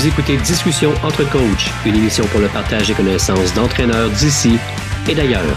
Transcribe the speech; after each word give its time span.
Vous 0.00 0.08
écoutez 0.08 0.38
Discussion 0.38 0.92
entre 1.04 1.30
coachs, 1.30 1.68
une 1.84 1.94
émission 1.94 2.24
pour 2.28 2.40
le 2.40 2.48
partage 2.48 2.88
des 2.88 2.94
connaissances 2.94 3.52
d'entraîneurs 3.52 4.08
d'ici 4.08 4.56
et 5.06 5.14
d'ailleurs. 5.14 5.54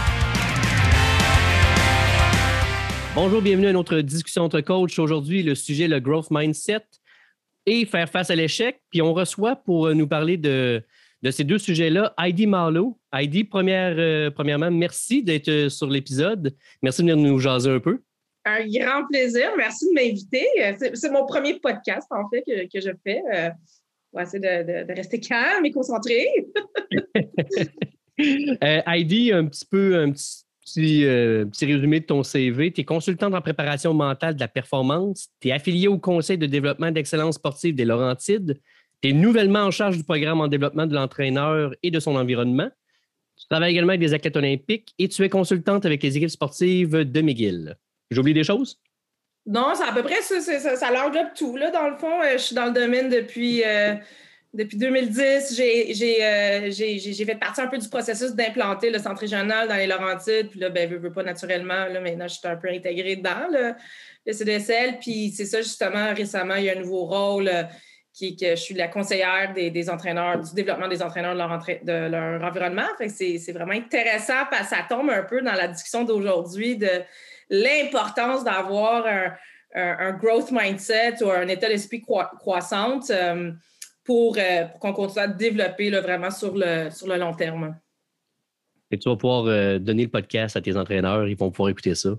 Bonjour, 3.14 3.40
bienvenue 3.40 3.68
à 3.68 3.72
notre 3.72 4.00
discussion 4.00 4.42
entre 4.42 4.60
coachs. 4.60 4.98
Aujourd'hui, 4.98 5.42
le 5.42 5.54
sujet, 5.54 5.88
le 5.88 5.98
growth 5.98 6.26
mindset 6.30 6.84
et 7.64 7.86
faire 7.86 8.06
face 8.06 8.28
à 8.28 8.34
l'échec. 8.34 8.82
Puis 8.90 9.00
on 9.00 9.14
reçoit 9.14 9.56
pour 9.56 9.94
nous 9.94 10.06
parler 10.06 10.36
de, 10.36 10.82
ces 11.30 11.44
deux 11.44 11.58
sujets-là 11.58 12.12
Heidi 12.18 12.46
Marlowe. 12.46 12.98
Heidi, 13.14 13.44
première, 13.44 13.94
euh, 13.96 14.30
premièrement, 14.30 14.70
merci 14.70 15.22
d'être 15.22 15.70
sur 15.70 15.86
l'épisode. 15.86 16.54
Merci 16.82 17.02
de 17.02 17.10
venir 17.10 17.16
nous 17.16 17.38
jaser 17.38 17.70
un 17.70 17.80
peu. 17.80 18.02
Un 18.44 18.66
grand 18.66 19.06
plaisir. 19.10 19.52
Merci 19.56 19.86
de 19.88 19.94
m'inviter. 19.94 20.46
C'est 20.92 21.10
mon 21.10 21.24
premier 21.24 21.58
podcast, 21.60 22.06
en 22.10 22.28
fait, 22.28 22.42
que, 22.42 22.70
que 22.70 22.78
je 22.78 22.90
fais. 23.02 23.22
On 24.14 24.18
va 24.18 24.22
essayer 24.22 24.40
de, 24.40 24.94
rester 24.94 25.18
calme 25.18 25.66
et 25.66 25.72
concentré. 25.72 26.28
euh, 28.20 28.80
Heidi, 28.86 29.32
un 29.32 29.46
petit 29.46 29.66
peu, 29.66 29.98
un 29.98 30.12
petit, 30.12 31.04
euh, 31.04 31.44
petit, 31.46 31.66
résumé 31.66 31.98
de 31.98 32.06
ton 32.06 32.22
CV. 32.22 32.72
Tu 32.72 32.82
es 32.82 32.84
consultante 32.84 33.34
en 33.34 33.40
préparation 33.40 33.92
mentale 33.92 34.36
de 34.36 34.40
la 34.40 34.46
performance. 34.46 35.30
Tu 35.40 35.48
es 35.48 35.52
affilié 35.52 35.88
au 35.88 35.98
Conseil 35.98 36.38
de 36.38 36.46
développement 36.46 36.92
d'excellence 36.92 37.34
sportive 37.34 37.74
des 37.74 37.84
Laurentides. 37.84 38.60
Tu 39.02 39.08
es 39.08 39.12
nouvellement 39.12 39.64
en 39.64 39.72
charge 39.72 39.96
du 39.96 40.04
programme 40.04 40.40
en 40.40 40.46
développement 40.46 40.86
de 40.86 40.94
l'entraîneur 40.94 41.74
et 41.82 41.90
de 41.90 41.98
son 41.98 42.14
environnement. 42.14 42.70
Tu 43.36 43.48
travailles 43.48 43.72
également 43.72 43.90
avec 43.90 44.00
des 44.00 44.14
athlètes 44.14 44.36
olympiques 44.36 44.94
et 45.00 45.08
tu 45.08 45.24
es 45.24 45.28
consultante 45.28 45.84
avec 45.86 46.00
les 46.04 46.16
équipes 46.16 46.30
sportives 46.30 46.92
de 46.92 47.20
McGill. 47.20 47.76
J'oublie 48.12 48.32
des 48.32 48.44
choses? 48.44 48.78
Non, 49.46 49.74
c'est 49.74 49.84
à 49.84 49.92
peu 49.92 50.02
près 50.02 50.22
ça, 50.22 50.40
ça, 50.40 50.76
ça 50.76 50.90
l'englobe 50.90 51.34
tout. 51.36 51.56
Là, 51.56 51.70
dans 51.70 51.88
le 51.88 51.96
fond, 51.96 52.22
euh, 52.22 52.32
je 52.32 52.38
suis 52.38 52.54
dans 52.54 52.66
le 52.66 52.72
domaine 52.72 53.10
depuis, 53.10 53.62
euh, 53.62 53.94
depuis 54.54 54.78
2010. 54.78 55.60
Euh, 55.60 56.70
j'ai 56.70 57.24
fait 57.26 57.34
partie 57.34 57.60
un 57.60 57.66
peu 57.66 57.76
du 57.76 57.88
processus 57.88 58.34
d'implanter 58.34 58.90
le 58.90 58.98
centre 58.98 59.20
régional 59.20 59.68
dans 59.68 59.76
les 59.76 59.86
Laurentides. 59.86 60.48
Puis 60.48 60.60
là, 60.60 60.70
ben, 60.70 60.88
je 60.90 60.96
veux 60.96 61.12
pas 61.12 61.22
naturellement. 61.22 61.86
Là, 61.86 62.00
maintenant, 62.00 62.26
je 62.26 62.34
suis 62.34 62.48
un 62.48 62.56
peu 62.56 62.68
intégrée 62.68 63.16
dans 63.16 63.50
le, 63.52 63.74
le 64.26 64.32
CDSL. 64.32 64.98
Puis 64.98 65.30
c'est 65.36 65.44
ça, 65.44 65.60
justement, 65.60 66.14
récemment, 66.14 66.54
il 66.54 66.64
y 66.64 66.70
a 66.70 66.72
un 66.72 66.80
nouveau 66.80 67.04
rôle 67.04 67.50
qui 68.14 68.36
que 68.36 68.50
je 68.50 68.60
suis 68.60 68.74
la 68.74 68.88
conseillère 68.88 69.52
des, 69.52 69.90
entraîneurs, 69.90 70.38
du 70.38 70.54
développement 70.54 70.88
des 70.88 71.02
entraîneurs 71.02 71.34
de 71.34 72.08
leur, 72.08 72.44
environnement. 72.44 72.86
Fait 72.96 73.08
que 73.08 73.12
c'est 73.12 73.52
vraiment 73.52 73.72
intéressant 73.72 74.46
parce 74.50 74.68
ça 74.68 74.86
tombe 74.88 75.10
un 75.10 75.24
peu 75.24 75.42
dans 75.42 75.52
la 75.52 75.68
discussion 75.68 76.04
d'aujourd'hui 76.04 76.76
de 76.76 77.02
l'importance 77.50 78.44
d'avoir 78.44 79.06
un, 79.74 80.12
growth 80.12 80.50
mindset 80.52 81.22
ou 81.22 81.30
un 81.30 81.48
état 81.48 81.68
d'esprit 81.68 82.00
croissant 82.00 83.00
euh, 83.10 83.52
pour, 84.04 84.36
euh, 84.38 84.66
pour 84.66 84.80
qu'on 84.80 84.92
continue 84.92 85.24
à 85.24 85.28
développer 85.28 85.90
vraiment 85.90 86.30
sur 86.30 86.54
le, 86.54 86.90
sur 86.90 87.08
le 87.08 87.16
long 87.16 87.34
terme. 87.34 87.76
Et 88.90 88.98
tu 88.98 89.08
vas 89.08 89.16
pouvoir 89.16 89.46
euh, 89.46 89.78
donner 89.78 90.04
le 90.04 90.10
podcast 90.10 90.56
à 90.56 90.60
tes 90.60 90.76
entraîneurs, 90.76 91.26
ils 91.26 91.36
vont 91.36 91.50
pouvoir 91.50 91.70
écouter 91.70 91.94
ça. 91.94 92.10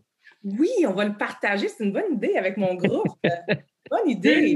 Oui, 0.44 0.70
on 0.88 0.94
va 0.94 1.06
le 1.06 1.16
partager. 1.16 1.68
C'est 1.70 1.84
une 1.84 1.94
bonne 1.94 2.14
idée 2.14 2.36
avec 2.38 2.58
mon 2.58 2.76
groupe. 2.76 3.08
bonne 3.90 4.10
idée. 4.10 4.56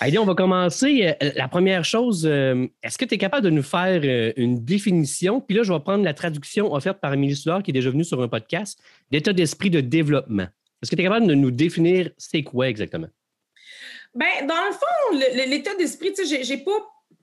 Allez, 0.00 0.18
on 0.18 0.24
va 0.24 0.34
commencer. 0.34 1.14
La 1.36 1.48
première 1.48 1.84
chose, 1.84 2.26
est-ce 2.26 2.98
que 2.98 3.04
tu 3.04 3.14
es 3.14 3.18
capable 3.18 3.44
de 3.44 3.50
nous 3.50 3.62
faire 3.62 4.00
une 4.36 4.64
définition? 4.64 5.40
Puis 5.40 5.56
là, 5.56 5.62
je 5.62 5.72
vais 5.72 5.80
prendre 5.80 6.04
la 6.04 6.14
traduction 6.14 6.72
offerte 6.72 7.00
par 7.00 7.14
Émilie 7.14 7.36
Soulard, 7.36 7.62
qui 7.62 7.70
est 7.70 7.74
déjà 7.74 7.90
venue 7.90 8.04
sur 8.04 8.20
un 8.20 8.28
podcast, 8.28 8.80
d'état 9.10 9.32
d'esprit 9.32 9.70
de 9.70 9.80
développement. 9.80 10.48
Est-ce 10.82 10.90
que 10.90 10.96
tu 10.96 11.02
es 11.02 11.04
capable 11.04 11.28
de 11.28 11.34
nous 11.34 11.52
définir 11.52 12.10
c'est 12.18 12.42
quoi 12.42 12.68
exactement? 12.68 13.06
Bien, 14.14 14.46
dans 14.46 14.54
le 14.66 14.72
fond, 14.72 15.48
l'état 15.48 15.74
d'esprit, 15.76 16.12
tu 16.12 16.26
sais, 16.26 16.42
j'ai 16.42 16.58
pas 16.58 16.72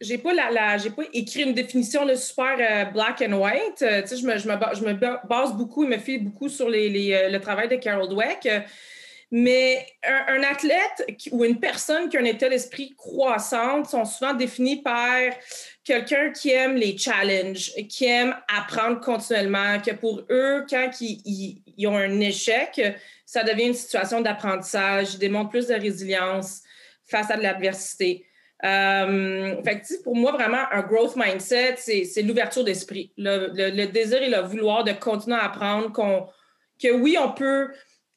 j'ai 0.01 0.17
pas 0.17 0.31
j'ai 0.77 0.89
pas 0.91 1.03
écrit 1.13 1.43
une 1.43 1.53
définition 1.53 2.05
de 2.05 2.15
super 2.15 2.91
black 2.93 3.21
and 3.21 3.33
white. 3.33 3.75
tu 3.77 3.85
sais, 3.85 4.17
je 4.17 4.25
me, 4.25 4.37
je, 4.37 4.47
me, 4.47 5.27
base 5.27 5.53
beaucoup, 5.55 5.83
il 5.83 5.89
me 5.89 5.97
fie 5.97 6.17
beaucoup 6.17 6.47
sur 6.47 6.69
les, 6.69 7.29
le 7.29 7.39
travail 7.39 7.67
de 7.67 7.75
Carol 7.75 8.07
Dweck. 8.07 8.47
Mais 9.31 9.85
un, 10.03 10.41
athlète 10.41 11.05
ou 11.31 11.45
une 11.45 11.59
personne 11.59 12.09
qui 12.09 12.17
a 12.17 12.19
un 12.19 12.25
état 12.25 12.49
d'esprit 12.49 12.95
croissant 12.97 13.83
sont 13.83 14.03
souvent 14.03 14.33
définis 14.33 14.81
par 14.81 15.19
quelqu'un 15.83 16.31
qui 16.31 16.49
aime 16.49 16.75
les 16.75 16.97
challenges, 16.97 17.71
qui 17.87 18.05
aime 18.05 18.35
apprendre 18.47 18.99
continuellement, 18.99 19.79
que 19.81 19.91
pour 19.91 20.23
eux, 20.31 20.65
quand 20.67 20.89
ils, 20.99 21.61
ont 21.87 21.97
un 21.97 22.19
échec, 22.21 22.81
ça 23.23 23.43
devient 23.43 23.67
une 23.67 23.73
situation 23.75 24.21
d'apprentissage, 24.21 25.13
ils 25.13 25.19
démontrent 25.19 25.51
plus 25.51 25.67
de 25.67 25.75
résilience 25.75 26.61
face 27.05 27.29
à 27.29 27.37
de 27.37 27.43
l'adversité. 27.43 28.25
Euh, 28.65 29.61
fait 29.63 29.83
pour 30.03 30.15
moi, 30.15 30.31
vraiment, 30.31 30.63
un 30.71 30.81
growth 30.81 31.15
mindset, 31.15 31.75
c'est 31.77 32.21
l'ouverture 32.23 32.63
d'esprit, 32.63 33.13
le, 33.15 33.85
désir 33.85 34.23
et 34.23 34.29
le 34.29 34.41
vouloir 34.41 34.83
de 34.83 34.91
continuer 34.93 35.37
à 35.37 35.45
apprendre, 35.45 35.93
que 36.81 36.91
oui, 36.91 37.15
on 37.19 37.31
peut 37.31 37.69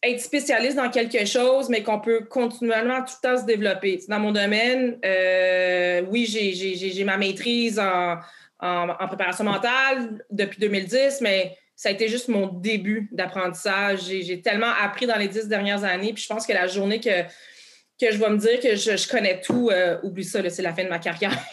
être 0.03 0.21
spécialiste 0.21 0.77
dans 0.77 0.91
quelque 0.91 1.25
chose, 1.27 1.69
mais 1.69 1.83
qu'on 1.83 2.01
peut 2.01 2.25
continuellement 2.25 3.03
tout 3.03 3.15
le 3.23 3.29
temps 3.29 3.41
se 3.41 3.47
développer. 3.47 4.01
Dans 4.09 4.19
mon 4.19 4.33
domaine, 4.33 4.99
euh, 5.05 6.03
oui, 6.09 6.27
j'ai 6.27 7.05
ma 7.05 7.17
maîtrise 7.17 7.79
en, 7.79 8.19
en, 8.61 9.09
préparation 9.09 9.45
mentale 9.45 10.25
depuis 10.31 10.59
2010, 10.59 11.21
mais 11.21 11.57
ça 11.77 11.89
a 11.89 11.93
été 11.93 12.09
juste 12.09 12.29
mon 12.29 12.47
début 12.49 13.09
d'apprentissage. 13.13 14.01
J'ai 14.03 14.41
tellement 14.41 14.73
appris 14.81 15.07
dans 15.07 15.17
les 15.17 15.29
dix 15.29 15.47
dernières 15.47 15.85
années, 15.85 16.13
puis 16.13 16.23
je 16.23 16.29
pense 16.29 16.47
que 16.47 16.53
la 16.53 16.67
journée 16.67 17.01
que 17.01 17.25
que 18.01 18.11
je 18.11 18.19
vais 18.19 18.31
me 18.31 18.39
dire 18.39 18.59
que 18.59 18.75
je, 18.75 19.09
connais 19.09 19.41
tout, 19.41 19.71
euh, 19.71 19.99
oublie 20.03 20.25
ça, 20.25 20.41
c'est 20.51 20.63
la 20.63 20.75
fin 20.75 20.83
de 20.83 20.89
ma 20.89 20.99
carrière. 20.99 21.39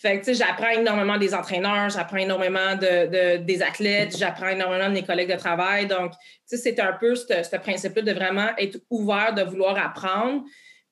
fait 0.00 0.20
que, 0.20 0.32
j'apprends 0.32 0.70
énormément 0.70 1.18
des 1.18 1.34
entraîneurs, 1.34 1.90
j'apprends 1.90 2.18
énormément 2.18 2.76
de, 2.76 3.36
des 3.38 3.62
athlètes, 3.62 4.16
j'apprends 4.16 4.48
énormément 4.48 4.88
de 4.88 4.94
mes 4.94 5.02
collègues 5.02 5.30
de 5.30 5.36
travail. 5.36 5.86
Donc, 5.86 6.12
c'est 6.46 6.78
un 6.80 6.92
peu 6.92 7.14
ce 7.14 7.56
principe-là 7.56 8.02
de 8.02 8.12
vraiment 8.12 8.48
être 8.58 8.78
ouvert, 8.90 9.34
de 9.34 9.42
vouloir 9.42 9.78
apprendre, 9.78 10.44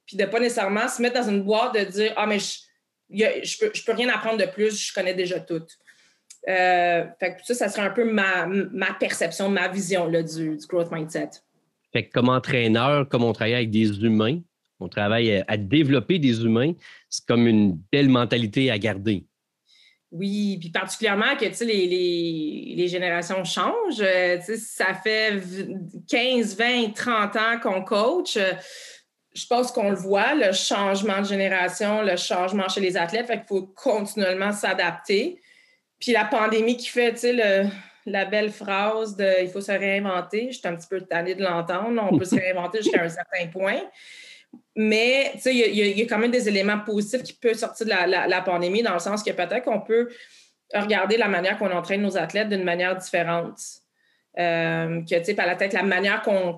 puis 0.06 0.16
de 0.16 0.24
pas 0.24 0.40
nécessairement 0.40 0.88
se 0.88 1.00
mettre 1.00 1.20
dans 1.20 1.28
une 1.28 1.42
boîte 1.42 1.74
de 1.74 1.84
dire 1.84 2.12
Ah, 2.16 2.26
mais 2.26 2.38
je, 2.38 3.24
je, 3.42 3.58
peux, 3.58 3.72
peux 3.86 3.92
rien 3.92 4.08
apprendre 4.08 4.38
de 4.38 4.50
plus, 4.50 4.88
je 4.88 4.92
connais 4.92 5.14
déjà 5.14 5.40
tout. 5.40 5.62
Euh, 6.48 7.04
fait 7.18 7.36
que 7.36 7.44
ça, 7.44 7.54
ça 7.54 7.68
serait 7.68 7.82
un 7.82 7.90
peu 7.90 8.04
ma, 8.04 8.46
perception, 8.98 9.48
ma 9.50 9.68
vision 9.68 10.06
là, 10.06 10.22
du, 10.22 10.56
du 10.56 10.66
growth 10.66 10.90
mindset. 10.90 11.30
Fait 11.92 12.06
que 12.06 12.12
comme 12.12 12.28
entraîneur, 12.28 13.08
comme 13.08 13.24
on 13.24 13.32
travaille 13.32 13.54
avec 13.54 13.70
des 13.70 14.02
humains, 14.02 14.40
on 14.80 14.88
travaille 14.88 15.44
à, 15.46 15.56
développer 15.56 16.18
des 16.18 16.42
humains. 16.42 16.72
C'est 17.08 17.24
comme 17.26 17.46
une 17.46 17.78
belle 17.92 18.08
mentalité 18.08 18.70
à 18.70 18.78
garder. 18.78 19.24
Oui, 20.10 20.58
puis 20.58 20.70
particulièrement 20.70 21.36
que 21.36 21.44
les, 21.44 21.86
les, 21.86 22.74
les, 22.76 22.88
générations 22.88 23.44
changent. 23.44 24.00
Euh, 24.00 24.40
ça 24.40 24.94
fait 24.94 25.40
15, 26.08 26.56
20, 26.56 26.94
30 26.94 27.36
ans 27.36 27.60
qu'on 27.62 27.82
coach. 27.82 28.36
Je 29.32 29.46
pense 29.46 29.70
qu'on 29.70 29.90
le 29.90 29.96
voit, 29.96 30.34
le 30.34 30.52
changement 30.52 31.20
de 31.20 31.26
génération, 31.26 32.02
le 32.02 32.16
changement 32.16 32.68
chez 32.68 32.80
les 32.80 32.96
athlètes. 32.96 33.28
Fait 33.28 33.36
qu'il 33.36 33.46
faut 33.46 33.62
continuellement 33.62 34.50
s'adapter. 34.50 35.40
Puis 36.00 36.10
la 36.10 36.24
pandémie 36.24 36.76
qui 36.76 36.88
fait, 36.88 37.12
tu 37.12 37.18
sais, 37.20 37.70
la 38.06 38.24
belle 38.24 38.50
phrase 38.50 39.16
de 39.16 39.42
il 39.42 39.48
faut 39.48 39.60
se 39.60 39.72
réinventer. 39.72 40.48
Je 40.50 40.58
suis 40.58 40.68
un 40.68 40.74
petit 40.74 40.88
peu 40.88 41.00
tannée 41.02 41.34
de 41.34 41.42
l'entendre. 41.42 42.02
On 42.10 42.18
peut 42.18 42.24
se 42.24 42.34
réinventer 42.40 42.82
jusqu'à 42.82 43.04
un 43.04 43.08
certain 43.08 43.46
point. 43.46 43.80
Mais 44.76 45.32
il 45.44 45.98
y, 45.98 46.02
a 46.02 46.06
quand 46.06 46.18
même 46.18 46.30
des 46.30 46.48
éléments 46.48 46.78
positifs 46.78 47.22
qui 47.22 47.34
peuvent 47.34 47.54
sortir 47.54 47.86
de 47.86 47.90
la, 47.90 48.40
pandémie, 48.40 48.82
dans 48.82 48.94
le 48.94 49.00
sens 49.00 49.22
que 49.22 49.30
peut-être 49.30 49.64
qu'on 49.64 49.80
peut 49.80 50.08
regarder 50.74 51.16
la 51.16 51.28
manière 51.28 51.58
qu'on 51.58 51.70
entraîne 51.70 52.02
nos 52.02 52.16
athlètes 52.16 52.48
d'une 52.48 52.64
manière 52.64 52.96
différente. 52.96 53.58
Euh, 54.38 55.00
que, 55.02 55.18
tu 55.18 55.24
sais, 55.24 55.34
par 55.34 55.46
la 55.46 55.56
tête, 55.56 55.72
la 55.72 55.82
manière 55.82 56.22
qu'on 56.22 56.54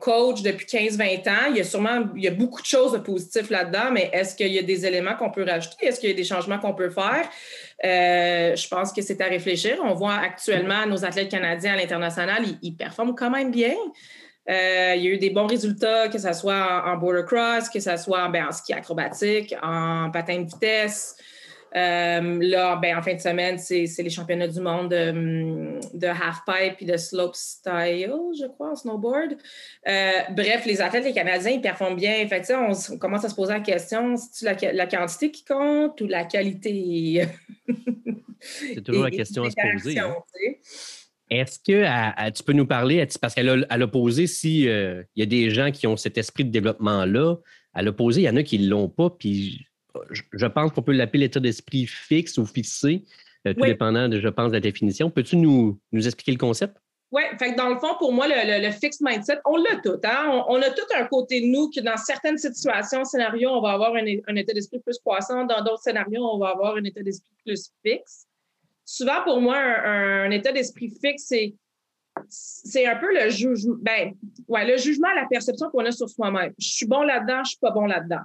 coach 0.00 0.42
depuis 0.42 0.64
15-20 0.64 1.28
ans, 1.28 1.46
il 1.50 1.56
y 1.56 1.60
a 1.60 1.64
sûrement 1.64 2.04
il 2.14 2.22
y 2.22 2.28
a 2.28 2.30
beaucoup 2.30 2.62
de 2.62 2.66
choses 2.66 2.92
de 2.92 2.98
positives 2.98 3.50
là-dedans, 3.50 3.90
mais 3.90 4.10
est-ce 4.12 4.36
qu'il 4.36 4.52
y 4.52 4.58
a 4.60 4.62
des 4.62 4.86
éléments 4.86 5.16
qu'on 5.16 5.30
peut 5.30 5.44
rajouter? 5.44 5.86
Est-ce 5.86 5.98
qu'il 5.98 6.08
y 6.08 6.12
a 6.12 6.16
des 6.16 6.24
changements 6.24 6.58
qu'on 6.58 6.72
peut 6.72 6.88
faire? 6.88 7.28
Euh, 7.84 8.54
je 8.54 8.68
pense 8.68 8.92
que 8.92 9.02
c'est 9.02 9.20
à 9.20 9.26
réfléchir. 9.26 9.78
On 9.82 9.94
voit 9.94 10.14
actuellement 10.14 10.86
nos 10.86 11.04
athlètes 11.04 11.30
canadiens 11.30 11.72
à 11.72 11.76
l'international, 11.76 12.44
ils, 12.62 12.76
performent 12.76 13.16
quand 13.16 13.30
même 13.30 13.50
bien. 13.50 13.74
Euh, 14.50 14.94
il 14.96 15.04
y 15.04 15.06
a 15.06 15.10
eu 15.10 15.18
des 15.18 15.30
bons 15.30 15.46
résultats, 15.46 16.08
que 16.08 16.18
ce 16.18 16.32
soit 16.32 16.82
en, 16.86 16.96
border 16.96 17.22
cross, 17.24 17.68
que 17.68 17.78
ce 17.78 17.96
soit 17.96 18.28
ben, 18.28 18.46
en 18.46 18.52
ski 18.52 18.72
acrobatique, 18.72 19.54
en 19.62 20.10
patin 20.10 20.40
de 20.40 20.46
vitesse. 20.46 21.16
Euh, 21.76 22.38
là, 22.40 22.74
ben, 22.74 22.98
en 22.98 23.02
fin 23.02 23.14
de 23.14 23.20
semaine, 23.20 23.56
c'est 23.58 23.86
les 23.98 24.10
championnats 24.10 24.48
du 24.48 24.60
monde 24.60 24.88
de, 24.88 26.06
half-pipe 26.06 26.76
et 26.80 26.84
de 26.84 26.96
slope 26.96 27.36
style, 27.36 28.12
je 28.36 28.46
crois, 28.48 28.72
en 28.72 28.74
snowboard. 28.74 29.36
Euh, 29.86 30.10
bref, 30.30 30.66
les 30.66 30.80
athlètes, 30.80 31.04
les 31.04 31.12
Canadiens, 31.12 31.52
ils 31.52 31.60
performent 31.60 31.96
bien. 31.96 32.26
Fait 32.26 32.42
on, 32.52 32.72
on, 32.94 32.98
commence 32.98 33.24
à 33.24 33.28
se 33.28 33.36
poser 33.36 33.52
la 33.52 33.60
question, 33.60 34.16
c'est-tu 34.16 34.44
la, 34.46 34.72
la, 34.72 34.86
quantité 34.86 35.30
qui 35.30 35.44
compte 35.44 36.00
ou 36.00 36.08
la 36.08 36.24
qualité? 36.24 37.28
c'est 38.40 38.82
toujours 38.82 39.04
la 39.04 39.10
question 39.12 39.44
à 39.44 39.50
se 39.50 39.56
poser. 39.72 39.98
Hein. 40.00 40.16
Est-ce 41.30 41.58
que 41.58 42.30
tu 42.30 42.42
peux 42.42 42.52
nous 42.52 42.66
parler, 42.66 43.06
parce 43.20 43.34
qu'elle 43.34 43.66
a, 43.68 43.74
a 43.74 43.86
posé 43.86 44.26
s'il 44.26 44.68
euh, 44.68 45.02
y 45.16 45.22
a 45.22 45.26
des 45.26 45.50
gens 45.50 45.70
qui 45.70 45.86
ont 45.86 45.96
cet 45.96 46.18
esprit 46.18 46.44
de 46.44 46.50
développement-là, 46.50 47.36
à 47.72 47.82
l'opposé, 47.82 48.22
il 48.22 48.24
y 48.24 48.28
en 48.28 48.36
a 48.36 48.42
qui 48.42 48.58
ne 48.58 48.68
l'ont 48.68 48.88
pas, 48.88 49.10
puis 49.10 49.66
je 50.10 50.46
pense 50.46 50.72
qu'on 50.72 50.82
peut 50.82 50.92
l'appeler 50.92 51.24
l'état 51.24 51.40
d'esprit 51.40 51.86
fixe 51.86 52.36
ou 52.38 52.46
fixé, 52.46 53.04
tout 53.44 53.52
dépendant, 53.52 54.08
de, 54.08 54.20
je 54.20 54.28
pense, 54.28 54.48
de 54.48 54.54
la 54.54 54.60
définition. 54.60 55.10
Peux-tu 55.10 55.36
nous, 55.36 55.80
nous 55.92 56.06
expliquer 56.06 56.32
le 56.32 56.38
concept? 56.38 56.76
Oui, 57.12 57.22
fait 57.40 57.54
dans 57.56 57.68
le 57.68 57.78
fond, 57.78 57.96
pour 57.98 58.12
moi, 58.12 58.28
le, 58.28 58.64
le, 58.64 58.70
fixed 58.70 59.00
mindset, 59.00 59.38
on 59.44 59.56
l'a 59.56 59.80
tout. 59.82 59.98
Hein? 60.04 60.44
On, 60.48 60.62
a 60.62 60.70
tout 60.70 60.86
un 60.96 61.06
côté 61.06 61.40
de 61.40 61.46
nous 61.46 61.68
que 61.70 61.80
dans 61.80 61.96
certaines 61.96 62.38
situations, 62.38 63.04
scénarios, 63.04 63.50
on 63.50 63.60
va 63.60 63.72
avoir 63.72 63.94
un, 63.96 64.36
état 64.36 64.52
d'esprit 64.52 64.78
plus 64.78 64.98
croissant. 64.98 65.44
Dans 65.44 65.62
d'autres 65.64 65.82
scénarios, 65.82 66.22
on 66.22 66.38
va 66.38 66.50
avoir 66.50 66.76
un 66.76 66.84
état 66.84 67.02
d'esprit 67.02 67.34
plus 67.44 67.72
fixe. 67.84 68.26
Souvent, 68.92 69.22
pour 69.22 69.40
moi, 69.40 69.56
un, 69.56 70.32
état 70.32 70.50
d'esprit 70.50 70.92
fixe, 71.00 71.26
c'est 71.28 71.54
c'est 72.28 72.86
un 72.86 72.96
peu 72.96 73.14
le 73.14 73.30
jugement, 73.30 73.76
ben, 73.82 74.14
ouais, 74.48 74.66
le 74.66 74.76
jugement, 74.78 75.06
la 75.14 75.26
perception 75.30 75.70
qu'on 75.70 75.84
a 75.84 75.92
sur 75.92 76.08
soi-même. 76.08 76.52
Je 76.58 76.68
suis 76.70 76.86
bon 76.86 77.02
là-dedans, 77.02 77.44
je 77.44 77.50
suis 77.50 77.58
pas 77.60 77.70
bon 77.70 77.86
là-dedans. 77.86 78.22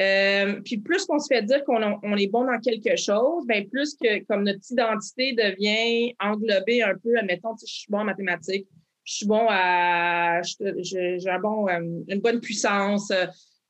Euh, 0.00 0.58
puis 0.64 0.78
plus 0.78 1.04
qu'on 1.04 1.18
se 1.18 1.26
fait 1.32 1.42
dire 1.42 1.62
qu'on 1.64 2.00
on 2.02 2.16
est 2.16 2.28
bon 2.28 2.44
dans 2.44 2.58
quelque 2.60 2.96
chose, 2.96 3.46
bien 3.46 3.64
plus 3.70 3.94
que 3.94 4.24
comme 4.24 4.44
notre 4.44 4.60
identité 4.70 5.34
devient 5.34 6.14
englobée 6.18 6.82
un 6.82 6.94
peu, 6.94 7.18
admettons, 7.18 7.54
je 7.60 7.70
suis 7.70 7.90
bon 7.90 7.98
en 7.98 8.04
mathématiques, 8.04 8.66
je 9.04 9.16
suis 9.16 9.26
bon 9.26 9.46
à, 9.50 10.40
j'ai 10.78 11.28
un 11.28 11.40
bon, 11.40 11.68
euh, 11.68 11.78
une 12.08 12.20
bonne 12.20 12.40
puissance. 12.40 13.12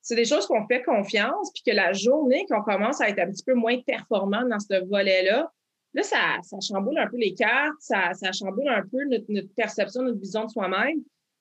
C'est 0.00 0.14
des 0.14 0.26
choses 0.26 0.46
qu'on 0.46 0.64
fait 0.68 0.84
confiance, 0.84 1.50
puis 1.52 1.64
que 1.66 1.76
la 1.76 1.92
journée 1.92 2.46
qu'on 2.48 2.62
commence 2.62 3.00
à 3.00 3.08
être 3.08 3.18
un 3.18 3.32
petit 3.32 3.44
peu 3.44 3.54
moins 3.54 3.78
performant 3.84 4.44
dans 4.48 4.60
ce 4.60 4.86
volet-là, 4.88 5.50
là, 5.94 6.02
ça, 6.02 6.38
ça 6.42 6.58
chamboule 6.60 6.98
un 6.98 7.08
peu 7.08 7.16
les 7.16 7.34
cartes, 7.34 7.81
ça, 7.81 8.12
ça 8.14 8.32
chamboule 8.32 8.69
un 8.69 8.82
peu 8.82 9.04
notre, 9.04 9.54
perception, 9.54 10.02
notre 10.02 10.20
vision 10.20 10.44
de 10.44 10.50
soi-même. 10.50 10.98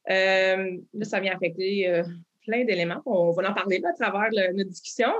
Euh, 0.09 0.77
là, 0.93 1.05
ça 1.05 1.19
vient 1.19 1.35
affecter 1.35 2.03
plein 2.45 2.65
d'éléments. 2.65 3.01
On 3.05 3.31
va 3.31 3.49
en 3.49 3.53
parler 3.53 3.81
à 3.85 3.93
travers 3.93 4.29
notre 4.53 4.69
discussion. 4.69 5.11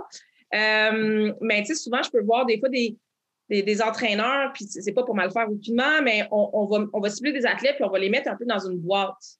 Euh, 0.54 1.34
mais 1.42 1.62
tu 1.62 1.68
sais, 1.68 1.76
souvent, 1.76 2.02
je 2.02 2.10
peux 2.10 2.22
voir 2.22 2.46
des 2.46 2.60
fois 2.60 2.70
des, 2.70 2.98
des, 3.50 3.82
entraîneurs, 3.82 4.52
puis 4.54 4.66
c'est 4.66 4.94
pas 4.94 5.04
pour 5.04 5.16
mal 5.16 5.32
faire 5.32 5.50
aucunement, 5.50 6.02
mais 6.04 6.28
on, 6.32 6.66
va, 6.66 6.86
on 6.94 7.00
va 7.00 7.10
cibler 7.10 7.32
des 7.32 7.46
athlètes, 7.46 7.76
puis 7.76 7.84
on 7.84 7.90
va 7.90 8.00
les 8.00 8.10
mettre 8.10 8.30
un 8.30 8.36
peu 8.36 8.46
dans 8.46 8.60
une 8.60 8.78
boîte. 8.78 9.38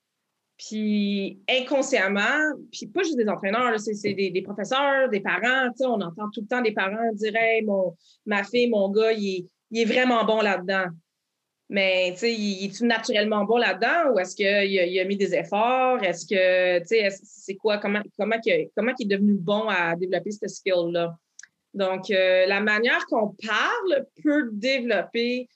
Puis 0.58 1.40
inconsciemment, 1.50 2.54
puis 2.72 2.86
pas 2.88 3.02
juste 3.04 3.16
des 3.16 3.30
entraîneurs, 3.30 3.80
c'est 3.80 4.14
des, 4.14 4.30
des, 4.30 4.42
professeurs, 4.42 5.10
des 5.10 5.22
parents, 5.22 5.70
on 5.80 6.02
entend 6.02 6.30
tout 6.34 6.42
le 6.42 6.48
temps 6.48 6.62
des 6.62 6.74
parents 6.74 7.14
dire 7.14 7.34
hey, 7.36 7.64
mon, 7.64 7.96
ma 8.26 8.44
fille, 8.44 8.70
mon 8.70 8.90
gars, 8.90 9.14
il 9.14 9.38
est 9.38 9.46
vraiment 9.72 10.24
bon 10.26 10.42
là-dedans. 10.42 10.86
Mais, 11.70 12.12
tu 12.14 12.20
sais, 12.20 12.34
il 12.34 12.66
est 12.66 12.82
naturellement 12.82 13.46
bon 13.46 13.58
là-dedans 13.58 14.12
ou 14.12 14.20
est-ce 14.20 14.36
qu'il 14.36 15.00
a, 15.00 15.06
mis 15.06 15.18
des 15.18 15.36
efforts? 15.36 16.04
Est-ce 16.04 16.26
que, 16.26 16.80
tu 16.80 16.86
sais, 16.88 17.10
c'est 17.24 17.56
quoi, 17.56 17.78
comment, 17.78 18.02
comment, 18.18 18.38
comment 18.76 18.92
il 18.98 19.06
est 19.06 19.18
devenu 19.18 19.36
bon 19.36 19.68
à 19.70 19.96
développer 19.96 20.32
ce 20.32 20.48
skill-là? 20.48 21.16
Donc, 21.76 22.10
euh, 22.10 22.48
la 22.48 22.62
manière 22.62 23.06
qu'on 23.06 23.36
parle 23.46 24.08
peut 24.24 24.50
développer, 24.52 25.48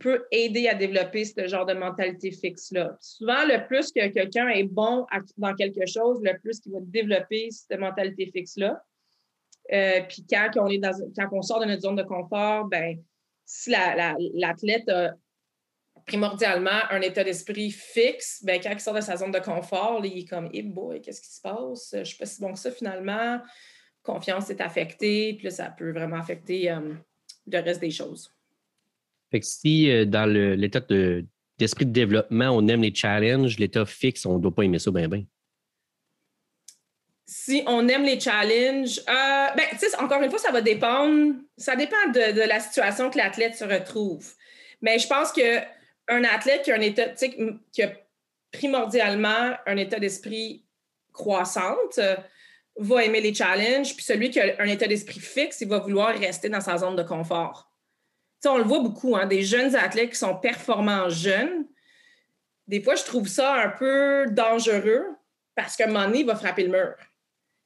peut 0.00 0.24
aider 0.32 0.66
à 0.66 0.74
développer 0.74 1.24
ce 1.24 1.46
genre 1.46 1.66
de 1.66 1.74
mentalité 1.74 2.32
fixe-là. 2.32 2.96
Souvent, 3.00 3.44
le 3.44 3.64
plus 3.68 3.92
que 3.92 4.08
quelqu'un 4.08 4.48
est 4.48 4.64
bon 4.64 5.06
dans 5.36 5.54
quelque 5.54 5.86
chose, 5.86 6.18
le 6.22 6.36
plus 6.40 6.58
qu'il 6.58 6.72
va 6.72 6.78
développer 6.82 7.48
cette 7.52 7.78
mentalité 7.78 8.28
fixe-là. 8.32 8.82
Euh, 9.72 10.00
puis 10.08 10.26
quand 10.28 10.50
on, 10.56 10.66
est 10.66 10.78
dans, 10.78 10.92
quand 11.16 11.28
on 11.30 11.42
sort 11.42 11.60
de 11.60 11.66
notre 11.66 11.82
zone 11.82 11.94
de 11.94 12.02
confort, 12.02 12.64
ben 12.64 12.98
si 13.52 13.70
l'athlète 13.70 14.88
a 14.88 15.14
primordialement 16.06 16.82
un 16.90 17.00
état 17.00 17.24
d'esprit 17.24 17.72
fixe, 17.72 18.44
ben, 18.44 18.60
quand 18.62 18.70
il 18.70 18.78
sort 18.78 18.94
de 18.94 19.00
sa 19.00 19.16
zone 19.16 19.32
de 19.32 19.40
confort, 19.40 20.00
il 20.04 20.20
est 20.20 20.24
comme 20.24 20.48
hey 20.52 20.62
boy, 20.62 21.00
qu'est-ce 21.00 21.20
qui 21.20 21.34
se 21.34 21.40
passe? 21.40 21.90
Je 21.92 21.98
ne 21.98 22.04
suis 22.04 22.16
pas 22.16 22.26
si 22.26 22.40
bon 22.40 22.52
que 22.52 22.58
ça 22.60 22.70
finalement. 22.70 23.40
Confiance 24.04 24.50
est 24.50 24.60
affectée, 24.60 25.34
puis 25.34 25.46
là, 25.46 25.50
ça 25.50 25.68
peut 25.68 25.90
vraiment 25.90 26.18
affecter 26.18 26.70
euh, 26.70 26.94
le 27.50 27.58
reste 27.58 27.80
des 27.80 27.90
choses. 27.90 28.32
Fait 29.32 29.40
que 29.40 29.46
si 29.46 29.90
euh, 29.90 30.04
dans 30.04 30.26
l'état 30.26 30.80
d'esprit 31.58 31.86
de 31.86 31.92
développement, 31.92 32.50
on 32.50 32.66
aime 32.68 32.82
les 32.82 32.94
challenges, 32.94 33.58
l'état 33.58 33.84
fixe, 33.84 34.24
on 34.26 34.38
ne 34.38 34.42
doit 34.42 34.54
pas 34.54 34.62
aimer 34.62 34.78
ça 34.78 34.92
bien, 34.92 35.08
bien. 35.08 35.24
Si 37.32 37.62
on 37.68 37.86
aime 37.86 38.02
les 38.02 38.18
challenges, 38.18 38.98
euh, 39.08 39.46
ben, 39.56 39.64
encore 40.00 40.20
une 40.20 40.30
fois, 40.30 40.40
ça 40.40 40.50
va 40.50 40.62
dépendre. 40.62 41.34
Ça 41.56 41.76
dépend 41.76 42.08
de, 42.12 42.40
la 42.40 42.58
situation 42.58 43.08
que 43.08 43.18
l'athlète 43.18 43.54
se 43.54 43.62
retrouve. 43.62 44.34
Mais 44.80 44.98
je 44.98 45.06
pense 45.06 45.30
que 45.30 45.58
un 46.08 46.24
athlète 46.24 46.62
qui 46.62 46.72
a 46.72 46.74
un 46.74 47.60
qui 47.70 47.82
a 47.84 47.92
primordialement 48.50 49.52
un 49.64 49.76
état 49.76 50.00
d'esprit 50.00 50.64
croissante 51.12 51.98
euh, 51.98 52.16
va 52.76 53.04
aimer 53.04 53.20
les 53.20 53.32
challenges, 53.32 53.94
puis 53.94 54.04
celui 54.04 54.30
qui 54.30 54.40
a 54.40 54.56
un 54.58 54.66
état 54.66 54.88
d'esprit 54.88 55.20
fixe, 55.20 55.60
il 55.60 55.68
va 55.68 55.78
vouloir 55.78 56.18
rester 56.18 56.48
dans 56.48 56.60
sa 56.60 56.78
zone 56.78 56.96
de 56.96 57.04
confort. 57.04 57.70
on 58.44 58.58
le 58.58 58.64
voit 58.64 58.80
beaucoup, 58.80 59.14
hein, 59.14 59.26
des 59.26 59.44
jeunes 59.44 59.76
athlètes 59.76 60.10
qui 60.10 60.18
sont 60.18 60.34
performants 60.34 61.08
jeunes. 61.08 61.64
Des 62.66 62.82
fois, 62.82 62.96
je 62.96 63.04
trouve 63.04 63.28
ça 63.28 63.54
un 63.54 63.68
peu 63.68 64.26
dangereux 64.32 65.06
parce 65.54 65.76
qu'à 65.76 65.84
un 65.84 65.92
moment 65.92 66.06
donné, 66.06 66.20
il 66.20 66.26
va 66.26 66.34
frapper 66.34 66.64
le 66.64 66.70
mur. 66.70 66.96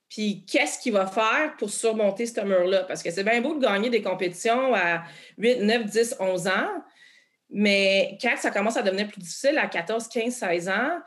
Puis 0.09 0.45
qu'est-ce 0.47 0.79
qu'il 0.79 0.93
va 0.93 1.07
faire 1.07 1.55
pour 1.59 1.71
surmonter 1.71 2.27
ce 2.27 2.41
mur-là? 2.41 2.85
Parce 2.85 3.03
que 3.03 3.11
c'est 3.11 3.25
bien 3.25 3.41
beau 3.41 3.55
de 3.55 3.65
gagner 3.65 3.91
des 3.91 4.03
compétitions 4.03 4.75
à 4.75 5.05
8, 5.39 5.61
9, 5.61 5.85
10, 5.87 6.17
11 6.21 6.47
ans, 6.49 6.85
mais 7.51 8.19
quand 8.21 8.37
ça 8.37 8.51
commence 8.51 8.77
à 8.77 8.83
devenir 8.83 9.09
plus 9.09 9.21
difficile 9.21 9.59
à 9.59 9.69
14, 9.69 10.09
15, 10.09 10.35
16 10.35 10.69
ans, 10.69 10.99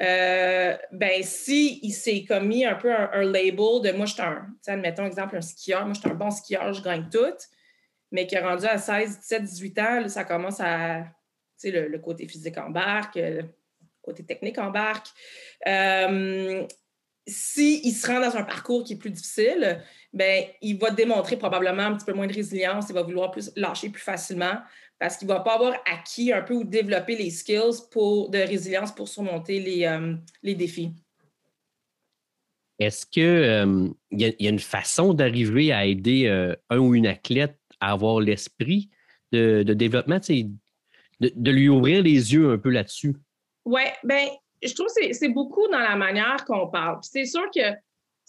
euh, 0.00 0.76
ben 0.90 1.22
si 1.22 1.78
il 1.82 1.92
s'est 1.92 2.24
commis 2.24 2.64
un 2.64 2.74
peu 2.74 2.92
un, 2.92 3.22
label 3.22 3.80
de 3.82 3.92
moi, 3.92 4.06
je 4.06 4.14
suis 4.14 4.22
un, 4.22 4.48
admettons 4.66 5.06
exemple, 5.06 5.36
un 5.36 5.42
skieur, 5.42 5.84
moi, 5.84 5.94
je 5.94 6.00
suis 6.00 6.10
un 6.10 6.14
bon 6.14 6.30
skieur, 6.30 6.72
je 6.72 6.82
gagne 6.82 7.08
tout, 7.08 7.36
mais 8.10 8.26
qui 8.26 8.34
est 8.34 8.40
rendu 8.40 8.66
à 8.66 8.78
16, 8.78 9.20
17, 9.20 9.42
18 9.44 9.78
ans, 9.78 10.08
ça 10.08 10.24
commence 10.24 10.60
à, 10.60 11.02
tu 11.60 11.70
sais, 11.70 11.70
le, 11.70 11.98
côté 11.98 12.26
physique 12.26 12.58
embarque, 12.58 13.14
le 13.14 13.44
côté 14.02 14.24
technique 14.24 14.58
embarque. 14.58 15.06
Euh, 15.68 16.66
s'il 17.26 17.94
se 17.94 18.06
rend 18.06 18.20
dans 18.20 18.36
un 18.36 18.42
parcours 18.42 18.84
qui 18.84 18.94
est 18.94 18.96
plus 18.96 19.10
difficile, 19.10 19.82
ben, 20.12 20.44
il 20.60 20.78
va 20.78 20.90
démontrer 20.90 21.36
probablement 21.36 21.82
un 21.82 21.94
petit 21.94 22.04
peu 22.04 22.12
moins 22.12 22.26
de 22.26 22.32
résilience, 22.32 22.86
il 22.88 22.94
va 22.94 23.02
vouloir 23.02 23.30
plus 23.30 23.52
lâcher 23.56 23.90
plus 23.90 24.02
facilement 24.02 24.58
parce 24.98 25.16
qu'il 25.16 25.26
ne 25.26 25.32
va 25.32 25.40
pas 25.40 25.54
avoir 25.54 25.74
acquis 25.90 26.32
un 26.32 26.42
peu 26.42 26.54
ou 26.54 26.64
développé 26.64 27.16
les 27.16 27.30
skills 27.30 27.88
pour, 27.90 28.30
de 28.30 28.38
résilience 28.38 28.94
pour 28.94 29.08
surmonter 29.08 29.60
les, 29.60 29.84
euh, 29.84 30.14
les 30.42 30.54
défis. 30.54 30.92
Est-ce 32.78 33.06
qu'il 33.06 33.22
euh, 33.22 33.88
y, 34.10 34.24
a 34.24 34.50
une 34.50 34.58
façon 34.58 35.14
d'arriver 35.14 35.72
à 35.72 35.86
aider 35.86 36.26
euh, 36.26 36.54
un 36.70 36.78
ou 36.78 36.94
une 36.94 37.06
athlète 37.06 37.58
à 37.80 37.92
avoir 37.92 38.20
l'esprit 38.20 38.90
de, 39.30 39.62
développement, 39.62 40.18
de, 40.18 41.32
de, 41.34 41.50
lui 41.50 41.68
ouvrir 41.68 42.02
les 42.02 42.32
yeux 42.32 42.52
un 42.52 42.58
peu 42.58 42.70
là-dessus? 42.70 43.14
Oui, 43.64 43.82
bien, 44.04 44.28
je 44.62 44.74
trouve 44.74 44.86
que 44.86 45.12
c'est 45.12 45.28
beaucoup 45.28 45.66
dans 45.68 45.78
la 45.78 45.96
manière 45.96 46.44
qu'on 46.44 46.68
parle. 46.68 46.98
C'est 47.02 47.24
sûr 47.24 47.50
que, 47.54 47.72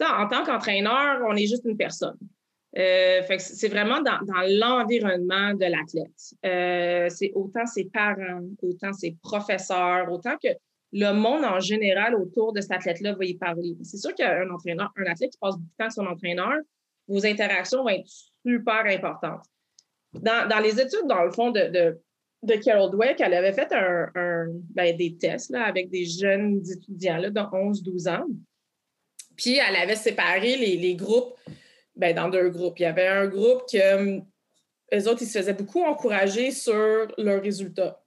en 0.01 0.27
tant 0.27 0.43
qu'entraîneur, 0.43 1.21
on 1.27 1.35
est 1.35 1.47
juste 1.47 1.65
une 1.65 1.77
personne. 1.77 2.17
Euh, 2.77 3.21
c'est 3.37 3.67
vraiment 3.67 4.01
dans, 4.01 4.19
l'environnement 4.47 5.53
de 5.53 5.65
l'athlète. 5.65 6.33
Euh, 6.43 7.07
c'est 7.09 7.31
autant 7.35 7.65
ses 7.67 7.85
parents, 7.85 8.41
autant 8.63 8.93
ses 8.93 9.15
professeurs, 9.21 10.11
autant 10.11 10.35
que 10.43 10.49
le 10.91 11.11
monde 11.11 11.43
en 11.45 11.59
général 11.59 12.15
autour 12.15 12.53
de 12.53 12.61
cet 12.61 12.71
athlète-là 12.71 13.13
va 13.13 13.25
y 13.25 13.35
parler. 13.35 13.75
C'est 13.83 13.97
sûr 13.97 14.13
qu'un 14.15 14.49
entraîneur, 14.49 14.91
un 14.97 15.05
athlète 15.05 15.31
qui 15.31 15.37
passe 15.39 15.55
beaucoup 15.55 15.69
de 15.69 15.77
temps 15.77 15.83
avec 15.85 15.91
son 15.91 16.05
entraîneur, 16.05 16.53
vos 17.07 17.25
interactions 17.25 17.83
vont 17.83 17.89
être 17.89 18.07
super 18.07 18.85
importantes. 18.85 19.43
Dans, 20.13 20.61
les 20.61 20.79
études, 20.79 21.07
dans 21.07 21.23
le 21.23 21.31
fond, 21.31 21.51
de, 21.51 21.99
Carol 22.63 22.91
Dweck, 22.91 23.21
elle 23.21 23.33
avait 23.33 23.53
fait 23.53 23.71
un, 23.71 24.47
ben, 24.73 24.95
des 24.95 25.15
tests 25.17 25.53
avec 25.53 25.89
des 25.89 26.05
jeunes 26.05 26.61
étudiants 26.69 27.21
de 27.21 27.29
11-12 27.29 28.09
ans. 28.09 28.25
Puis 29.35 29.57
elle 29.57 29.75
avait 29.75 29.95
séparé 29.95 30.57
les, 30.57 30.95
groupes 30.95 31.35
ben, 31.95 32.15
dans 32.15 32.29
deux 32.29 32.49
groupes. 32.49 32.79
Il 32.79 32.83
y 32.83 32.85
avait 32.85 33.07
un 33.07 33.27
groupe 33.27 33.63
que 33.71 34.21
les 34.91 35.07
autres, 35.07 35.23
ils 35.23 35.27
se 35.27 35.39
faisaient 35.39 35.53
beaucoup 35.53 35.83
encourager 35.83 36.51
sur 36.51 37.07
leurs 37.17 37.41
résultats. 37.41 37.99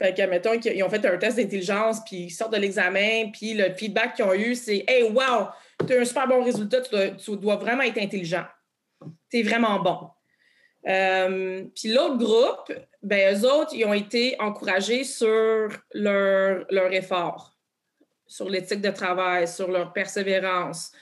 Fait 0.00 0.14
que, 0.14 0.22
mettons, 0.22 0.54
ils 0.54 0.82
ont 0.82 0.88
fait 0.88 1.04
un 1.04 1.18
test 1.18 1.36
d'intelligence, 1.36 1.98
puis 2.04 2.16
ils 2.24 2.30
sortent 2.30 2.52
de 2.52 2.58
l'examen, 2.58 3.30
puis 3.32 3.54
le 3.54 3.74
feedback 3.74 4.14
qu'ils 4.14 4.24
ont 4.24 4.34
eu, 4.34 4.54
c'est 4.54 4.84
Hey, 4.86 5.02
wow, 5.10 5.48
tu 5.86 5.94
as 5.94 6.00
un 6.00 6.04
super 6.04 6.28
bon 6.28 6.44
résultat, 6.44 6.82
tu 6.82 7.36
dois, 7.36 7.56
vraiment 7.56 7.82
être 7.82 7.98
intelligent. 7.98 8.44
Tu 9.30 9.38
es 9.38 9.42
vraiment 9.42 9.80
bon. 9.80 10.08
Euh, 10.88 11.64
puis 11.74 11.92
l'autre 11.92 12.16
groupe, 12.16 12.72
ben, 13.02 13.36
eux 13.36 13.44
autres, 13.48 13.74
ils 13.74 13.84
ont 13.84 13.92
été 13.92 14.36
encouragés 14.40 15.04
sur 15.04 15.68
leur, 15.92 16.64
leur 16.70 16.92
effort, 16.92 17.58
sur 18.26 18.48
l'éthique 18.48 18.80
de 18.80 18.90
travail, 18.90 19.46
sur 19.46 19.70
leur 19.70 19.92
persévérance, 19.92 20.92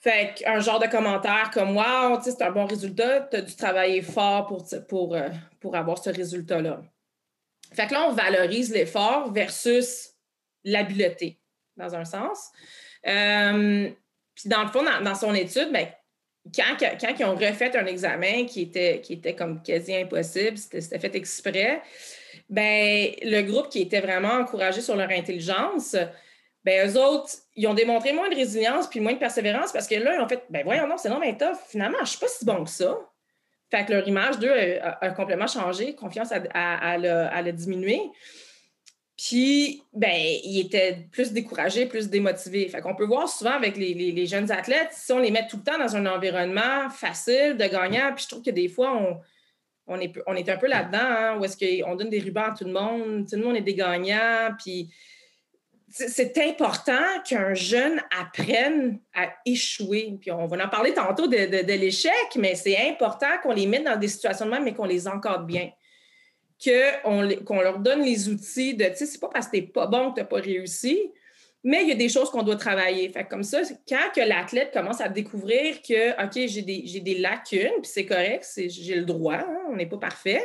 fait 0.00 0.34
qu'un 0.36 0.60
genre 0.60 0.78
de 0.78 0.86
commentaire 0.86 1.50
comme 1.52 1.76
Wow, 1.76 2.20
c'est 2.22 2.40
un 2.42 2.52
bon 2.52 2.66
résultat, 2.66 3.22
tu 3.22 3.36
as 3.36 3.42
dû 3.42 3.56
travailler 3.56 4.00
fort 4.00 4.46
pour, 4.46 4.64
pour, 4.88 5.14
euh, 5.14 5.28
pour 5.60 5.74
avoir 5.74 5.98
ce 5.98 6.10
résultat-là. 6.10 6.82
Fait 7.72 7.86
que 7.88 7.94
là, 7.94 8.06
on 8.08 8.12
valorise 8.12 8.72
l'effort 8.72 9.32
versus 9.32 10.14
l'habileté, 10.64 11.40
dans 11.76 11.94
un 11.94 12.04
sens. 12.04 12.50
Euh, 13.06 13.90
puis 14.34 14.48
dans 14.48 14.62
le 14.62 14.68
fond, 14.68 14.84
dans, 14.84 15.14
son 15.16 15.34
étude, 15.34 15.72
ben, 15.72 15.88
quand, 16.54 16.76
ils 17.18 17.24
ont 17.24 17.34
refait 17.34 17.76
un 17.76 17.86
examen 17.86 18.44
qui 18.44 18.62
était, 18.62 19.00
qui 19.00 19.14
était 19.14 19.34
comme 19.34 19.62
quasi 19.62 19.94
impossible, 19.94 20.56
c'était 20.56 20.98
fait 20.98 21.14
exprès, 21.14 21.82
ben, 22.48 23.10
le 23.22 23.42
groupe 23.42 23.68
qui 23.68 23.82
était 23.82 24.00
vraiment 24.00 24.32
encouragé 24.32 24.80
sur 24.80 24.96
leur 24.96 25.10
intelligence, 25.10 25.96
ben, 26.64 26.88
eux 26.88 26.98
autres, 26.98 27.30
ils 27.56 27.66
ont 27.66 27.74
démontré 27.74 28.12
moins 28.12 28.28
de 28.28 28.34
résilience 28.34 28.86
puis 28.88 29.00
moins 29.00 29.12
de 29.12 29.18
persévérance 29.18 29.72
parce 29.72 29.86
que 29.86 29.94
là, 29.94 30.14
ils 30.14 30.20
ont 30.20 30.28
fait, 30.28 30.44
ben 30.50 30.64
voyons, 30.64 30.86
non, 30.86 30.96
c'est 30.96 31.08
non, 31.08 31.20
mais 31.20 31.36
tough. 31.36 31.56
Finalement, 31.68 31.98
je 31.98 32.02
ne 32.02 32.08
suis 32.08 32.18
pas 32.18 32.28
si 32.28 32.44
bon 32.44 32.64
que 32.64 32.70
ça. 32.70 32.98
Fait 33.70 33.84
que 33.84 33.92
leur 33.92 34.08
image 34.08 34.38
d'eux 34.38 34.52
a, 34.82 35.10
complètement 35.10 35.46
changé, 35.46 35.94
confiance 35.94 36.32
a, 36.32 36.40
a, 36.54 37.52
diminué. 37.52 38.00
Puis, 39.18 39.82
ben, 39.92 40.14
ils 40.44 40.60
étaient 40.60 41.08
plus 41.10 41.32
découragés, 41.32 41.86
plus 41.86 42.08
démotivés. 42.08 42.68
Fait 42.68 42.80
qu'on 42.80 42.94
peut 42.94 43.04
voir 43.04 43.28
souvent 43.28 43.50
avec 43.50 43.76
les, 43.76 44.26
jeunes 44.26 44.52
athlètes, 44.52 44.90
si 44.92 45.12
on 45.12 45.18
les 45.18 45.32
met 45.32 45.44
tout 45.48 45.56
le 45.56 45.64
temps 45.64 45.76
dans 45.76 45.96
un 45.96 46.06
environnement 46.06 46.88
facile, 46.88 47.56
de 47.58 47.66
gagnant, 47.66 48.12
puis 48.14 48.24
je 48.24 48.28
trouve 48.28 48.44
que 48.44 48.50
des 48.52 48.68
fois, 48.68 48.96
on, 48.96 49.18
on, 49.88 50.00
est, 50.00 50.12
on 50.28 50.36
est 50.36 50.48
un 50.48 50.56
peu 50.56 50.68
là-dedans, 50.68 50.98
hein, 51.00 51.36
où 51.36 51.44
est-ce 51.44 51.56
qu'on 51.56 51.96
donne 51.96 52.10
des 52.10 52.20
rubans 52.20 52.52
à 52.52 52.54
tout 52.56 52.64
le 52.64 52.72
monde, 52.72 53.28
tout 53.28 53.34
le 53.34 53.42
monde 53.42 53.56
est 53.56 53.62
des 53.62 53.74
gagnants, 53.74 54.54
puis 54.56 54.88
c'est 55.90 56.38
important 56.38 57.22
qu'un 57.26 57.54
jeune 57.54 58.00
apprenne 58.16 59.00
à 59.14 59.30
échouer. 59.46 60.18
Puis 60.20 60.30
on 60.30 60.46
va 60.46 60.64
en 60.64 60.68
parler 60.68 60.92
tantôt 60.92 61.26
de, 61.26 61.72
l'échec, 61.72 62.12
mais 62.36 62.54
c'est 62.54 62.88
important 62.90 63.38
qu'on 63.42 63.52
les 63.52 63.66
mette 63.66 63.84
dans 63.84 63.96
des 63.96 64.08
situations 64.08 64.46
de 64.46 64.50
même, 64.50 64.64
mais 64.64 64.74
qu'on 64.74 64.84
les 64.84 65.08
encadre 65.08 65.44
bien. 65.44 65.70
Qu'on 66.64 67.60
leur 67.60 67.78
donne 67.78 68.02
les 68.02 68.28
outils 68.28 68.74
de, 68.74 68.84
tu 68.86 68.96
sais, 68.96 69.06
c'est 69.06 69.20
pas 69.20 69.28
parce 69.28 69.46
que 69.46 69.52
t'es 69.52 69.62
pas 69.62 69.86
bon 69.86 70.10
que 70.10 70.16
tu 70.16 70.20
n'as 70.20 70.26
pas 70.26 70.40
réussi, 70.40 71.12
mais 71.62 71.82
il 71.82 71.88
y 71.88 71.92
a 71.92 71.96
des 71.96 72.08
choses 72.08 72.30
qu'on 72.30 72.42
doit 72.42 72.56
travailler. 72.56 73.08
Fait 73.10 73.24
comme 73.24 73.42
ça, 73.42 73.60
quand 73.88 74.10
que 74.14 74.20
l'athlète 74.20 74.72
commence 74.72 75.00
à 75.00 75.08
découvrir 75.08 75.82
que, 75.82 76.12
OK, 76.24 76.48
j'ai 76.48 76.62
des, 76.62 77.00
des, 77.00 77.18
lacunes, 77.18 77.80
puis 77.82 77.90
c'est 77.92 78.06
correct, 78.06 78.46
j'ai 78.56 78.96
le 78.96 79.04
droit, 79.04 79.36
hein, 79.36 79.58
on 79.70 79.76
n'est 79.76 79.86
pas 79.86 79.98
parfait, 79.98 80.42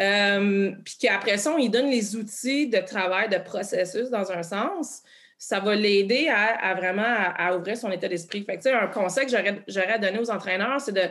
euh, 0.00 0.72
puis 0.84 0.96
qu'après 1.00 1.38
ça, 1.38 1.52
on 1.52 1.56
lui 1.56 1.68
donne 1.68 1.90
les 1.90 2.16
outils 2.16 2.68
de 2.68 2.78
travail, 2.78 3.28
de 3.28 3.38
processus 3.38 4.10
dans 4.10 4.30
un 4.32 4.42
sens, 4.42 5.02
ça 5.38 5.58
va 5.58 5.74
l'aider 5.74 6.28
à, 6.28 6.74
vraiment 6.74 7.02
à, 7.04 7.56
ouvrir 7.56 7.76
son 7.76 7.90
état 7.90 8.08
d'esprit. 8.08 8.44
Fait 8.44 8.58
que, 8.58 8.68
un 8.68 8.86
conseil 8.86 9.26
que 9.26 9.32
j'aurais 9.66 9.92
à 9.92 9.98
donner 9.98 10.18
aux 10.18 10.30
entraîneurs, 10.30 10.80
c'est 10.80 10.92
de 10.92 11.02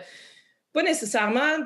pas 0.74 0.84
nécessairement 0.84 1.58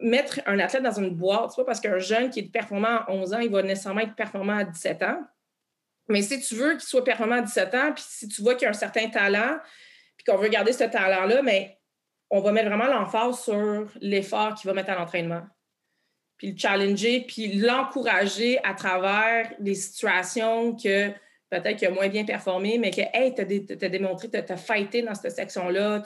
mettre 0.00 0.40
un 0.46 0.58
athlète 0.58 0.82
dans 0.82 0.98
une 0.98 1.10
boîte. 1.10 1.50
C'est 1.50 1.62
pas 1.62 1.66
parce 1.66 1.80
qu'un 1.80 1.98
jeune 1.98 2.30
qui 2.30 2.40
est 2.40 2.50
performant 2.52 3.00
à 3.00 3.10
11 3.10 3.34
ans, 3.34 3.38
il 3.38 3.50
va 3.50 3.62
nécessairement 3.62 4.00
être 4.00 4.14
performant 4.14 4.58
à 4.58 4.64
17 4.64 5.02
ans. 5.02 5.22
Mais 6.08 6.22
si 6.22 6.40
tu 6.40 6.54
veux 6.54 6.72
qu'il 6.72 6.82
soit 6.82 7.04
performant 7.04 7.36
à 7.36 7.42
17 7.42 7.74
ans, 7.74 7.92
puis 7.94 8.04
si 8.06 8.28
tu 8.28 8.42
vois 8.42 8.54
qu'il 8.54 8.66
a 8.66 8.70
un 8.70 8.74
certain 8.74 9.08
talent, 9.08 9.58
puis 10.16 10.24
qu'on 10.24 10.38
veut 10.38 10.48
garder 10.48 10.72
ce 10.72 10.84
talent-là, 10.84 11.42
mais 11.42 11.78
on 12.30 12.40
va 12.40 12.52
mettre 12.52 12.68
vraiment 12.68 12.86
l'emphase 12.86 13.40
sur 13.40 13.88
l'effort 14.00 14.54
qu'il 14.54 14.68
va 14.68 14.74
mettre 14.74 14.90
à 14.90 14.94
l'entraînement 14.94 15.42
puis 16.38 16.52
le 16.52 16.56
challenger, 16.56 17.24
puis 17.26 17.52
l'encourager 17.54 18.64
à 18.64 18.72
travers 18.72 19.52
des 19.58 19.74
situations 19.74 20.74
que 20.74 21.10
peut-être 21.50 21.76
qu'il 21.76 21.88
a 21.88 21.90
moins 21.90 22.08
bien 22.08 22.24
performé, 22.24 22.78
mais 22.78 22.90
que, 22.90 23.00
hey, 23.12 23.34
tu 23.34 23.40
as, 23.40 23.88
démontré, 23.88 24.28
tu 24.30 24.36
as, 24.36 24.56
fighté 24.56 25.02
dans 25.02 25.14
cette 25.14 25.32
section-là. 25.32 26.02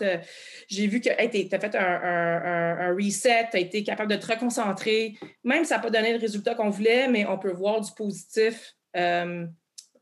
J'ai 0.69 0.87
vu 0.87 1.01
que 1.01 1.11
hey, 1.11 1.49
tu 1.49 1.55
as 1.55 1.59
fait 1.59 1.75
un, 1.75 2.95
reset, 2.95 3.49
tu 3.51 3.57
as 3.57 3.61
été 3.61 3.83
capable 3.83 4.11
de 4.11 4.17
te 4.17 4.27
reconcentrer. 4.27 5.15
Même 5.45 5.65
si 5.65 5.71
ça 5.71 5.77
n'a 5.77 5.83
pas 5.83 5.91
donné 5.91 6.13
le 6.13 6.19
résultat 6.19 6.55
qu'on 6.55 6.71
voulait, 6.71 7.09
mais 7.09 7.27
on 7.27 7.39
peut 7.39 7.53
voir 7.53 7.81
du 7.81 7.91
positif, 7.93 8.75
euh, 8.97 9.47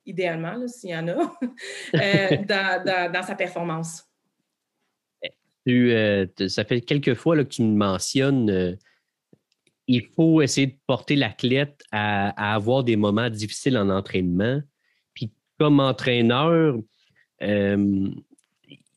idéalement, 0.07 0.67
s'il 0.67 0.91
y 0.91 0.97
en 0.97 1.09
a, 1.09 1.33
euh, 1.95 3.09
dans, 3.13 3.23
sa 3.23 3.35
performance. 3.35 4.05
Euh, 5.69 6.27
ça 6.49 6.65
fait 6.65 6.81
quelques 6.81 7.15
fois 7.15 7.37
que 7.37 7.43
tu 7.43 7.63
me 7.63 7.77
mentionnes 7.77 8.79
il 9.91 10.07
faut 10.15 10.41
essayer 10.41 10.69
de 10.69 10.77
porter 10.87 11.17
l'athlète 11.17 11.83
à, 11.91 12.55
avoir 12.55 12.85
des 12.85 12.95
moments 12.95 13.29
difficiles 13.29 13.77
en 13.77 13.91
entraînement. 13.91 14.61
Comme 15.61 15.79
entraîneur, 15.79 16.77
euh, 17.43 18.09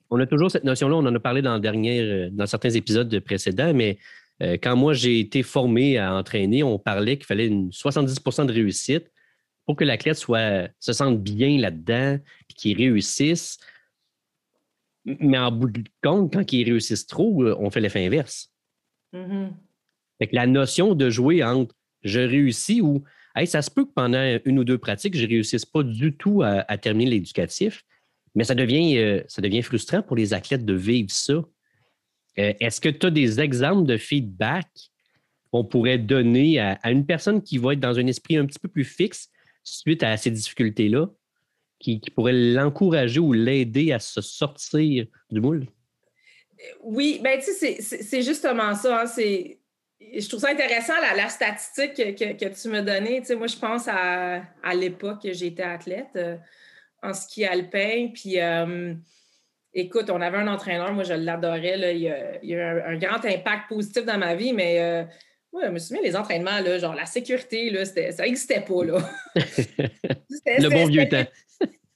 on 0.10 0.20
a 0.20 0.26
toujours 0.26 0.50
cette 0.50 0.64
notion-là, 0.64 0.96
on 0.96 1.06
en 1.06 1.14
a 1.14 1.20
parlé 1.20 1.42
dans, 1.42 1.60
dernière, 1.60 2.32
dans 2.32 2.46
certains 2.46 2.70
épisodes 2.70 3.20
précédents, 3.20 3.74
mais 3.74 4.00
euh, 4.42 4.54
quand 4.54 4.76
moi 4.76 4.94
j'ai 4.94 5.20
été 5.20 5.44
formé 5.44 5.98
à 5.98 6.16
entraîner, 6.16 6.64
on 6.64 6.80
parlait 6.80 7.18
qu'il 7.18 7.26
fallait 7.26 7.48
une 7.48 7.70
70% 7.70 8.46
de 8.48 8.54
réussite 8.54 9.12
pour 9.66 9.76
que 9.76 9.84
l'athlète 9.84 10.18
soit, 10.18 10.70
se 10.80 10.94
sente 10.94 11.22
bien 11.22 11.60
là-dedans 11.60 12.18
et 12.50 12.54
qu'il 12.56 12.78
réussisse. 12.78 13.60
Mais 15.06 15.38
en 15.38 15.52
bout 15.52 15.70
de 15.70 15.84
compte, 16.02 16.34
quand 16.34 16.52
il 16.52 16.64
réussisse 16.64 17.06
trop, 17.06 17.46
on 17.60 17.70
fait 17.70 17.82
l'effet 17.82 18.06
inverse. 18.06 18.50
Mm-hmm 19.14 19.50
la 20.32 20.48
notion 20.48 20.96
de 20.96 21.10
jouer 21.10 21.44
entre 21.44 21.76
je 22.04 22.20
réussis 22.20 22.82
ou 22.82 23.04
ça 23.46 23.62
se 23.62 23.72
peut 23.72 23.86
que 23.86 23.94
pendant 23.94 24.40
une 24.46 24.60
ou 24.60 24.64
deux 24.64 24.78
pratiques, 24.78 25.18
je 25.18 25.24
ne 25.24 25.30
réussisse 25.30 25.66
pas 25.66 25.84
du 25.84 26.16
tout 26.16 26.44
à, 26.44 26.78
terminer 26.78 27.12
l'éducatif, 27.12 27.84
mais 28.36 28.44
ça 28.44 28.56
devient, 28.56 28.98
euh, 28.98 29.22
ça 29.28 29.42
devient 29.42 29.62
frustrant 29.62 30.02
pour 30.02 30.16
les 30.16 30.34
athlètes 30.34 30.66
de 30.66 30.74
vivre 30.74 31.10
ça. 31.12 31.34
Euh, 31.34 32.54
est-ce 32.60 32.82
que 32.82 32.90
tu 32.90 33.06
as 33.06 33.12
des 33.12 33.40
exemples 33.40 33.86
de 33.86 33.98
feedback 33.98 34.68
qu'on 35.52 35.64
pourrait 35.64 36.00
donner 36.00 36.60
à, 36.60 36.80
une 36.90 37.06
personne 37.06 37.42
qui 37.42 37.58
va 37.58 37.74
être 37.74 37.80
dans 37.80 38.00
un 38.00 38.08
esprit 38.08 38.38
un 38.38 38.46
petit 38.46 38.60
peu 38.60 38.68
plus 38.68 38.86
fixe 38.86 39.30
suite 39.64 40.04
à 40.04 40.18
ces 40.18 40.32
difficultés-là, 40.32 41.08
qui, 41.80 42.00
pourrait 42.16 42.34
l'encourager 42.34 43.20
ou 43.20 43.34
l'aider 43.34 43.92
à 43.92 44.00
se 44.00 44.22
sortir 44.22 45.06
du 45.30 45.42
moule? 45.42 45.68
Oui, 46.82 47.20
ben 47.24 47.40
tu 47.40 47.52
sais, 47.52 47.82
c'est 47.82 48.22
justement 48.22 48.74
ça. 48.74 49.02
Hein, 49.02 49.06
c'est 49.06 49.60
je 50.14 50.28
trouve 50.28 50.40
ça 50.40 50.50
intéressant, 50.50 50.94
la, 51.16 51.30
statistique 51.30 51.96
que, 51.96 52.62
tu 52.62 52.68
m'as 52.70 52.82
donnée. 52.82 53.22
Tu 53.22 53.28
sais, 53.28 53.36
moi, 53.36 53.48
je 53.48 53.58
pense 53.58 53.88
à, 53.88 54.44
l'époque 54.76 55.22
que 55.24 55.34
j'étais 55.34 55.64
athlète 55.64 56.16
euh, 56.16 56.38
en 57.02 57.14
ski 57.14 57.46
alpin. 57.46 58.10
Puis, 58.14 58.40
euh, 58.40 58.94
écoute, 59.74 60.10
on 60.10 60.22
avait 60.22 60.38
un 60.38 60.48
entraîneur, 60.48 60.94
moi, 60.94 61.04
je 61.04 61.14
l'adorais. 61.14 61.96
Il, 61.96 62.02
y 62.02 62.10
a, 62.10 62.44
eu 62.44 62.62
un, 62.62 62.98
grand 62.98 63.24
impact 63.26 63.70
positif 63.70 64.06
dans 64.06 64.18
ma 64.18 64.36
vie, 64.36 64.54
mais 64.54 64.80
euh, 64.80 65.04
je 65.64 65.70
me 65.70 65.80
souviens, 65.80 66.04
les 66.04 66.16
entraînements, 66.16 66.60
là, 66.60 66.78
genre 66.80 66.96
la 66.96 67.06
sécurité, 67.06 67.70
là, 67.70 67.86
ça 67.86 68.24
n'existait 68.24 68.62
pas. 68.62 68.84
Là. 68.84 68.98
Le 70.46 70.70
bon 70.70 70.88
vieux 70.88 71.08
temps 71.08 71.26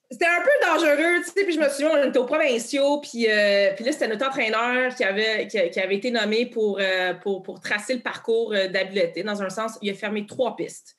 c'était 0.09 0.25
un 0.25 0.41
peu 0.41 0.65
dangereux, 0.65 1.19
tu 1.19 1.31
sais, 1.31 1.43
puis 1.43 1.53
je 1.53 1.59
me 1.59 1.67
souviens, 1.67 1.89
on 1.91 2.07
était 2.07 2.17
aux 2.17 2.25
provinciaux, 2.25 3.01
puis, 3.01 3.29
euh, 3.29 3.73
puis 3.75 3.83
là, 3.83 3.91
c'était 3.91 4.07
notre 4.07 4.25
entraîneur 4.25 4.95
qui 4.95 5.03
avait, 5.03 5.47
qui, 5.47 5.57
avait 5.57 5.95
été 5.95 6.11
nommé 6.11 6.45
pour, 6.45 6.79
euh, 6.79 7.13
pour, 7.15 7.43
pour, 7.43 7.59
tracer 7.59 7.95
le 7.95 7.99
parcours 8.01 8.53
euh, 8.53 8.69
d'habileté. 8.69 9.23
Dans 9.23 9.43
un 9.43 9.49
sens, 9.49 9.77
il 9.81 9.89
a 9.89 9.93
fermé 9.93 10.25
trois 10.25 10.55
pistes. 10.55 10.95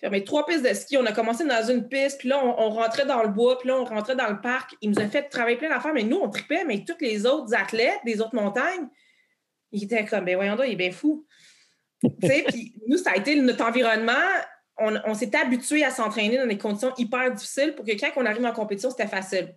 Fermé 0.00 0.24
trois 0.24 0.46
pistes 0.46 0.66
de 0.66 0.72
ski. 0.72 0.96
On 0.96 1.04
a 1.04 1.12
commencé 1.12 1.44
dans 1.44 1.70
une 1.70 1.86
piste, 1.86 2.20
puis 2.20 2.30
là, 2.30 2.42
on, 2.42 2.70
rentrait 2.70 3.04
dans 3.04 3.22
le 3.22 3.28
bois, 3.28 3.58
puis 3.58 3.68
là, 3.68 3.76
on 3.76 3.84
rentrait 3.84 4.16
dans 4.16 4.30
le 4.30 4.40
parc. 4.40 4.74
Il 4.80 4.90
nous 4.90 5.00
a 5.00 5.06
fait 5.06 5.24
travailler 5.24 5.56
plein 5.56 5.68
d'affaires, 5.68 5.94
mais 5.94 6.02
nous, 6.02 6.16
on 6.16 6.30
tripait, 6.30 6.64
mais 6.64 6.82
tous 6.82 6.96
les 7.02 7.26
autres 7.26 7.54
athlètes 7.54 8.00
des 8.06 8.22
autres 8.22 8.34
montagnes, 8.34 8.88
ils 9.70 9.84
étaient 9.84 10.04
comme, 10.06 10.24
ben 10.24 10.36
voyons 10.36 10.56
donc, 10.56 10.66
il 10.66 10.72
est 10.72 10.76
bien 10.76 10.92
fou. 10.92 11.26
tu 12.02 12.26
sais, 12.26 12.44
puis 12.48 12.74
nous, 12.86 12.96
ça 12.96 13.10
a 13.10 13.16
été 13.16 13.36
notre 13.36 13.64
environnement 13.66 14.12
on, 14.78 15.14
s'est 15.14 15.34
habitué 15.36 15.84
à 15.84 15.90
s'entraîner 15.90 16.36
dans 16.36 16.46
des 16.46 16.58
conditions 16.58 16.92
hyper 16.98 17.32
difficiles 17.32 17.74
pour 17.74 17.84
que 17.84 17.92
quand 17.92 18.10
on 18.16 18.26
arrive 18.26 18.44
en 18.44 18.52
compétition, 18.52 18.90
c'était 18.90 19.06
facile. 19.06 19.54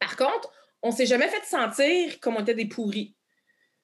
Par 0.00 0.16
contre, 0.16 0.50
on 0.82 0.88
ne 0.88 0.94
s'est 0.94 1.06
jamais 1.06 1.28
fait 1.28 1.44
sentir 1.44 2.18
comme 2.20 2.36
on 2.36 2.40
était 2.40 2.54
des 2.54 2.66
pourris. 2.66 3.14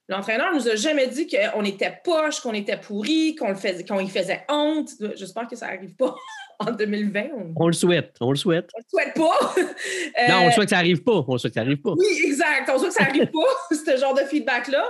L'entraîneur 0.08 0.54
nous 0.54 0.66
a 0.66 0.74
jamais 0.74 1.06
dit 1.06 1.26
qu'on 1.26 1.62
était 1.64 2.00
poche, 2.02 2.40
qu'on 2.40 2.54
était 2.54 2.78
pourri, 2.78 3.34
qu'on 3.34 3.54
faisait, 3.54 3.84
qu'on 3.84 4.00
y 4.00 4.08
faisait 4.08 4.42
honte. 4.48 4.88
J'espère 5.14 5.46
que 5.46 5.54
ça 5.54 5.66
n'arrive 5.66 5.94
pas 5.96 6.14
en 6.58 6.72
2020. 6.72 7.26
On... 7.54 7.66
le 7.66 7.74
souhaite, 7.74 8.16
on 8.20 8.30
le 8.30 8.36
souhaite. 8.36 8.70
On 8.74 8.78
le 8.78 8.84
souhaite 8.88 9.14
pas. 9.14 9.54
non, 10.28 10.46
on 10.46 10.50
souhaite 10.50 10.64
que 10.64 10.70
ça 10.70 10.76
n'arrive 10.76 11.02
pas. 11.02 11.24
On 11.28 11.36
souhaite 11.36 11.52
que 11.52 11.60
ça 11.60 11.64
n'arrive 11.64 11.82
pas. 11.82 11.92
Oui, 11.92 12.22
exact. 12.24 12.70
On 12.72 12.78
souhaite 12.78 12.88
que 12.88 12.96
ça 12.96 13.04
n'arrive 13.04 13.30
pas, 13.30 13.76
ce 13.76 13.96
genre 13.98 14.14
de 14.14 14.22
feedback-là. 14.22 14.84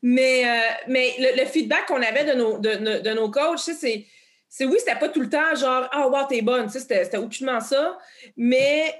Mais, 0.00 0.46
euh, 0.46 0.74
mais 0.88 1.12
le, 1.18 1.44
feedback 1.44 1.84
qu'on 1.86 2.02
avait 2.02 2.24
de 2.24 2.32
nos, 2.32 2.58
de, 2.58 3.02
de 3.02 3.10
nos 3.10 3.30
coachs, 3.30 3.58
c'est 3.58 4.06
c'est 4.54 4.66
oui, 4.66 4.76
c'était 4.78 4.98
pas 4.98 5.08
tout 5.08 5.22
le 5.22 5.30
temps 5.30 5.54
genre 5.54 5.88
Ah, 5.92 6.04
oh, 6.06 6.10
wow, 6.10 6.26
t'es 6.28 6.42
bonne. 6.42 6.68
C'était 6.68 7.16
aucunement 7.16 7.58
ça. 7.58 7.96
Mais 8.36 8.94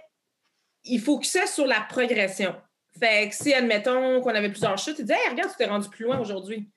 il 0.82 0.98
focusait 0.98 1.46
sur 1.46 1.66
la 1.66 1.82
progression. 1.82 2.56
Fait 2.98 3.28
que 3.28 3.34
si, 3.34 3.52
admettons, 3.52 4.22
qu'on 4.22 4.30
avait 4.30 4.48
plusieurs 4.48 4.78
chutes, 4.78 4.98
il 4.98 5.04
disait 5.04 5.18
Hey, 5.22 5.28
regarde, 5.28 5.50
tu 5.50 5.58
t'es 5.58 5.66
rendu 5.66 5.90
plus 5.90 6.06
loin 6.06 6.18
aujourd'hui. 6.18 6.70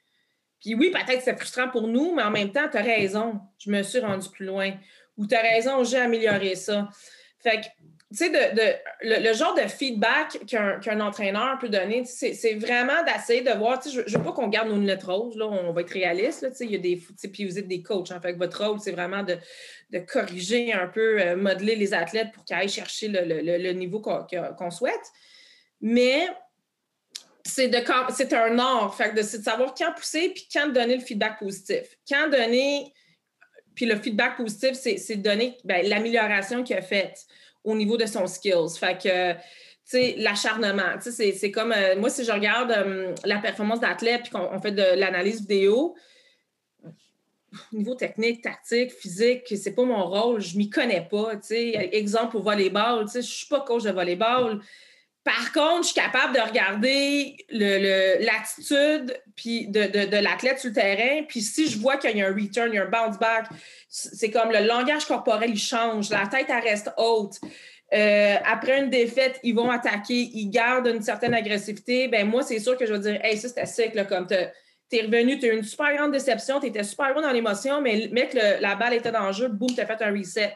Puis 0.59 0.75
oui, 0.75 0.91
peut-être 0.91 1.23
c'est 1.23 1.37
frustrant 1.37 1.69
pour 1.69 1.87
nous, 1.87 2.13
mais 2.13 2.23
en 2.23 2.31
même 2.31 2.51
temps, 2.51 2.67
tu 2.69 2.75
as 2.75 2.81
raison, 2.81 3.39
je 3.59 3.71
me 3.71 3.81
suis 3.81 3.99
rendu 3.99 4.27
plus 4.29 4.45
loin. 4.45 4.73
Ou 5.15 5.25
tu 5.25 5.35
as 5.35 5.41
raison, 5.41 5.81
j'ai 5.85 5.99
amélioré 5.99 6.55
ça. 6.55 6.89
Fait 7.39 7.61
que 7.61 7.67
tu 8.15 8.25
sais, 8.25 8.29
de, 8.29 8.61
le, 9.01 9.33
genre 9.33 9.53
de 9.55 9.67
feedback 9.67 10.39
qu'un 10.47 11.01
entraîneur 11.01 11.57
peut 11.59 11.67
donner, 11.67 12.05
c'est 12.05 12.53
vraiment 12.53 13.03
d'essayer 13.03 13.41
de 13.41 13.51
voir, 13.51 13.81
je 13.83 13.99
ne 13.99 14.17
veux 14.17 14.23
pas 14.23 14.31
qu'on 14.31 14.47
garde 14.47 14.69
nos 14.69 14.77
lunettes 14.77 15.03
roses, 15.03 15.35
là, 15.35 15.45
on 15.47 15.73
va 15.73 15.81
être 15.81 15.91
réaliste, 15.91 16.43
là, 16.43 16.49
il 16.61 16.71
y 16.71 16.75
a 16.75 16.77
des, 16.77 17.01
puis 17.31 17.45
vous 17.45 17.59
êtes 17.59 17.67
des 17.67 17.81
coachs, 17.81 18.11
en 18.11 18.15
hein, 18.15 18.21
fait, 18.21 18.33
votre 18.33 18.65
rôle, 18.65 18.79
c'est 18.79 18.93
vraiment 18.93 19.23
de, 19.23 19.37
corriger 20.07 20.71
un 20.71 20.87
peu, 20.87 21.21
euh, 21.21 21.35
modeler 21.35 21.75
les 21.75 21.93
athlètes 21.93 22.31
pour 22.33 22.45
qu'ils 22.45 22.55
aillent 22.55 22.69
chercher 22.69 23.09
le, 23.09 23.71
niveau 23.73 23.99
qu'on 23.99 24.71
souhaite. 24.71 24.93
Mais 25.81 26.27
c'est 27.43 27.67
de 27.67 27.77
c'est 28.13 28.33
un 28.33 28.57
art. 28.57 28.95
Fait 28.95 29.11
de, 29.11 29.17
de 29.17 29.21
savoir 29.21 29.73
quand 29.73 29.93
pousser 29.93 30.29
puis 30.29 30.47
quand 30.51 30.67
donner 30.67 30.95
le 30.95 31.03
feedback 31.03 31.39
positif. 31.39 31.97
Quand 32.09 32.29
donner. 32.29 32.91
Puis 33.75 33.85
le 33.85 33.97
feedback 33.97 34.37
positif, 34.37 34.73
c'est, 34.73 35.15
de 35.17 35.21
donner 35.21 35.57
ben, 35.63 35.85
l'amélioration 35.87 36.63
qu'il 36.63 36.77
a 36.77 36.81
faite 36.81 37.25
au 37.65 37.75
niveau 37.75 37.97
de 37.97 38.05
son 38.05 38.27
skills. 38.27 38.77
Fait 38.79 38.97
que, 38.97 40.21
l'acharnement. 40.21 40.99
C'est, 41.01 41.51
comme. 41.51 41.73
Euh, 41.73 41.95
moi, 41.97 42.09
si 42.09 42.23
je 42.23 42.31
regarde 42.31 42.71
euh, 42.71 43.13
la 43.25 43.39
performance 43.39 43.79
d'athlète 43.79 44.23
puis 44.23 44.31
qu'on 44.31 44.59
fait 44.61 44.71
de 44.71 44.97
l'analyse 44.97 45.41
vidéo, 45.41 45.95
niveau 47.71 47.95
technique, 47.95 48.41
tactique, 48.41 48.91
physique, 48.91 49.43
c'est 49.55 49.75
pas 49.75 49.83
mon 49.83 50.05
rôle, 50.05 50.41
je 50.41 50.57
m'y 50.57 50.69
connais 50.69 51.07
pas. 51.09 51.35
Tu 51.35 51.47
sais, 51.47 51.89
exemple 51.93 52.37
au 52.37 52.41
volleyball, 52.41 53.05
je 53.13 53.19
suis 53.21 53.47
pas 53.47 53.61
coach 53.61 53.83
de 53.83 53.91
volleyball. 53.91 54.61
Par 55.25 55.51
contre, 55.51 55.81
je 55.81 55.87
suis 55.87 55.95
capable 55.95 56.35
de 56.35 56.39
regarder 56.39 57.35
l'attitude 57.49 59.19
de, 59.43 60.21
l'athlète 60.21 60.59
sur 60.59 60.69
le 60.69 60.75
terrain. 60.75 61.23
Puis 61.27 61.41
si 61.41 61.67
je 61.67 61.79
vois 61.79 61.97
qu'il 61.97 62.15
y 62.15 62.21
a 62.21 62.27
un 62.27 62.33
return, 62.33 62.77
un 62.77 62.85
bounce 62.85 63.17
back, 63.17 63.47
c'est 63.89 64.29
comme 64.29 64.51
le 64.51 64.67
langage 64.67 65.05
corporel, 65.05 65.49
il 65.49 65.57
change, 65.57 66.11
la 66.11 66.27
tête, 66.27 66.51
reste 66.63 66.91
haute. 66.97 67.39
Euh, 67.95 68.35
après 68.45 68.79
une 68.79 68.91
défaite, 68.91 69.39
ils 69.41 69.55
vont 69.55 69.71
attaquer, 69.71 70.29
ils 70.31 70.51
gardent 70.51 70.87
une 70.87 71.01
certaine 71.01 71.33
agressivité. 71.33 72.07
Ben 72.07 72.29
moi, 72.29 72.43
c'est 72.43 72.59
sûr 72.59 72.77
que 72.77 72.85
je 72.85 72.93
vais 72.93 72.99
dire, 72.99 73.19
hey, 73.23 73.35
ça, 73.35 73.47
c'était 73.47 73.65
sec, 73.65 73.95
là, 73.95 74.05
comme 74.05 74.27
tu 74.27 74.35
es 74.35 75.01
revenu, 75.01 75.39
tu 75.39 75.49
as 75.49 75.53
eu 75.53 75.57
une 75.57 75.63
super 75.63 75.91
grande 75.95 76.11
déception, 76.11 76.59
tu 76.59 76.67
étais 76.67 76.83
super 76.83 77.15
bon 77.15 77.21
dans 77.21 77.31
l'émotion, 77.31 77.81
mais 77.81 78.09
mec, 78.11 78.33
la 78.33 78.75
balle 78.75 78.93
était 78.93 79.11
dans 79.11 79.25
le 79.25 79.33
jeu, 79.33 79.47
boum, 79.47 79.73
tu 79.73 79.81
as 79.81 79.87
fait 79.87 80.03
un 80.03 80.11
reset 80.11 80.53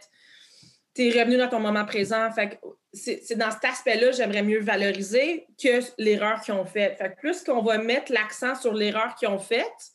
tu 1.00 1.08
es 1.08 1.22
revenu 1.22 1.38
dans 1.38 1.48
ton 1.48 1.62
moment 1.62 1.86
présent. 1.86 2.27
C'est 2.91 3.38
dans 3.38 3.51
cet 3.51 3.63
aspect-là, 3.63 4.12
j'aimerais 4.12 4.44
mieux 4.44 4.60
valoriser 4.60 5.48
que 5.62 5.79
l'erreur 5.98 6.41
qu'ils 6.41 6.56
ont 6.56 6.65
faite. 6.65 6.98
Fait 6.98 7.15
plus 7.15 7.41
qu'on 7.41 7.62
va 7.62 7.77
mettre 7.77 8.12
l'accent 8.12 8.53
sur 8.56 8.74
l'erreur 8.74 9.15
qu'ils 9.15 9.29
ont 9.29 9.39
faite, 9.39 9.94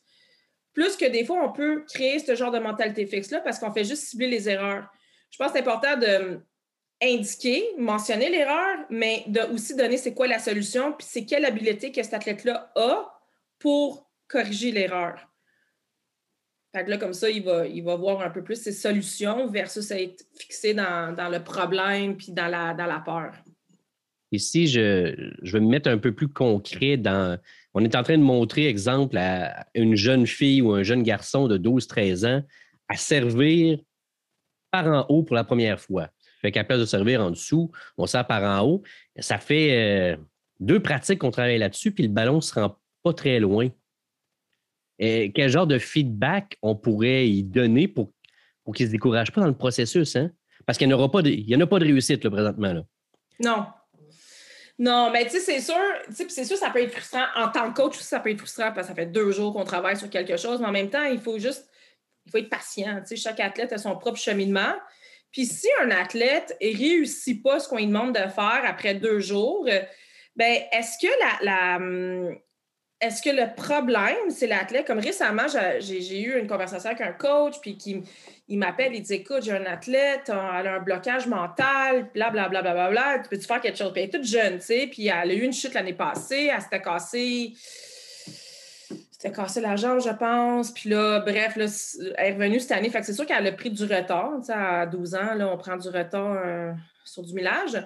plus 0.73 0.97
que 0.97 1.05
des 1.05 1.27
fois, 1.27 1.45
on 1.45 1.53
peut 1.53 1.85
créer 1.93 2.21
ce 2.21 2.35
genre 2.35 2.51
de 2.51 2.59
mentalité 2.59 3.07
fixe-là 3.07 3.41
parce 3.41 3.59
qu'on 3.59 3.71
fait 3.71 3.85
juste 3.85 4.05
cibler 4.05 4.29
les 4.29 4.49
erreurs. 4.49 4.91
Je 5.31 5.37
pense 5.37 5.49
que 5.49 5.59
c'est 5.59 5.61
important 5.61 5.99
de 5.99 6.41
indiquer, 7.03 7.65
mentionner 7.77 8.31
l'erreur, 8.31 8.79
mais 8.89 9.25
de 9.27 9.41
aussi 9.53 9.77
donner 9.77 9.99
c'est 9.99 10.15
quoi 10.15 10.27
la 10.27 10.39
solution, 10.39 10.93
puis 10.93 11.07
c'est 11.09 11.27
quelle 11.27 11.45
habileté 11.45 11.93
que 11.93 12.03
cet 12.03 12.15
athlète-là 12.15 12.73
a 12.77 13.21
pour 13.59 14.11
corriger 14.27 14.73
l'erreur. 14.73 15.21
Fait 16.75 16.85
que 16.85 16.91
là, 16.91 16.99
comme 16.99 17.13
ça, 17.13 17.31
il 17.31 17.45
va, 17.45 17.69
il 17.69 17.85
va 17.85 17.95
voir 17.95 18.21
un 18.23 18.31
peu 18.31 18.43
plus 18.43 18.61
ses 18.61 18.73
solutions 18.73 19.47
versus 19.47 19.89
être 19.93 20.25
fixé 20.37 20.75
dans, 20.75 21.31
le 21.31 21.39
problème 21.39 22.17
puis 22.17 22.33
dans 22.33 22.49
la, 22.49 22.75
dans 22.75 22.87
la 22.87 22.99
peur. 22.99 23.33
Ici, 24.33 24.67
je, 24.67 25.33
je 25.43 25.53
vais 25.53 25.61
me 25.61 25.69
mettre 25.69 25.89
un 25.89 25.99
peu 25.99 26.13
plus 26.13 26.27
concret 26.27 26.97
dans. 26.97 27.39
On 27.75 27.85
est 27.85 27.95
en 27.95 28.03
train 28.03 28.19
de 28.19 28.25
montrer, 28.25 28.67
exemple, 28.67 29.17
à 29.19 29.69
une 29.75 29.95
jeune 29.95 30.27
fille 30.27 30.63
ou 30.63 30.73
un 30.73 30.83
jeune 30.83 31.05
garçon 31.05 31.47
de 31.47 31.59
12-13 31.59 32.27
ans 32.27 32.43
à 32.89 32.97
servir 32.97 33.79
par 34.73 34.89
en 34.89 35.07
haut 35.09 35.23
pour 35.23 35.37
la 35.37 35.45
première 35.45 35.79
fois. 35.79 36.09
Fait 36.43 36.51
qu'à 36.51 36.65
place 36.65 36.81
de 36.81 36.87
servir 36.87 37.21
en 37.21 37.31
dessous, 37.31 37.71
on 37.97 38.07
sert 38.07 38.27
par 38.27 38.43
en 38.43 38.67
haut. 38.67 38.83
Ça 39.21 39.39
fait 39.39 40.15
euh, 40.15 40.17
deux 40.59 40.81
pratiques 40.81 41.21
qu'on 41.21 41.31
travaille 41.31 41.59
là-dessus, 41.59 41.93
puis 41.93 42.03
le 42.03 42.11
ballon 42.11 42.37
ne 42.37 42.41
se 42.41 42.55
rend 42.55 42.77
pas 43.05 43.13
très 43.13 43.39
loin 43.39 43.69
quel 45.35 45.51
genre 45.51 45.67
de 45.67 45.79
feedback 45.79 46.57
on 46.63 46.75
pourrait 46.75 47.29
y 47.29 47.43
donner 47.43 47.89
pour, 47.89 48.13
pour 48.65 48.75
qu'il 48.75 48.87
ne 48.87 48.89
se 48.89 48.93
décourage 48.93 49.33
pas 49.33 49.41
dans 49.41 49.47
le 49.47 49.57
processus? 49.57 50.17
Hein? 50.17 50.31
Parce 50.67 50.79
qu'il 50.79 50.89
n'y 50.89 50.95
en, 50.95 51.03
a 51.03 51.09
pas 51.09 51.23
de 51.23 51.85
réussite 51.85 52.25
là, 52.25 52.31
présentement. 52.31 52.73
Là. 52.73 52.83
Non. 53.41 53.67
Non, 54.79 55.11
mais 55.13 55.25
tu 55.25 55.31
sais, 55.31 55.41
c'est 55.41 55.61
sûr, 55.61 55.75
c'est 56.11 56.45
sûr, 56.45 56.57
ça 56.57 56.71
peut 56.71 56.83
être 56.83 56.91
frustrant. 56.91 57.27
En 57.37 57.49
tant 57.49 57.73
que 57.73 57.81
coach, 57.81 57.97
ça 57.99 58.19
peut 58.19 58.31
être 58.31 58.39
frustrant 58.39 58.73
parce 58.73 58.89
que 58.89 58.93
ça 58.93 58.95
fait 58.95 59.07
deux 59.07 59.31
jours 59.31 59.53
qu'on 59.53 59.65
travaille 59.65 59.97
sur 59.97 60.11
quelque 60.11 60.37
chose, 60.37 60.61
mais 60.61 60.67
en 60.67 60.73
même 60.73 60.91
temps, 60.91 61.05
il 61.05 61.21
faut 61.21 61.39
juste 61.39 61.69
il 62.27 62.33
faut 62.33 62.39
être 62.39 62.51
patient. 62.51 63.03
Chaque 63.17 63.41
athlète 63.41 63.73
a 63.73 63.79
son 63.79 63.97
propre 63.97 64.19
cheminement. 64.19 64.75
Puis 65.31 65.47
si 65.47 65.69
un 65.83 65.91
athlète 65.91 66.57
ne 66.61 66.77
réussit 66.77 67.43
pas 67.43 67.61
ce 67.61 67.69
qu'on 67.69 67.77
lui 67.77 67.87
demande 67.87 68.15
de 68.15 68.29
faire 68.31 68.63
après 68.65 68.95
deux 68.95 69.21
jours, 69.21 69.67
ben 70.37 70.63
est-ce 70.73 71.07
que 71.07 71.13
la, 71.21 71.53
la, 71.53 71.77
hum, 71.77 72.39
est-ce 73.05 73.23
que 73.23 73.31
le 73.31 73.55
problème, 73.55 74.31
c'est 74.31 74.47
l'athlète? 74.47 74.87
Comme 74.87 74.99
récemment, 74.99 75.47
j'ai 75.79 76.21
eu 76.21 76.39
une 76.39 76.47
conversation 76.47 76.91
avec 76.91 77.03
un 77.03 77.13
coach, 77.13 77.55
puis 77.61 77.77
qui 77.77 78.03
il 78.49 78.59
m'appelle, 78.59 78.95
il 78.95 79.03
dit 79.03 79.15
Écoute, 79.15 79.43
j'ai 79.43 79.53
un 79.53 79.65
athlète, 79.65 80.29
elle 80.29 80.67
a 80.67 80.75
un 80.77 80.81
blocage 80.81 81.27
mental, 81.27 82.09
blablabla, 82.13 82.63
bla, 82.63 82.73
bla, 82.73 82.91
bla, 82.91 83.19
tu 83.23 83.29
peux-tu 83.29 83.47
faire 83.47 83.61
quelque 83.61 83.79
chose? 83.79 83.93
Puis 83.93 84.03
elle 84.03 84.09
est 84.09 84.13
toute 84.13 84.27
jeune, 84.27 84.59
tu 84.59 84.67
sais, 84.67 84.89
puis 84.91 85.09
elle 85.09 85.31
a 85.31 85.35
eu 85.35 85.43
une 85.43 85.53
chute 85.53 85.75
l'année 85.75 85.95
passée, 85.95 86.51
elle 86.55 86.61
s'était 86.61 86.83
cassée. 86.83 87.55
C'était 89.11 89.33
cassé 89.33 89.61
la 89.61 89.77
jambe, 89.77 90.01
je 90.03 90.11
pense. 90.11 90.71
Puis 90.73 90.91
là, 90.91 91.21
bref, 91.21 91.57
là, 91.57 91.65
elle 92.19 92.27
est 92.27 92.33
revenue 92.35 92.61
cette 92.61 92.73
année. 92.73 92.91
Fait 92.91 93.01
que 93.01 93.07
c'est 93.07 93.15
sûr 93.15 93.25
qu'elle 93.25 93.47
a 93.47 93.53
pris 93.53 93.71
du 93.71 93.85
retard. 93.85 94.33
Tu 94.41 94.47
sais, 94.47 94.53
à 94.53 94.85
12 94.85 95.15
ans, 95.15 95.35
là, 95.35 95.49
on 95.49 95.57
prend 95.57 95.77
du 95.77 95.89
retard 95.89 96.43
euh, 96.45 96.73
sur 97.05 97.23
du 97.23 97.33
millage. 97.33 97.83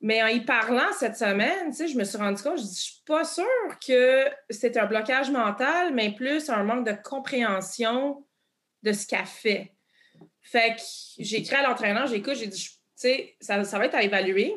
Mais 0.00 0.22
en 0.22 0.26
y 0.26 0.40
parlant 0.40 0.92
cette 0.98 1.16
semaine, 1.16 1.72
je 1.72 1.96
me 1.96 2.04
suis 2.04 2.18
rendu 2.18 2.42
compte, 2.42 2.58
je 2.58 2.64
ne 2.64 2.68
suis 2.68 3.02
pas 3.06 3.24
sûre 3.24 3.44
que 3.86 4.26
c'est 4.50 4.76
un 4.76 4.86
blocage 4.86 5.30
mental, 5.30 5.94
mais 5.94 6.14
plus 6.14 6.50
un 6.50 6.62
manque 6.62 6.86
de 6.86 6.92
compréhension 6.92 8.24
de 8.82 8.92
ce 8.92 9.06
qu'elle 9.06 9.24
fait. 9.24 9.72
Fait 10.42 10.76
que 10.76 10.82
j'ai 11.18 11.38
écrit 11.38 11.56
à 11.56 11.62
l'entraîneur, 11.62 12.06
j'écoute, 12.06 12.34
j'ai 12.34 12.48
dit, 12.48 12.62
tu 12.62 12.78
sais, 12.94 13.36
ça, 13.40 13.64
ça, 13.64 13.78
va 13.78 13.86
être 13.86 13.94
à 13.94 14.02
évaluer, 14.02 14.54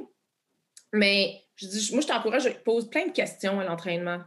mais 0.91 1.41
je 1.56 1.67
dis, 1.67 1.89
moi, 1.93 2.02
je 2.02 2.08
t'encourage, 2.08 2.43
je 2.43 2.50
pose 2.50 2.89
plein 2.89 3.08
de 3.08 3.12
questions 3.12 3.60
à 3.60 3.63
l'entraînement. 3.63 4.19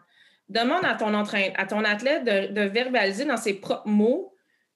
Demande 0.48 0.84
à 0.84 0.94
ton, 0.94 1.14
entraîne, 1.14 1.52
à 1.56 1.66
ton 1.66 1.84
athlète 1.84 2.24
de, 2.24 2.62
verbaliser 2.62 3.24
dans 3.24 3.36
ses 3.36 3.54
propres 3.54 3.86
mots 3.86 4.34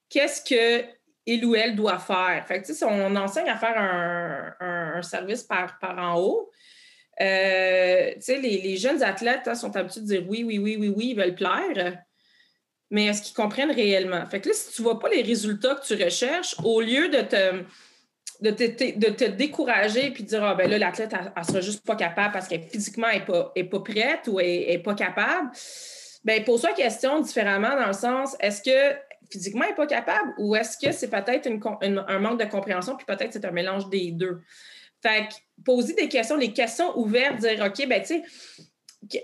qu'est-ce 0.09 0.41
que 0.41 0.85
il 1.25 1.43
ou 1.43 1.55
elle 1.55 1.75
doit 1.75 1.97
faire. 1.97 2.45
Fait 2.47 2.61
que, 2.61 2.71
si 2.71 2.83
on 2.83 3.15
enseigne 3.15 3.49
à 3.49 3.57
faire 3.57 3.75
un, 3.77 4.53
service 5.01 5.43
par, 5.43 5.77
en 5.81 6.19
haut, 6.19 6.51
euh, 7.21 8.11
les, 8.27 8.37
les, 8.37 8.77
jeunes 8.77 9.01
athlètes 9.01 9.47
hein, 9.47 9.55
sont 9.55 9.75
habitués 9.75 10.01
de 10.01 10.05
dire 10.05 10.25
oui, 10.27 10.43
oui, 10.43 10.57
oui, 10.57 10.75
oui, 10.77 10.89
oui, 10.89 11.07
ils 11.11 11.15
veulent 11.15 11.35
plaire, 11.35 11.97
mais 12.91 13.05
est-ce 13.05 13.21
qu'ils 13.21 13.35
comprennent 13.35 13.71
réellement? 13.71 14.25
Fait 14.25 14.41
que 14.41 14.49
là, 14.49 14.53
si 14.53 14.73
tu 14.73 14.81
ne 14.81 14.83
vois 14.87 14.99
pas 14.99 15.09
les 15.09 15.21
résultats 15.21 15.75
que 15.75 15.85
tu 15.85 16.01
recherches, 16.01 16.55
au 16.63 16.81
lieu 16.81 17.09
de 17.09 17.21
te, 17.21 17.63
de 18.41 18.51
te, 18.51 18.99
de 18.99 19.09
te 19.13 19.25
décourager 19.25 20.11
puis 20.11 20.23
de 20.23 20.29
dire 20.29 20.43
Ah, 20.43 20.55
ben 20.55 20.69
là, 20.69 20.77
l'athlète, 20.77 21.13
elle, 21.13 21.31
ne 21.35 21.43
sera 21.43 21.61
juste 21.61 21.85
pas 21.85 21.95
capable 21.95 22.33
parce 22.33 22.47
qu'elle 22.47 22.63
physiquement 22.63 23.09
n'est 23.11 23.25
pas, 23.25 23.51
est 23.55 23.63
pas 23.63 23.79
prête 23.79 24.27
ou 24.27 24.37
n'est 24.37 24.73
est 24.73 24.79
pas 24.79 24.93
capable, 24.93 25.51
ben 26.23 26.43
pose-toi 26.43 26.71
la 26.71 26.75
question 26.75 27.19
différemment 27.21 27.75
dans 27.75 27.87
le 27.87 27.93
sens 27.93 28.35
est-ce 28.39 28.61
que 28.61 28.97
physiquement 29.31 29.65
n'est 29.65 29.75
pas 29.75 29.87
capable 29.87 30.33
ou 30.37 30.55
est-ce 30.55 30.77
que 30.77 30.91
c'est 30.91 31.09
peut-être 31.09 31.47
un 31.47 32.19
manque 32.19 32.39
de 32.39 32.45
compréhension 32.45 32.95
puis 32.95 33.05
peut-être 33.05 33.33
c'est 33.33 33.45
un 33.45 33.51
mélange 33.51 33.89
des 33.89 34.11
deux? 34.11 34.41
Fait 35.05 35.27
que 35.27 35.63
poser 35.63 35.93
des 35.93 36.09
questions, 36.09 36.37
des 36.37 36.51
questions 36.51 36.97
ouvertes, 36.97 37.37
dire 37.37 37.63
OK, 37.63 37.87
ben 37.87 38.01
tu 38.01 38.07
sais, 38.07 38.23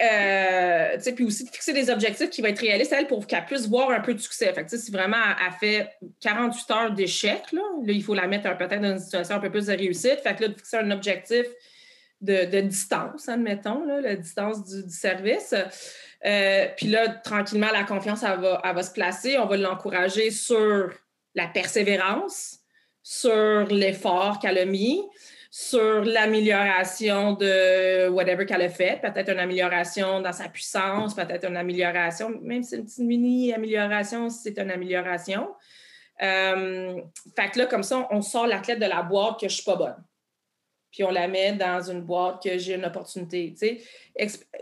euh, 0.02 0.98
puis 1.16 1.26
aussi 1.26 1.44
de 1.44 1.50
fixer 1.50 1.74
des 1.74 1.90
objectifs 1.90 2.30
qui 2.30 2.42
vont 2.42 2.50
être 2.50 2.60
réalistes 2.60 2.94
elle 2.96 3.08
pour 3.08 3.26
qu'elle 3.26 3.46
puisse 3.46 3.68
voir 3.68 3.90
un 3.90 4.00
peu 4.00 4.14
de 4.14 4.20
succès. 4.20 4.54
Fait 4.54 4.64
que, 4.64 4.78
si 4.78 4.92
vraiment 4.92 5.18
elle 5.18 5.54
fait 5.54 5.90
48 6.20 6.72
heures 6.72 6.92
d'échec, 6.92 7.52
là, 7.52 7.62
il 7.88 8.04
faut 8.04 8.14
la 8.14 8.28
mettre 8.28 8.56
peut-être 8.58 8.82
dans 8.82 8.92
une 8.92 9.00
situation 9.00 9.36
un 9.36 9.40
peu 9.40 9.50
plus 9.50 9.68
de 9.68 9.74
réussite. 9.74 10.20
Fait 10.22 10.36
que 10.36 10.44
là, 10.44 10.48
de 10.50 10.54
fixer 10.54 10.78
un 10.78 10.92
objectif 10.92 11.48
de, 12.22 12.62
distance, 12.62 13.28
admettons, 13.28 13.84
la 13.86 14.16
distance 14.16 14.64
du 14.64 14.88
service. 14.92 15.56
Euh, 16.24 16.68
puis 16.78 16.88
là, 16.88 17.08
tranquillement, 17.10 17.72
la 17.72 17.84
confiance, 17.84 18.22
elle 18.22 18.40
va, 18.40 18.84
se 18.84 18.92
placer. 18.92 19.40
On 19.40 19.48
va 19.48 19.58
l'encourager 19.58 20.30
sur 20.30 20.92
la 21.34 21.48
persévérance, 21.48 22.60
sur 23.02 23.66
l'effort 23.66 24.38
qu'elle 24.38 24.60
a 24.60 24.66
mis, 24.66 25.02
sur 25.54 26.06
l'amélioration 26.06 27.34
de 27.34 28.08
whatever 28.08 28.46
qu'elle 28.46 28.62
a 28.62 28.70
fait. 28.70 29.02
Peut-être 29.02 29.34
une 29.34 29.40
amélioration 29.40 30.22
dans 30.22 30.32
sa 30.32 30.48
puissance, 30.48 31.14
peut-être 31.14 31.46
une 31.46 31.58
amélioration, 31.58 32.30
même 32.42 32.64
si 32.64 32.70
c'est 32.70 32.78
une 32.78 32.86
petite 32.86 33.00
mini-amélioration, 33.00 34.30
c'est 34.30 34.58
une 34.58 34.72
amélioration. 34.72 35.50
Euh, 36.22 37.02
fait 37.36 37.52
que 37.52 37.60
là, 37.60 37.66
comme 37.66 37.84
ça, 37.84 38.08
on 38.12 38.22
sort 38.22 38.48
l'athlète 38.48 38.80
de 38.80 38.86
la 38.86 39.04
boîte 39.04 39.42
que 39.42 39.50
je 39.50 39.56
suis 39.56 39.66
pas 39.66 39.76
bonne 39.76 40.04
puis 40.92 41.06
on 41.06 41.10
la 41.10 41.28
met 41.28 41.54
dans 41.54 41.90
une 41.90 42.02
boîte 42.02 42.44
que 42.44 42.58
j'ai 42.58 42.76
une 42.76 42.84
opportunité. 42.86 43.56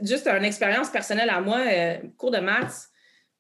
juste 0.01 0.27
une 0.27 0.45
expérience 0.45 0.89
personnelle 0.89 1.29
à 1.29 1.41
moi, 1.41 1.59
euh, 1.67 1.97
cours 2.17 2.29
de 2.29 2.37
maths, 2.37 2.87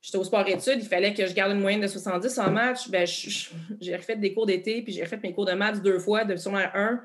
j'étais 0.01 0.17
au 0.17 0.23
sport 0.23 0.47
études, 0.47 0.79
il 0.79 0.87
fallait 0.87 1.13
que 1.13 1.27
je 1.27 1.33
garde 1.33 1.51
une 1.51 1.61
moyenne 1.61 1.81
de 1.81 1.87
70 1.87 2.39
en 2.39 2.49
maths. 2.49 2.89
Ben, 2.89 3.05
j'ai 3.05 3.95
refait 3.95 4.15
des 4.15 4.33
cours 4.33 4.47
d'été, 4.47 4.81
puis 4.81 4.91
j'ai 4.91 5.03
refait 5.03 5.19
mes 5.21 5.33
cours 5.33 5.45
de 5.45 5.53
maths 5.53 5.83
deux 5.83 5.99
fois, 5.99 6.25
de 6.25 6.35
secondaire 6.35 6.71
1 6.73 6.99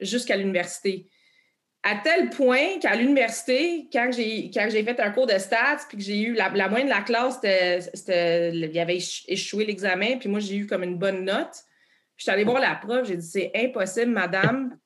jusqu'à 0.00 0.36
l'université. 0.36 1.08
À 1.82 1.96
tel 1.96 2.28
point 2.28 2.78
qu'à 2.80 2.94
l'université, 2.94 3.88
quand 3.90 4.10
j'ai 4.12 4.50
fait 4.52 5.00
un 5.00 5.10
cours 5.10 5.26
de 5.26 5.38
stats, 5.38 5.80
puis 5.88 5.96
que 5.96 6.04
j'ai 6.04 6.20
eu 6.20 6.34
la, 6.34 6.50
moyenne 6.68 6.88
de 6.88 6.92
la 6.92 7.00
classe, 7.00 7.40
c'était, 7.94 8.50
il 8.52 8.72
y 8.72 8.78
avait 8.78 8.98
échoué 9.28 9.64
l'examen, 9.64 10.18
puis 10.18 10.28
moi 10.28 10.40
j'ai 10.40 10.56
eu 10.56 10.66
comme 10.66 10.82
une 10.82 10.98
bonne 10.98 11.24
note. 11.24 11.54
Je 12.16 12.24
suis 12.24 12.30
allée 12.30 12.44
voir 12.44 12.60
la 12.60 12.74
prof, 12.74 13.08
j'ai 13.08 13.16
dit 13.16 13.26
c'est 13.26 13.50
impossible, 13.54 14.10
madame. 14.10 14.78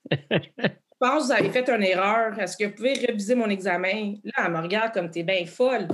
Je 1.05 1.09
pense 1.09 1.23
que 1.23 1.27
vous 1.27 1.33
avez 1.33 1.51
fait 1.51 1.69
une 1.69 1.83
erreur. 1.83 2.39
Est-ce 2.39 2.57
que 2.57 2.65
vous 2.65 2.75
pouvez 2.75 2.93
réviser 2.93 3.35
mon 3.35 3.51
examen? 3.51 4.15
Là, 4.23 4.45
elle 4.47 4.53
me 4.53 4.61
regarde 4.61 4.95
comme 4.95 5.11
tu 5.11 5.19
es 5.19 5.23
bien 5.25 5.45
folle. 5.45 5.89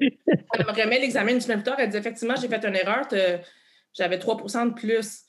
elle 0.00 0.66
me 0.66 0.72
remet 0.72 0.98
l'examen 0.98 1.32
une 1.32 1.40
semaine 1.40 1.58
plus 1.58 1.70
tard. 1.70 1.78
Elle 1.78 1.90
dit 1.90 1.98
Effectivement, 1.98 2.34
j'ai 2.40 2.48
fait 2.48 2.64
une 2.64 2.74
erreur. 2.74 3.06
J'avais 3.92 4.16
3% 4.16 4.70
de 4.70 4.74
plus. 4.74 5.24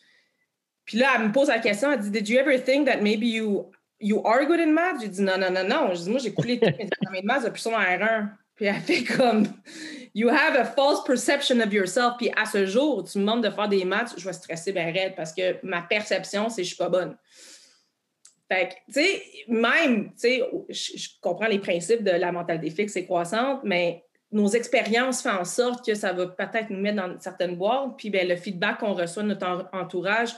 Puis 0.86 0.98
là, 0.98 1.13
elle 1.15 1.28
me 1.28 1.32
pose 1.32 1.48
la 1.48 1.60
question, 1.60 1.91
elle 1.91 2.00
dit, 2.00 2.12
Did 2.12 2.28
you 2.30 2.39
ever 2.39 2.62
think 2.62 2.88
that 2.88 3.02
maybe 3.02 3.24
you, 3.24 3.72
you 4.00 4.26
are 4.26 4.46
good 4.46 4.60
in 4.60 4.72
math? 4.72 5.02
J'ai 5.02 5.08
dit, 5.08 5.22
non, 5.22 5.38
non, 5.38 5.52
non, 5.52 5.63
non. 5.63 5.94
Je 5.94 6.04
dis, 6.04 6.10
moi, 6.10 6.20
j'ai 6.20 6.34
coulé 6.34 6.60
tous 6.60 6.65
mes 6.65 6.89
examens 7.02 7.22
de 7.22 7.26
maths 7.26 7.46
depuis 7.46 7.62
son 7.62 7.72
R1. 7.72 8.30
Puis 8.56 8.65
elle 8.65 8.76
fait 8.76 9.04
comme, 9.04 9.48
You 10.13 10.30
have 10.30 10.56
a 10.56 10.65
false 10.65 11.04
perception 11.04 11.62
of 11.62 11.74
yourself. 11.74 12.17
Puis 12.17 12.32
à 12.36 12.46
ce 12.46 12.65
jour, 12.65 13.04
tu 13.04 13.17
me 13.17 13.24
demandes 13.24 13.44
de 13.44 13.50
faire 13.50 13.70
des 13.70 13.86
maths, 13.86 14.13
je 14.17 14.26
vais 14.26 14.34
stresser 14.34 14.74
bien 14.74 14.91
raide 14.91 15.13
parce 15.15 15.34
que 15.34 15.56
ma 15.65 15.82
perception, 15.82 16.50
c'est 16.50 16.62
que 16.62 16.63
je 16.63 16.67
suis 16.67 16.78
pas 16.78 16.89
bonne. 16.89 17.17
Fait 18.52 18.67
que, 18.67 18.74
tu 18.94 19.02
sais, 19.02 19.24
même, 19.48 20.12
tu 20.12 20.20
sais, 20.20 20.44
je, 20.70 21.08
comprends 21.22 21.48
les 21.48 21.60
principes 21.60 22.04
de 22.04 22.12
la 22.12 22.34
mentalité 22.34 22.70
fixe 22.70 22.98
et 22.98 23.06
croissante, 23.06 23.62
mais 23.63 24.04
nos 24.32 24.50
expériences 24.50 25.22
font 25.22 25.30
en 25.30 25.46
sorte 25.46 25.86
que 25.86 25.94
ça 25.94 26.12
va 26.12 26.28
peut-être 26.28 26.70
nous 26.70 26.80
mettre 26.80 26.98
dans 26.98 27.17
certaines 27.20 27.56
boîtes. 27.56 27.96
Puis 27.98 28.10
bien, 28.10 28.26
le 28.26 28.36
feedback 28.36 28.80
qu'on 28.80 28.94
reçoit 28.94 29.24
de 29.24 29.30
notre 29.30 29.70
entourage 29.72 30.32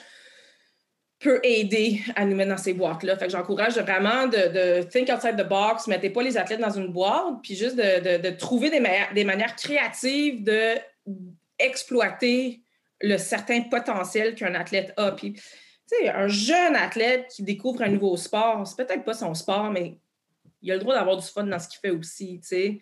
peut 1.23 1.39
aider 1.41 2.01
à 2.15 2.25
nous 2.25 2.35
mettre 2.35 2.51
dans 2.51 2.57
ces 2.57 2.73
boîtes-là. 2.73 3.17
Fait 3.17 3.25
que 3.25 3.31
j'encourage 3.31 3.77
vraiment 3.77 4.27
de, 4.27 4.83
think 4.83 5.09
outside 5.09 5.37
the 5.37 5.47
box, 5.47 5.87
mettez 5.87 6.09
pas 6.09 6.21
les 6.21 6.37
athlètes 6.37 6.59
dans 6.59 6.69
une 6.69 6.91
boîte, 6.91 7.41
puis 7.41 7.55
juste 7.55 7.77
de, 7.77 8.29
trouver 8.31 8.69
des, 8.69 9.23
manières 9.23 9.55
créatives 9.55 10.43
de 10.43 10.75
le 13.01 13.17
certain 13.17 13.61
potentiel 13.61 14.35
qu'un 14.35 14.53
athlète 14.53 14.93
a. 14.97 15.11
Puis, 15.13 15.39
un 16.13 16.27
jeune 16.27 16.75
athlète 16.75 17.27
qui 17.29 17.43
découvre 17.43 17.81
un 17.83 17.89
nouveau 17.89 18.17
sport, 18.17 18.65
c'est 18.67 18.85
peut-être 18.85 19.03
pas 19.03 19.13
son 19.13 19.33
sport, 19.33 19.71
mais 19.71 19.97
il 20.61 20.71
a 20.71 20.75
le 20.75 20.79
droit 20.79 20.95
d'avoir 20.95 21.17
du 21.17 21.25
fun 21.25 21.43
dans 21.43 21.59
ce 21.59 21.67
qu'il 21.67 21.79
fait 21.79 21.91
aussi, 21.91 22.39
tu 22.41 22.47
sais. 22.47 22.81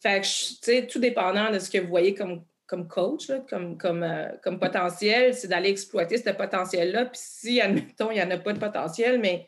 Fait 0.00 0.20
que, 0.20 0.26
tu 0.26 0.56
sais, 0.62 0.86
tout 0.86 0.98
dépendant 0.98 1.50
de 1.50 1.58
ce 1.58 1.70
que 1.70 1.78
vous 1.78 1.88
voyez 1.88 2.14
comme 2.14 2.44
comme 2.66 2.88
coach, 2.88 3.30
comme, 3.48 3.78
comme, 3.78 4.02
euh, 4.02 4.28
comme 4.42 4.58
potentiel, 4.58 5.34
c'est 5.34 5.48
d'aller 5.48 5.70
exploiter 5.70 6.18
ce 6.18 6.30
potentiel-là. 6.30 7.06
Puis 7.06 7.20
si, 7.22 7.60
admettons, 7.60 8.10
il 8.10 8.14
n'y 8.14 8.22
en 8.22 8.30
a 8.30 8.38
pas 8.38 8.52
de 8.52 8.58
potentiel, 8.58 9.20
mais 9.20 9.46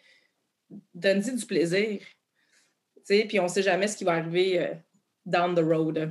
donne-y 0.94 1.34
du 1.34 1.46
plaisir. 1.46 2.00
Puis 3.06 3.40
on 3.40 3.44
ne 3.44 3.48
sait 3.48 3.62
jamais 3.62 3.88
ce 3.88 3.96
qui 3.96 4.04
va 4.04 4.12
arriver 4.12 4.60
euh, 4.60 4.74
down 5.24 5.54
the 5.54 5.64
road. 5.64 6.10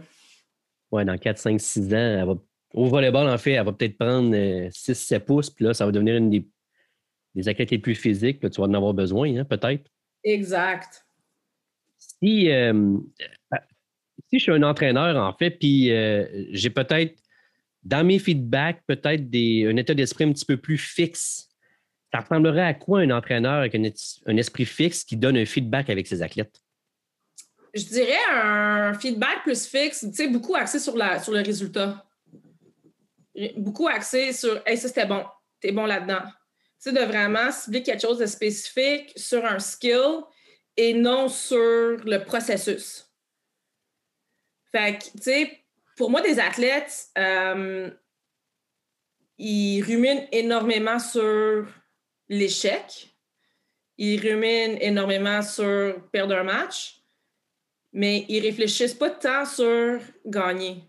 Oui, 0.92 1.06
dans 1.06 1.18
4, 1.18 1.38
5, 1.38 1.62
6 1.62 1.94
ans, 1.94 2.40
au 2.74 2.86
volleyball, 2.86 3.30
en 3.30 3.38
fait, 3.38 3.54
elle 3.54 3.66
va 3.66 3.72
peut-être 3.72 3.98
prendre 3.98 4.32
6, 4.72 4.90
euh, 4.90 4.94
7 4.94 5.26
pouces, 5.26 5.50
puis 5.50 5.66
là, 5.66 5.74
ça 5.74 5.86
va 5.86 5.92
devenir 5.92 6.16
une 6.16 6.30
des, 6.30 6.48
des 7.36 7.48
athlètes 7.48 7.72
les 7.72 7.80
plus 7.80 7.96
physiques, 7.96 8.40
puis 8.40 8.50
tu 8.50 8.60
vas 8.60 8.68
en 8.68 8.74
avoir 8.74 8.94
besoin, 8.94 9.38
hein, 9.38 9.46
peut-être. 9.46 9.90
Exact. 10.24 11.06
Si, 11.98 12.50
si 14.30 14.40
je 14.40 14.44
suis 14.44 14.52
un 14.52 14.64
entraîneur, 14.64 15.16
en 15.18 15.34
fait, 15.34 15.52
puis 15.52 15.92
euh, 15.92 16.26
j'ai 16.52 16.70
peut-être, 16.70 17.16
dans 17.84 18.06
mes 18.06 18.20
feedbacks, 18.20 18.82
peut-être 18.86 19.24
un 19.24 19.78
état 19.78 19.94
d'esprit 19.94 20.26
un 20.26 20.34
petit 20.34 20.46
peu 20.46 20.58
plus 20.58 20.78
fixe, 20.78 21.48
ça 22.14 22.20
ressemblerait 22.20 22.66
à 22.66 22.74
quoi 22.74 23.02
un 23.02 23.12
entraîneur 23.12 23.60
avec 23.60 23.76
un, 23.76 24.38
esprit 24.38 24.66
fixe 24.66 25.04
qui 25.04 25.18
donne 25.18 25.38
un 25.38 25.46
feedback 25.46 25.90
avec 25.90 26.08
ses 26.08 26.22
athlètes? 26.22 26.62
Je 27.74 27.84
dirais 27.84 28.18
un 28.34 28.94
feedback 28.94 29.44
plus 29.44 29.66
fixe, 29.66 30.02
tu 30.02 30.14
sais, 30.14 30.28
beaucoup 30.28 30.56
axé 30.56 30.80
sur, 30.80 30.98
la, 30.98 31.20
sur 31.20 31.34
le 31.34 31.42
résultat. 31.42 32.04
Beaucoup 33.56 33.88
axé 33.88 34.34
sur 34.34 34.62
Hey, 34.66 34.78
ça 34.78 34.88
c'était 34.88 35.06
bon, 35.06 35.24
t'es 35.60 35.72
bon 35.72 35.86
là-dedans. 35.86 36.22
Tu 36.82 36.90
sais, 36.90 36.92
de 36.92 37.06
vraiment 37.06 37.52
cibler 37.52 37.84
quelque 37.84 38.02
chose 38.02 38.18
de 38.18 38.26
spécifique 38.26 39.14
sur 39.16 39.46
un 39.46 39.60
skill 39.60 40.22
et 40.76 40.94
non 40.94 41.28
sur 41.28 41.58
le 41.58 42.18
processus. 42.24 43.07
Fait 44.72 44.98
que, 44.98 45.18
tu 45.18 45.24
sais, 45.24 45.60
pour 45.96 46.10
moi, 46.10 46.22
des 46.22 46.40
athlètes, 46.40 47.08
euh, 47.18 47.90
ils 49.38 49.82
ruminent 49.82 50.28
énormément 50.32 51.00
sur 51.00 51.68
l'échec. 52.30 53.16
Ils 53.98 54.20
ruminent 54.20 54.78
énormément 54.80 55.42
sur 55.42 56.00
perdre 56.12 56.36
un 56.36 56.44
match, 56.44 57.02
mais 57.94 58.26
ils 58.30 58.42
réfléchissent 58.42 58.94
pas 58.94 59.10
tant 59.10 59.46
sur 59.46 60.00
gagner. 60.26 60.84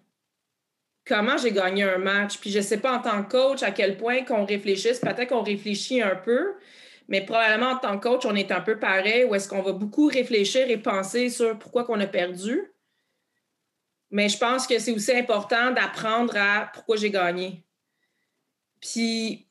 Comment 1.07 1.39
j'ai 1.39 1.53
gagné 1.53 1.85
un 1.85 1.97
match? 1.97 2.39
Puis 2.39 2.51
je 2.51 2.61
sais 2.61 2.77
pas 2.77 2.99
en 2.99 3.01
tant 3.01 3.25
que 3.25 3.31
coach 3.31 3.63
à 3.63 3.71
quel 3.71 3.97
point 3.97 4.25
qu'on 4.25 4.45
réfléchisse. 4.45 4.99
Peut-être 4.99 5.29
qu'on 5.29 5.43
réfléchit 5.43 6.03
un 6.03 6.17
peu, 6.17 6.55
mais 7.09 7.25
probablement 7.25 7.71
en 7.71 7.77
tant 7.79 7.99
que 7.99 8.07
coach, 8.09 8.27
on 8.27 8.35
est 8.35 8.53
un 8.53 8.61
peu 8.61 8.79
pareil, 8.79 9.25
où 9.25 9.35
est-ce 9.35 9.49
qu'on 9.49 9.63
va 9.63 9.73
beaucoup 9.73 10.09
réfléchir 10.09 10.69
et 10.69 10.77
penser 10.77 11.31
sur 11.31 11.59
pourquoi 11.59 11.85
qu'on 11.85 11.99
a 12.01 12.07
perdu 12.07 12.71
mais 14.11 14.29
je 14.29 14.39
pense 14.39 14.67
que 14.67 14.79
c'est 14.79 14.93
aussi 14.93 15.13
important 15.13 15.71
d'apprendre 15.71 16.37
à 16.37 16.71
pourquoi 16.73 16.97
j'ai 16.97 17.11
gagné. 17.11 17.65
Puis, 18.81 19.49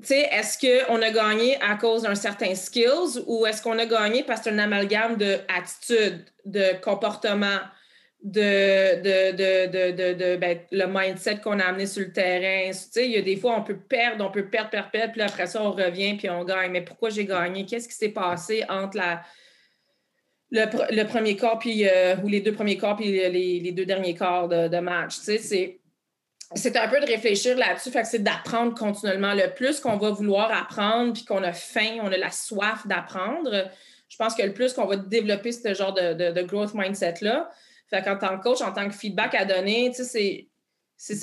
tu 0.00 0.08
sais, 0.08 0.28
est-ce 0.32 0.58
qu'on 0.58 1.02
a 1.02 1.10
gagné 1.10 1.60
à 1.60 1.76
cause 1.76 2.02
d'un 2.02 2.14
certain 2.14 2.54
skills 2.54 3.22
ou 3.26 3.46
est-ce 3.46 3.62
qu'on 3.62 3.78
a 3.78 3.86
gagné 3.86 4.22
parce 4.22 4.40
que 4.40 4.44
c'est 4.44 4.50
un 4.50 4.58
amalgame 4.58 5.16
d'attitude, 5.16 6.24
de 6.44 6.80
comportement, 6.82 7.58
de, 8.22 9.02
de, 9.02 10.36
ben, 10.36 10.60
le 10.70 10.86
mindset 10.86 11.38
qu'on 11.38 11.58
a 11.58 11.64
amené 11.64 11.86
sur 11.86 12.04
le 12.06 12.12
terrain? 12.12 12.70
Tu 12.70 12.78
sais, 12.90 13.06
il 13.06 13.12
y 13.12 13.18
a 13.18 13.22
des 13.22 13.36
fois, 13.36 13.56
on 13.56 13.62
peut 13.62 13.78
perdre, 13.78 14.24
on 14.24 14.30
peut 14.30 14.48
perdre, 14.48 14.70
perdre, 14.70 14.90
perdre, 14.90 15.12
puis 15.12 15.22
après 15.22 15.46
ça, 15.46 15.62
on 15.62 15.72
revient, 15.72 16.16
puis 16.16 16.30
on 16.30 16.44
gagne. 16.44 16.70
Mais 16.70 16.82
pourquoi 16.82 17.10
j'ai 17.10 17.26
gagné? 17.26 17.66
Qu'est-ce 17.66 17.88
qui 17.88 17.94
s'est 17.94 18.08
passé 18.08 18.64
entre 18.68 18.96
la, 18.96 19.22
le, 20.50 21.04
premier 21.04 21.36
quart, 21.36 21.58
puis, 21.58 21.88
euh, 21.88 22.16
ou 22.22 22.28
les 22.28 22.40
deux 22.40 22.52
premiers 22.52 22.76
quarts, 22.76 22.96
puis 22.96 23.10
les, 23.10 23.72
deux 23.72 23.86
derniers 23.86 24.14
quarts 24.14 24.48
de, 24.48 24.78
match. 24.78 25.14
c'est 25.16 26.76
un 26.76 26.88
peu 26.88 27.00
de 27.00 27.06
réfléchir 27.06 27.56
là-dessus, 27.56 27.90
c'est 28.04 28.22
d'apprendre 28.22 28.74
continuellement. 28.74 29.34
Le 29.34 29.52
plus 29.54 29.80
qu'on 29.80 29.96
va 29.96 30.10
vouloir 30.10 30.52
apprendre, 30.52 31.12
puis 31.12 31.24
qu'on 31.24 31.42
a 31.42 31.52
faim, 31.52 31.98
on 32.02 32.12
a 32.12 32.16
la 32.16 32.30
soif 32.30 32.86
d'apprendre, 32.86 33.68
je 34.08 34.16
pense 34.16 34.34
que 34.34 34.42
le 34.42 34.52
plus 34.52 34.72
qu'on 34.72 34.86
va 34.86 34.96
développer 34.96 35.50
ce 35.50 35.74
genre 35.74 35.92
de, 35.92 36.42
growth 36.42 36.74
mindset-là. 36.74 37.50
Qu'en 37.90 38.16
tant 38.16 38.38
que 38.38 38.42
coach, 38.42 38.60
en 38.60 38.72
tant 38.72 38.88
que 38.88 38.94
feedback 38.94 39.36
à 39.36 39.44
donner, 39.44 39.92
c'est, 39.92 40.48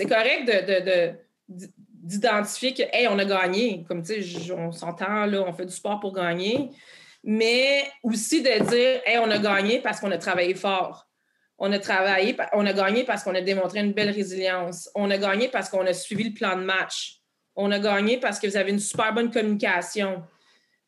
correct 0.06 0.48
de, 0.48 1.12
d'identifier 1.50 2.74
que, 2.74 2.84
hey, 2.94 3.10
on 3.10 3.20
a 3.20 3.26
gagné. 3.26 3.84
Comme, 3.90 4.04
tu 4.04 4.24
sais, 4.24 4.52
on 4.54 4.72
s'entend, 4.72 5.26
là, 5.26 5.44
on 5.46 5.52
fait 5.52 5.66
du 5.66 5.74
sport 5.74 6.00
pour 6.00 6.14
gagner 6.14 6.72
mais 7.24 7.84
aussi 8.04 8.42
de 8.42 8.70
dire 8.70 9.02
on 9.22 9.32
a 9.32 9.38
gagné 9.38 9.80
parce 9.82 10.00
qu'on 10.00 10.12
a 10.12 10.18
travaillé 10.18 10.56
fort. 10.56 11.08
On 11.58 11.72
a 11.72 11.80
travaillé, 11.80 12.36
on 12.54 12.66
a 12.66 12.74
gagné 12.74 13.04
parce 13.04 13.24
qu'on 13.24 13.36
a 13.36 13.42
démontré 13.42 13.80
une 13.80 13.94
belle 13.94 14.10
résilience. 14.10 14.90
On 14.96 15.12
a 15.12 15.18
gagné 15.18 15.48
parce 15.48 15.70
qu'on 15.70 15.86
a 15.86 15.94
suivi 15.94 16.24
le 16.24 16.34
plan 16.34 16.56
de 16.56 16.64
match. 16.64 17.20
On 17.56 17.72
a 17.72 17.78
gagné 17.78 18.20
parce 18.20 18.40
que 18.40 18.48
vous 18.48 18.58
avez 18.58 18.72
une 18.72 18.80
super 18.80 19.14
bonne 19.14 19.30
communication. 19.30 20.24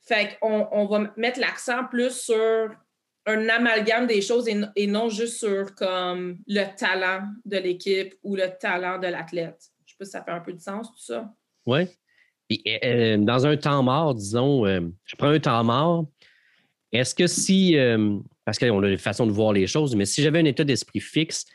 Fait 0.01 0.37
qu'on 0.41 0.67
on 0.71 0.85
va 0.87 1.13
mettre 1.15 1.39
l'accent 1.39 1.85
plus 1.85 2.11
sur 2.11 2.71
un 3.25 3.49
amalgame 3.49 4.07
des 4.07 4.21
choses 4.21 4.47
et, 4.47 4.87
non 4.87 5.09
juste 5.09 5.37
sur 5.37 5.75
comme 5.75 6.39
le 6.47 6.65
talent 6.75 7.27
de 7.45 7.57
l'équipe 7.57 8.15
ou 8.23 8.35
le 8.35 8.49
talent 8.59 8.97
de 8.97 9.07
l'athlète. 9.07 9.61
Je 9.85 9.91
sais 9.91 9.97
pas 9.97 10.05
si 10.05 10.11
ça 10.11 10.23
fait 10.23 10.31
un 10.31 10.41
peu 10.41 10.53
de 10.53 10.59
sens, 10.59 10.89
tout 10.91 11.03
ça. 11.03 11.31
Oui. 11.65 11.87
Euh, 12.83 13.17
dans 13.17 13.45
un 13.45 13.57
temps 13.57 13.81
mort, 13.81 14.13
disons, 14.13 14.65
euh, 14.65 14.81
je 15.05 15.15
prends 15.15 15.29
un 15.29 15.39
temps 15.39 15.63
mort, 15.63 16.05
est-ce 16.93 17.15
que 17.15 17.27
si, 17.27 17.77
euh, 17.77 18.17
parce 18.45 18.60
qu'on 18.60 18.82
a 18.84 18.88
des 18.88 18.97
façons 18.97 19.25
de 19.25 19.32
voir 19.32 19.51
les 19.51 19.67
choses, 19.67 19.95
mais 19.95 20.06
si 20.06 20.21
j'avais 20.21 20.39
un 20.39 20.45
état 20.45 20.63
d'esprit 20.63 20.99
fixe, 20.99 21.45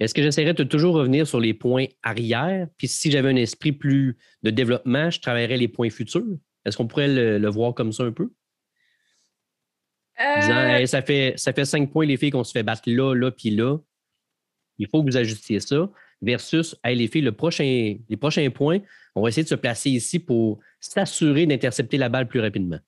est-ce 0.00 0.14
que 0.14 0.22
j'essaierais 0.22 0.54
de 0.54 0.64
toujours 0.64 0.94
revenir 0.94 1.26
sur 1.26 1.40
les 1.40 1.54
points 1.54 1.86
arrière? 2.02 2.68
Puis 2.76 2.88
si 2.88 3.10
j'avais 3.10 3.28
un 3.28 3.36
esprit 3.36 3.72
plus 3.72 4.16
de 4.42 4.50
développement, 4.50 5.10
je 5.10 5.20
travaillerais 5.20 5.56
les 5.56 5.68
points 5.68 5.90
futurs? 5.90 6.36
Est-ce 6.64 6.76
qu'on 6.76 6.86
pourrait 6.86 7.08
le, 7.08 7.48
voir 7.48 7.74
comme 7.74 7.92
ça 7.92 8.04
un 8.04 8.12
peu? 8.12 8.30
Disant, 10.18 10.56
euh. 10.56 10.86
ça, 10.86 11.02
fait, 11.02 11.34
ça 11.36 11.52
fait 11.52 11.64
cinq 11.64 11.92
points, 11.92 12.04
les 12.04 12.16
filles, 12.16 12.30
qu'on 12.30 12.44
se 12.44 12.52
fait 12.52 12.64
battre 12.64 12.82
là, 12.86 13.14
là, 13.14 13.30
puis 13.30 13.50
là. 13.50 13.78
Il 14.78 14.88
faut 14.88 15.02
que 15.02 15.10
vous 15.10 15.16
ajustiez 15.16 15.60
ça. 15.60 15.90
Versus, 16.20 16.76
les 16.84 17.06
filles, 17.06 17.22
le 17.22 17.32
prochain, 17.32 17.96
les 18.08 18.16
prochains 18.16 18.50
points, 18.50 18.80
on 19.14 19.22
va 19.22 19.28
essayer 19.28 19.44
de 19.44 19.48
se 19.48 19.54
placer 19.54 19.90
ici 19.90 20.18
pour 20.18 20.58
s'assurer 20.80 21.46
d'intercepter 21.46 21.96
la 21.96 22.08
balle 22.08 22.26
plus 22.26 22.40
rapidement. 22.40 22.78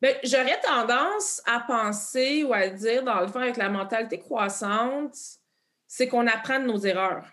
Ben, 0.00 0.16
j'aurais 0.24 0.60
tendance 0.60 1.42
à 1.46 1.60
penser 1.60 2.42
ou 2.44 2.54
à 2.54 2.68
dire, 2.68 3.02
dans 3.02 3.20
le 3.20 3.28
fond, 3.28 3.40
avec 3.40 3.56
la 3.56 3.68
mentalité 3.68 4.18
croissante, 4.18 5.14
c'est 5.86 6.08
qu'on 6.08 6.26
apprend 6.26 6.58
de 6.60 6.66
nos 6.66 6.78
erreurs. 6.78 7.26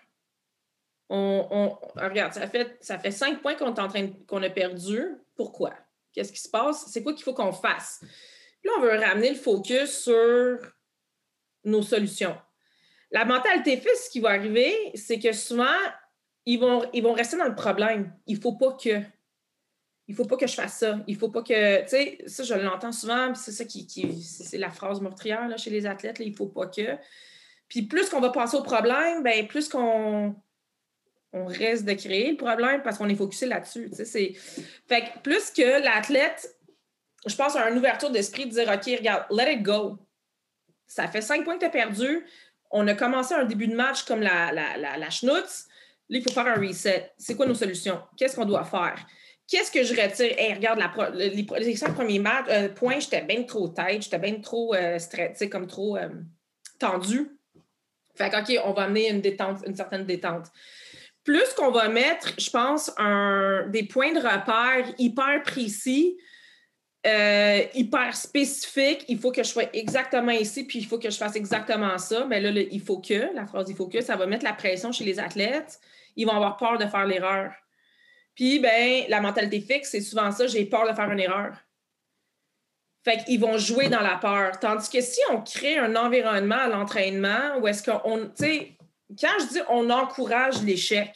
On, 1.10 1.78
regarde, 1.96 2.34
ça 2.34 2.46
fait, 2.46 2.76
ça 2.82 2.98
fait 2.98 3.10
cinq 3.10 3.40
points 3.40 3.54
qu'on 3.54 3.74
est 3.74 3.80
en 3.80 3.88
train 3.88 4.08
qu'on 4.26 4.42
a 4.42 4.50
perdu. 4.50 5.16
Pourquoi? 5.36 5.72
Qu'est-ce 6.12 6.32
qui 6.32 6.40
se 6.40 6.50
passe? 6.50 6.86
C'est 6.88 7.02
quoi 7.02 7.14
qu'il 7.14 7.24
faut 7.24 7.32
qu'on 7.32 7.52
fasse? 7.52 8.02
là, 8.64 8.72
on 8.76 8.80
veut 8.80 8.98
ramener 8.98 9.30
le 9.30 9.36
focus 9.36 10.02
sur 10.04 10.58
nos 11.64 11.82
solutions. 11.82 12.36
La 13.10 13.24
mentalité 13.24 13.78
fils, 13.78 14.06
ce 14.06 14.10
qui 14.10 14.20
va 14.20 14.30
arriver, 14.30 14.74
c'est 14.94 15.18
que 15.18 15.32
souvent, 15.32 15.66
ils 16.44 16.58
vont, 16.58 16.88
ils 16.92 17.02
vont 17.02 17.14
rester 17.14 17.38
dans 17.38 17.48
le 17.48 17.54
problème. 17.54 18.12
Il 18.26 18.36
ne 18.36 18.42
faut 18.42 18.56
pas 18.56 18.72
que. 18.72 19.00
Il 20.08 20.14
faut 20.14 20.24
pas 20.24 20.36
que 20.36 20.46
je 20.46 20.54
fasse 20.54 20.78
ça. 20.78 20.98
Il 21.06 21.16
faut 21.16 21.28
pas 21.28 21.42
que. 21.42 21.82
Tu 21.82 21.88
sais, 21.88 22.18
ça, 22.26 22.42
je 22.42 22.54
l'entends 22.54 22.92
souvent, 22.92 23.34
c'est 23.34 23.52
ça 23.52 23.64
qui. 23.64 23.86
c'est 24.22 24.58
la 24.58 24.70
phrase 24.70 25.00
meurtrière 25.02 25.46
là, 25.46 25.58
chez 25.58 25.70
les 25.70 25.86
athlètes, 25.86 26.18
là, 26.18 26.24
il 26.24 26.34
faut 26.34 26.46
pas 26.46 26.66
que. 26.66 26.96
Puis 27.68 27.82
plus 27.82 28.08
qu'on 28.08 28.20
va 28.20 28.30
passer 28.30 28.56
au 28.56 28.62
problème, 28.62 29.22
ben 29.22 29.46
plus 29.46 29.68
qu'on 29.68 30.34
on 31.34 31.44
reste 31.44 31.84
de 31.84 31.92
créer 31.92 32.30
le 32.30 32.38
problème 32.38 32.82
parce 32.82 32.96
qu'on 32.96 33.08
est 33.10 33.14
focusé 33.14 33.44
là-dessus. 33.44 33.90
Tu 33.94 34.04
sais, 34.06 34.32
fait 34.88 35.02
que 35.02 35.18
plus 35.22 35.50
que 35.50 35.84
l'athlète, 35.84 36.56
je 37.26 37.36
pense 37.36 37.54
à 37.54 37.68
une 37.68 37.76
ouverture 37.76 38.10
d'esprit 38.10 38.46
de 38.46 38.52
dire 38.52 38.70
OK, 38.72 38.86
regarde, 38.86 39.26
let 39.30 39.52
it 39.52 39.62
go. 39.62 39.98
Ça 40.86 41.06
fait 41.06 41.20
cinq 41.20 41.44
points 41.44 41.56
que 41.56 41.60
tu 41.60 41.66
as 41.66 41.70
perdu. 41.70 42.24
On 42.70 42.88
a 42.88 42.94
commencé 42.94 43.34
un 43.34 43.44
début 43.44 43.68
de 43.68 43.74
match 43.74 44.04
comme 44.04 44.22
la, 44.22 44.52
la, 44.52 44.78
la, 44.78 44.96
la 44.96 45.10
schnutz. 45.10 45.66
Là, 46.08 46.18
il 46.18 46.22
faut 46.22 46.32
faire 46.32 46.46
un 46.46 46.54
reset. 46.54 47.12
C'est 47.18 47.36
quoi 47.36 47.44
nos 47.44 47.54
solutions? 47.54 48.00
Qu'est-ce 48.16 48.34
qu'on 48.34 48.46
doit 48.46 48.64
faire? 48.64 49.06
Qu'est-ce 49.48 49.70
que 49.70 49.82
je 49.82 49.94
retire? 49.94 50.34
Hey, 50.38 50.52
regarde, 50.52 50.78
la, 50.78 51.10
les, 51.10 51.76
cinq 51.76 51.94
premiers 51.94 52.18
matchs, 52.18 52.46
euh, 52.50 52.68
points, 52.68 53.00
j'étais 53.00 53.22
bien 53.22 53.42
trop 53.44 53.68
tête, 53.68 54.02
j'étais 54.02 54.18
bien 54.18 54.40
trop 54.40 54.74
euh, 54.74 54.98
comme 55.50 55.66
trop 55.66 55.96
euh, 55.96 56.08
tendu. 56.78 57.30
Fait 58.14 58.28
que, 58.28 58.36
OK, 58.36 58.60
on 58.64 58.72
va 58.72 58.82
amener 58.82 59.08
une 59.08 59.20
détente, 59.20 59.60
une 59.66 59.74
certaine 59.74 60.04
détente. 60.04 60.46
Plus 61.24 61.52
qu'on 61.56 61.70
va 61.70 61.88
mettre, 61.88 62.34
je 62.38 62.50
pense, 62.50 62.90
des 63.70 63.84
points 63.84 64.12
de 64.12 64.18
repère 64.18 64.92
hyper 64.98 65.42
précis, 65.42 66.18
euh, 67.06 67.62
hyper 67.74 68.16
spécifiques, 68.16 69.04
il 69.08 69.18
faut 69.18 69.30
que 69.30 69.42
je 69.42 69.48
sois 69.48 69.64
exactement 69.72 70.32
ici, 70.32 70.64
puis 70.64 70.80
il 70.80 70.86
faut 70.86 70.98
que 70.98 71.10
je 71.10 71.16
fasse 71.16 71.36
exactement 71.36 71.96
ça. 71.96 72.26
Mais 72.26 72.40
là, 72.40 72.50
il 72.50 72.80
faut 72.80 72.98
que, 72.98 73.34
la 73.34 73.46
phrase 73.46 73.70
il 73.70 73.76
faut 73.76 73.86
que, 73.86 74.00
ça 74.00 74.16
va 74.16 74.26
mettre 74.26 74.44
la 74.44 74.52
pression 74.52 74.90
chez 74.90 75.04
les 75.04 75.18
athlètes. 75.18 75.78
Ils 76.16 76.26
vont 76.26 76.32
avoir 76.32 76.56
peur 76.56 76.76
de 76.76 76.86
faire 76.86 77.06
l'erreur. 77.06 77.52
Puis, 78.38 78.60
ben, 78.60 79.02
la 79.08 79.20
mentalité 79.20 79.60
fixe, 79.60 79.90
c'est 79.90 80.00
souvent 80.00 80.30
ça, 80.30 80.46
j'ai 80.46 80.64
peur 80.64 80.88
de 80.88 80.94
faire 80.94 81.10
une 81.10 81.18
erreur. 81.18 81.56
Fait 83.04 83.24
qu'ils 83.24 83.40
vont 83.40 83.58
jouer 83.58 83.88
dans 83.88 84.00
la 84.00 84.14
peur. 84.14 84.60
Tandis 84.60 84.88
que 84.88 85.00
si 85.00 85.18
on 85.32 85.40
crée 85.40 85.76
un 85.76 85.96
environnement 85.96 86.54
à 86.54 86.68
l'entraînement 86.68 87.58
où 87.60 87.66
est-ce 87.66 87.82
qu'on, 87.82 88.26
tu 88.26 88.30
sais, 88.36 88.72
quand 89.20 89.32
je 89.40 89.46
dis 89.54 89.60
on 89.68 89.90
encourage 89.90 90.62
l'échec, 90.62 91.10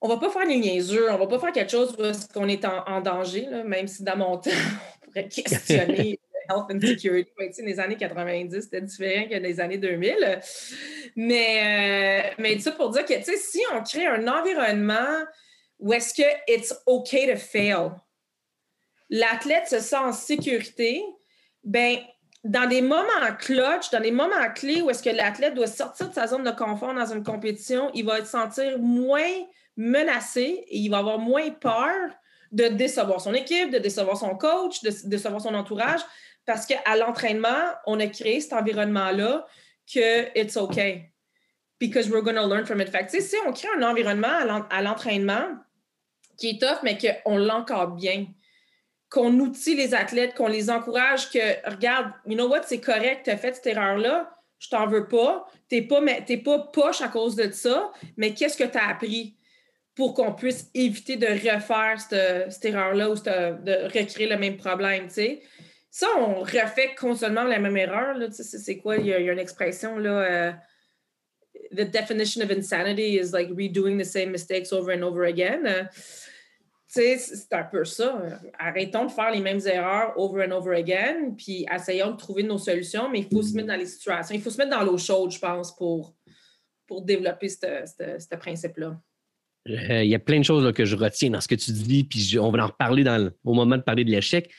on 0.00 0.06
va 0.06 0.18
pas 0.18 0.30
faire 0.30 0.46
des 0.46 0.56
niaiseux, 0.56 1.10
on 1.10 1.18
va 1.18 1.26
pas 1.26 1.40
faire 1.40 1.52
quelque 1.52 1.72
chose 1.72 1.96
où 1.98 2.04
est-ce 2.04 2.32
qu'on 2.32 2.46
est 2.46 2.64
en, 2.64 3.00
danger, 3.00 3.48
même 3.64 3.88
si 3.88 4.04
dans 4.04 4.16
mon 4.16 4.36
temps, 4.38 4.50
on 5.02 5.06
pourrait 5.06 5.28
questionner 5.28 6.20
health 6.48 6.70
and 6.70 6.80
security. 6.80 7.32
sais, 7.50 7.62
les 7.62 7.80
années 7.80 7.96
90, 7.96 8.60
c'était 8.60 8.82
différent 8.82 9.26
que 9.28 9.34
les 9.34 9.58
années 9.58 9.78
2000. 9.78 10.40
Mais, 11.16 12.30
euh, 12.30 12.34
mais 12.38 12.56
ça 12.60 12.70
pour 12.70 12.90
dire 12.90 13.04
que, 13.04 13.14
tu 13.14 13.24
sais, 13.24 13.36
si 13.36 13.60
on 13.74 13.82
crée 13.82 14.06
un 14.06 14.28
environnement 14.28 15.24
où 15.78 15.92
est-ce 15.92 16.14
que 16.14 16.26
it's 16.48 16.74
okay 16.86 17.32
to 17.32 17.38
fail, 17.38 17.90
l'athlète 19.10 19.68
se 19.68 19.80
sent 19.80 19.96
en 19.96 20.12
sécurité, 20.12 21.02
ben 21.62 21.98
dans 22.44 22.68
des 22.68 22.80
moments 22.80 23.34
clutch, 23.38 23.90
dans 23.90 24.00
des 24.00 24.12
moments 24.12 24.50
clés 24.54 24.80
où 24.80 24.90
est-ce 24.90 25.02
que 25.02 25.10
l'athlète 25.10 25.54
doit 25.54 25.66
sortir 25.66 26.08
de 26.08 26.14
sa 26.14 26.28
zone 26.28 26.44
de 26.44 26.50
confort 26.50 26.94
dans 26.94 27.12
une 27.12 27.24
compétition, 27.24 27.90
il 27.92 28.04
va 28.04 28.20
se 28.20 28.30
sentir 28.30 28.78
moins 28.78 29.32
menacé 29.76 30.64
et 30.68 30.78
il 30.78 30.88
va 30.88 30.98
avoir 30.98 31.18
moins 31.18 31.50
peur 31.50 32.10
de 32.52 32.68
décevoir 32.68 33.20
son 33.20 33.34
équipe, 33.34 33.70
de 33.70 33.78
décevoir 33.78 34.16
son 34.16 34.36
coach, 34.36 34.80
de 34.82 34.90
décevoir 35.08 35.40
son 35.40 35.54
entourage, 35.54 36.00
parce 36.44 36.64
qu'à 36.64 36.96
l'entraînement, 36.96 37.74
on 37.86 37.98
a 37.98 38.06
créé 38.06 38.40
cet 38.40 38.52
environnement-là 38.52 39.46
que 39.92 40.38
it's 40.38 40.56
okay 40.56 41.12
because 41.80 42.08
we're 42.08 42.22
going 42.22 42.36
to 42.36 42.46
learn 42.46 42.64
from 42.64 42.80
it. 42.80 42.88
Fait 42.88 43.06
que, 43.06 43.20
si 43.20 43.36
on 43.46 43.52
crée 43.52 43.68
un 43.76 43.82
environnement 43.82 44.64
à 44.70 44.82
l'entraînement 44.82 45.58
qui 46.36 46.50
est 46.50 46.60
tough, 46.60 46.78
mais 46.82 46.98
qu'on 46.98 47.36
l'encadre 47.36 47.94
bien, 47.94 48.26
qu'on 49.10 49.32
outille 49.38 49.76
les 49.76 49.94
athlètes, 49.94 50.34
qu'on 50.34 50.48
les 50.48 50.70
encourage, 50.70 51.30
que 51.30 51.70
regarde, 51.70 52.12
you 52.26 52.34
know 52.34 52.48
what, 52.48 52.62
c'est 52.64 52.80
correct, 52.80 53.22
tu 53.24 53.30
as 53.30 53.36
fait 53.36 53.54
cette 53.54 53.66
erreur-là, 53.66 54.30
je 54.58 54.68
t'en 54.68 54.86
veux 54.86 55.06
pas, 55.06 55.46
tu 55.68 55.76
n'es 55.76 55.82
pas, 55.82 56.00
pas 56.44 56.58
poche 56.72 57.00
à 57.02 57.08
cause 57.08 57.36
de 57.36 57.50
ça, 57.50 57.92
mais 58.16 58.34
qu'est-ce 58.34 58.56
que 58.56 58.64
tu 58.64 58.78
as 58.78 58.88
appris 58.88 59.36
pour 59.94 60.12
qu'on 60.12 60.32
puisse 60.32 60.70
éviter 60.74 61.16
de 61.16 61.26
refaire 61.26 61.98
cette, 61.98 62.64
erreur-là 62.64 63.10
ou 63.10 63.14
de 63.14 63.84
recréer 63.86 64.28
le 64.28 64.36
même 64.36 64.56
problème, 64.56 65.06
tu 65.08 65.14
sais? 65.14 65.42
Ça, 65.90 66.08
on 66.18 66.40
refait 66.40 66.94
constamment 66.94 67.44
la 67.44 67.58
même 67.58 67.76
erreur, 67.76 68.14
là, 68.18 68.30
sais, 68.30 68.42
c'est 68.42 68.76
quoi? 68.76 68.98
Il 68.98 69.06
y, 69.06 69.14
a, 69.14 69.18
une 69.18 69.38
expression, 69.38 69.98
là... 69.98 70.10
Euh, 70.10 70.52
the 71.72 71.84
definition 71.84 72.42
of 72.42 72.50
insanity 72.50 73.18
is 73.18 73.32
like 73.32 73.48
redoing 73.48 73.98
the 73.98 74.04
same 74.04 74.30
mistakes 74.30 74.72
over 74.72 74.92
and 74.92 75.02
over 75.02 75.24
again 75.24 75.88
c'est 76.86 77.52
un 77.52 77.64
peu 77.64 77.84
ça. 77.84 78.22
Arrêtons 78.58 79.06
de 79.06 79.10
faire 79.10 79.30
les 79.32 79.40
mêmes 79.40 79.60
erreurs 79.66 80.12
over 80.16 80.46
and 80.46 80.52
over 80.52 80.76
again, 80.76 81.34
puis 81.36 81.66
essayons 81.72 82.12
de 82.12 82.16
trouver 82.16 82.42
nos 82.42 82.58
solutions, 82.58 83.10
mais 83.10 83.20
il 83.20 83.28
faut 83.28 83.42
se 83.42 83.54
mettre 83.54 83.68
dans 83.68 83.76
les 83.76 83.86
situations. 83.86 84.34
Il 84.34 84.40
faut 84.40 84.50
se 84.50 84.58
mettre 84.58 84.70
dans 84.70 84.84
l'eau 84.84 84.98
chaude, 84.98 85.30
je 85.32 85.38
pense, 85.38 85.74
pour, 85.76 86.14
pour 86.86 87.02
développer 87.02 87.48
ce 87.48 88.36
principe-là. 88.36 89.00
Euh, 89.68 90.04
il 90.04 90.10
y 90.10 90.14
a 90.14 90.20
plein 90.20 90.38
de 90.38 90.44
choses 90.44 90.72
que 90.72 90.84
je 90.84 90.96
retiens 90.96 91.30
dans 91.30 91.40
ce 91.40 91.48
que 91.48 91.56
tu 91.56 91.72
dis, 91.72 92.04
puis 92.04 92.38
on 92.38 92.50
va 92.50 92.64
en 92.64 92.66
reparler 92.68 93.04
au 93.44 93.54
moment 93.54 93.76
de 93.76 93.82
parler 93.82 94.04
de 94.04 94.10
l'échec. 94.10 94.52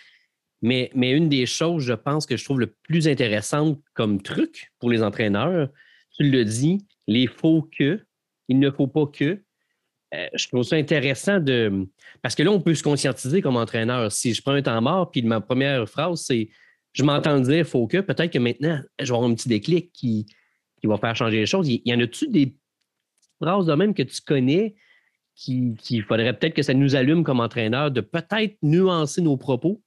Mais, 0.62 0.90
mais 0.96 1.12
une 1.12 1.30
des 1.30 1.46
choses, 1.46 1.84
je 1.84 1.94
pense, 1.94 2.26
que 2.26 2.36
je 2.36 2.44
trouve 2.44 2.60
le 2.60 2.76
plus 2.84 3.08
intéressante 3.08 3.80
comme 3.94 4.22
truc 4.22 4.72
pour 4.80 4.90
les 4.90 5.04
entraîneurs, 5.04 5.70
tu 6.18 6.24
le 6.30 6.44
dis, 6.44 6.80
les 7.08 7.28
faux 7.28 7.70
que, 7.78 8.02
il 8.48 8.60
ne 8.60 8.72
faut 8.72 8.88
pas 8.88 9.06
que, 9.06 9.44
euh, 10.14 10.28
je 10.34 10.48
trouve 10.48 10.64
ça 10.64 10.76
intéressant 10.76 11.40
de. 11.40 11.88
Parce 12.22 12.36
que 12.36 12.44
là, 12.44 12.52
on 12.52 12.62
peut 12.62 12.76
se 12.76 12.84
conscientiser 12.84 13.42
comme 13.42 13.58
entraîneur. 13.58 14.12
Si 14.12 14.34
je 14.34 14.42
prends 14.42 14.54
un 14.54 14.62
temps 14.62 14.82
mort, 14.82 15.12
puis 15.12 15.22
ma 15.22 15.42
première 15.42 15.88
phrase, 15.88 16.22
c'est 16.22 16.50
je 16.94 17.04
m'entends 17.04 17.40
dire 17.40 17.66
faut 17.66 17.88
que, 17.88 17.98
peut-être 17.98 18.32
que 18.32 18.40
maintenant, 18.40 18.80
je 19.00 19.06
vais 19.06 19.16
avoir 19.16 19.30
un 19.30 19.36
petit 19.36 19.50
déclic 19.50 19.92
qui, 19.92 20.26
qui 20.80 20.88
va 20.88 20.98
faire 20.98 21.16
changer 21.16 21.38
les 21.38 21.46
choses. 21.46 21.68
Il 21.68 21.82
y 21.86 21.94
en 21.94 22.00
a-tu 22.00 22.28
des 22.28 22.56
phrases 23.40 23.66
de 23.66 23.74
même 23.74 23.94
que 23.94 24.04
tu 24.04 24.22
connais 24.22 24.76
qui 25.36 26.02
faudrait 26.08 26.34
peut-être 26.34 26.56
que 26.56 26.64
ça 26.64 26.74
nous 26.74 26.96
allume 26.96 27.24
comme 27.24 27.40
entraîneur 27.40 27.92
de 27.92 28.02
peut-être 28.02 28.58
nuancer 28.64 29.22
nos 29.22 29.38
propos? 29.38 29.80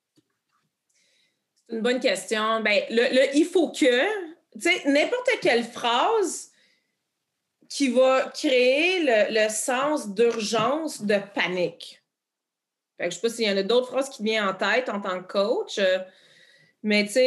C'est 1.69 1.75
une 1.75 1.83
bonne 1.83 1.99
question. 1.99 2.61
Ben, 2.63 2.83
le 2.91 3.37
il 3.37 3.45
faut 3.45 3.73
que, 3.73 4.05
tu 4.53 4.61
sais, 4.61 4.89
n'importe 4.89 5.29
quelle 5.43 5.65
phrase 5.65 6.50
qui 7.71 7.89
va 7.89 8.31
créer 8.35 9.31
le, 9.31 9.49
sens 9.49 10.13
d'urgence, 10.13 11.03
de 11.03 11.19
panique. 11.35 12.03
je 12.99 13.07
ne 13.07 13.11
sais 13.11 13.21
pas 13.21 13.29
s'il 13.29 13.49
y 13.49 13.51
en 13.51 13.57
a 13.57 13.63
d'autres 13.63 13.89
phrases 13.89 14.11
qui 14.11 14.25
viennent 14.25 14.45
en 14.45 14.55
tête 14.55 14.89
en 14.89 15.01
tant 15.01 15.23
que 15.23 15.33
coach, 15.33 15.79
euh, 15.79 15.99
mais 16.83 17.07
tu 17.07 17.21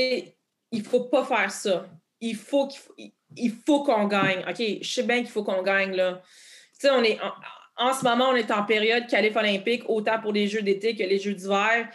il 0.72 0.82
ne 0.82 0.88
faut 0.88 1.06
pas 1.06 1.24
faire 1.24 1.52
ça. 1.52 1.86
Il 2.20 2.36
faut 2.36 2.68
qu'il 2.68 3.52
faut, 3.66 3.84
qu'on 3.84 4.08
gagne. 4.08 4.44
OK, 4.50 4.62
je 4.82 4.88
sais 4.88 5.04
bien 5.04 5.20
qu'il 5.20 5.30
faut 5.30 5.44
qu'on 5.44 5.62
gagne. 5.62 6.00
En, 6.02 7.94
ce 7.94 8.04
moment, 8.04 8.30
on 8.30 8.36
est 8.36 8.52
en 8.52 8.64
période 8.64 9.08
qualif 9.08 9.36
olympique, 9.36 9.84
autant 9.88 10.20
pour 10.20 10.34
les 10.34 10.48
Jeux 10.48 10.64
d'été 10.64 10.96
que 10.96 11.04
les 11.04 11.20
Jeux 11.20 11.36
d'hiver. 11.36 11.88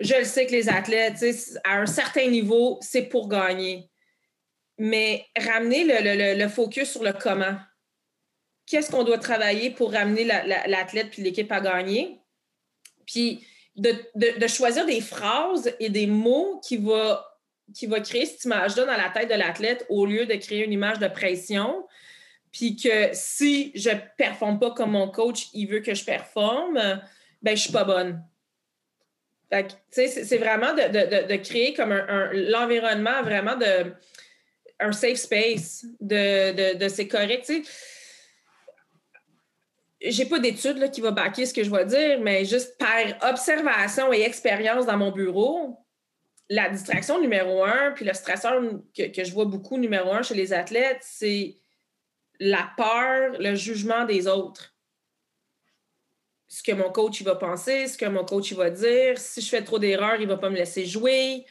Je 0.00 0.14
le 0.14 0.24
sais 0.24 0.46
que 0.46 0.52
les 0.52 0.68
athlètes, 0.68 1.22
à 1.64 1.78
un 1.78 1.86
certain 1.86 2.26
niveau, 2.26 2.78
c'est 2.80 3.02
pour 3.02 3.28
gagner. 3.28 3.90
Mais 4.78 5.26
ramener 5.38 5.84
le, 5.84 6.34
le, 6.34 6.48
focus 6.48 6.92
sur 6.92 7.02
le 7.02 7.12
comment 7.12 7.56
qu'est-ce 8.66 8.90
qu'on 8.90 9.04
doit 9.04 9.18
travailler 9.18 9.70
pour 9.70 9.92
ramener 9.92 10.24
l'athlète 10.24 11.10
puis 11.10 11.22
l'équipe 11.22 11.50
à 11.52 11.60
gagner? 11.60 12.20
Puis 13.06 13.46
de, 13.76 14.46
choisir 14.46 14.86
des 14.86 15.00
phrases 15.00 15.72
et 15.80 15.90
des 15.90 16.06
mots 16.06 16.60
qui 16.64 16.76
vont 16.76 17.16
qui 17.74 17.86
va 17.86 17.98
créer 17.98 18.26
cette 18.26 18.44
image-là 18.44 18.84
dans 18.84 18.96
la 18.96 19.10
tête 19.10 19.28
de 19.28 19.34
l'athlète 19.34 19.86
au 19.88 20.06
lieu 20.06 20.24
de 20.24 20.34
créer 20.34 20.64
une 20.64 20.72
image 20.72 21.00
de 21.00 21.08
pression. 21.08 21.84
Puis 22.52 22.76
que 22.76 23.10
si 23.12 23.72
je 23.74 23.90
ne 23.90 23.98
performe 24.16 24.60
pas 24.60 24.70
comme 24.70 24.92
mon 24.92 25.10
coach, 25.10 25.48
il 25.52 25.66
veut 25.66 25.80
que 25.80 25.92
je 25.92 26.04
performe, 26.04 26.74
ben 26.74 27.02
je 27.44 27.50
ne 27.50 27.56
suis 27.56 27.72
pas 27.72 27.82
bonne. 27.82 28.22
c'est 29.90 30.38
vraiment 30.38 30.74
de, 30.74 31.36
créer 31.38 31.74
comme 31.74 31.90
un, 31.90 32.30
l'environnement 32.32 33.22
vraiment 33.22 33.56
de 33.56 33.92
un 34.78 34.92
safe 34.92 35.16
space, 35.16 35.86
de, 36.00 36.74
de, 36.74 36.88
c'est 36.88 37.08
correct 37.08 37.50
j'ai 40.00 40.26
pas 40.26 40.38
d'études 40.38 40.90
qui 40.90 41.00
va 41.00 41.10
baquer 41.10 41.46
ce 41.46 41.54
que 41.54 41.64
je 41.64 41.70
vais 41.70 41.84
dire, 41.86 42.20
mais 42.20 42.44
juste 42.44 42.76
par 42.78 43.30
observation 43.30 44.12
et 44.12 44.22
expérience 44.22 44.86
dans 44.86 44.96
mon 44.96 45.10
bureau, 45.10 45.78
la 46.48 46.68
distraction 46.68 47.20
numéro 47.20 47.64
un, 47.64 47.92
puis 47.92 48.04
le 48.04 48.12
stresseur 48.12 48.62
que, 48.96 49.24
je 49.24 49.32
vois 49.32 49.46
beaucoup 49.46 49.78
numéro 49.78 50.12
un 50.12 50.22
chez 50.22 50.34
les 50.34 50.52
athlètes, 50.52 51.00
c'est 51.02 51.56
la 52.38 52.70
peur, 52.76 53.36
le 53.38 53.54
jugement 53.54 54.04
des 54.04 54.26
autres. 54.26 54.74
Ce 56.48 56.62
que 56.62 56.72
mon 56.72 56.90
coach 56.92 57.20
il 57.20 57.24
va 57.24 57.34
penser, 57.34 57.88
ce 57.88 57.98
que 57.98 58.06
mon 58.06 58.24
coach 58.24 58.52
il 58.52 58.56
va 58.56 58.70
dire. 58.70 59.18
Si 59.18 59.40
je 59.40 59.48
fais 59.48 59.64
trop 59.64 59.78
d'erreurs, 59.78 60.20
il 60.20 60.28
va 60.28 60.36
pas 60.36 60.50
me 60.50 60.56
laisser 60.56 60.86
jouer. 60.86 61.44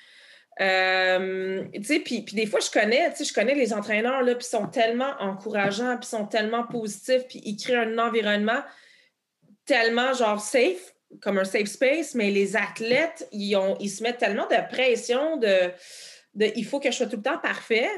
Euh, 0.62 1.66
puis, 2.06 2.24
des 2.34 2.46
fois, 2.46 2.60
je 2.60 2.72
connais, 2.72 3.14
je 3.18 3.34
connais 3.34 3.56
les 3.56 3.74
entraîneurs, 3.74 4.22
là, 4.22 4.36
puis 4.36 4.46
sont 4.46 4.68
tellement 4.68 5.14
encourageants, 5.20 5.98
puis 5.98 6.08
sont 6.08 6.26
tellement 6.26 6.64
positifs, 6.64 7.28
puis 7.28 7.42
ils 7.44 7.58
créent 7.58 7.76
un 7.76 7.98
environnement 7.98 8.62
tellement, 9.66 10.14
genre, 10.14 10.40
safe 10.40 10.96
comme 11.22 11.38
un 11.38 11.46
safe 11.46 11.68
space, 11.68 12.16
mais 12.16 12.32
les 12.32 12.56
athlètes, 12.56 13.28
ils, 13.32 13.56
ont, 13.56 13.78
ils 13.80 13.90
se 13.90 14.04
mettent 14.04 14.18
tellement 14.18 14.48
de 14.48 14.70
pression 14.70 15.38
de, 15.38 15.72
il 16.36 16.66
faut 16.66 16.80
que 16.80 16.92
je 16.92 16.98
sois 16.98 17.06
tout 17.08 17.18
le 17.18 17.22
temps 17.22 17.38
parfait 17.38 17.90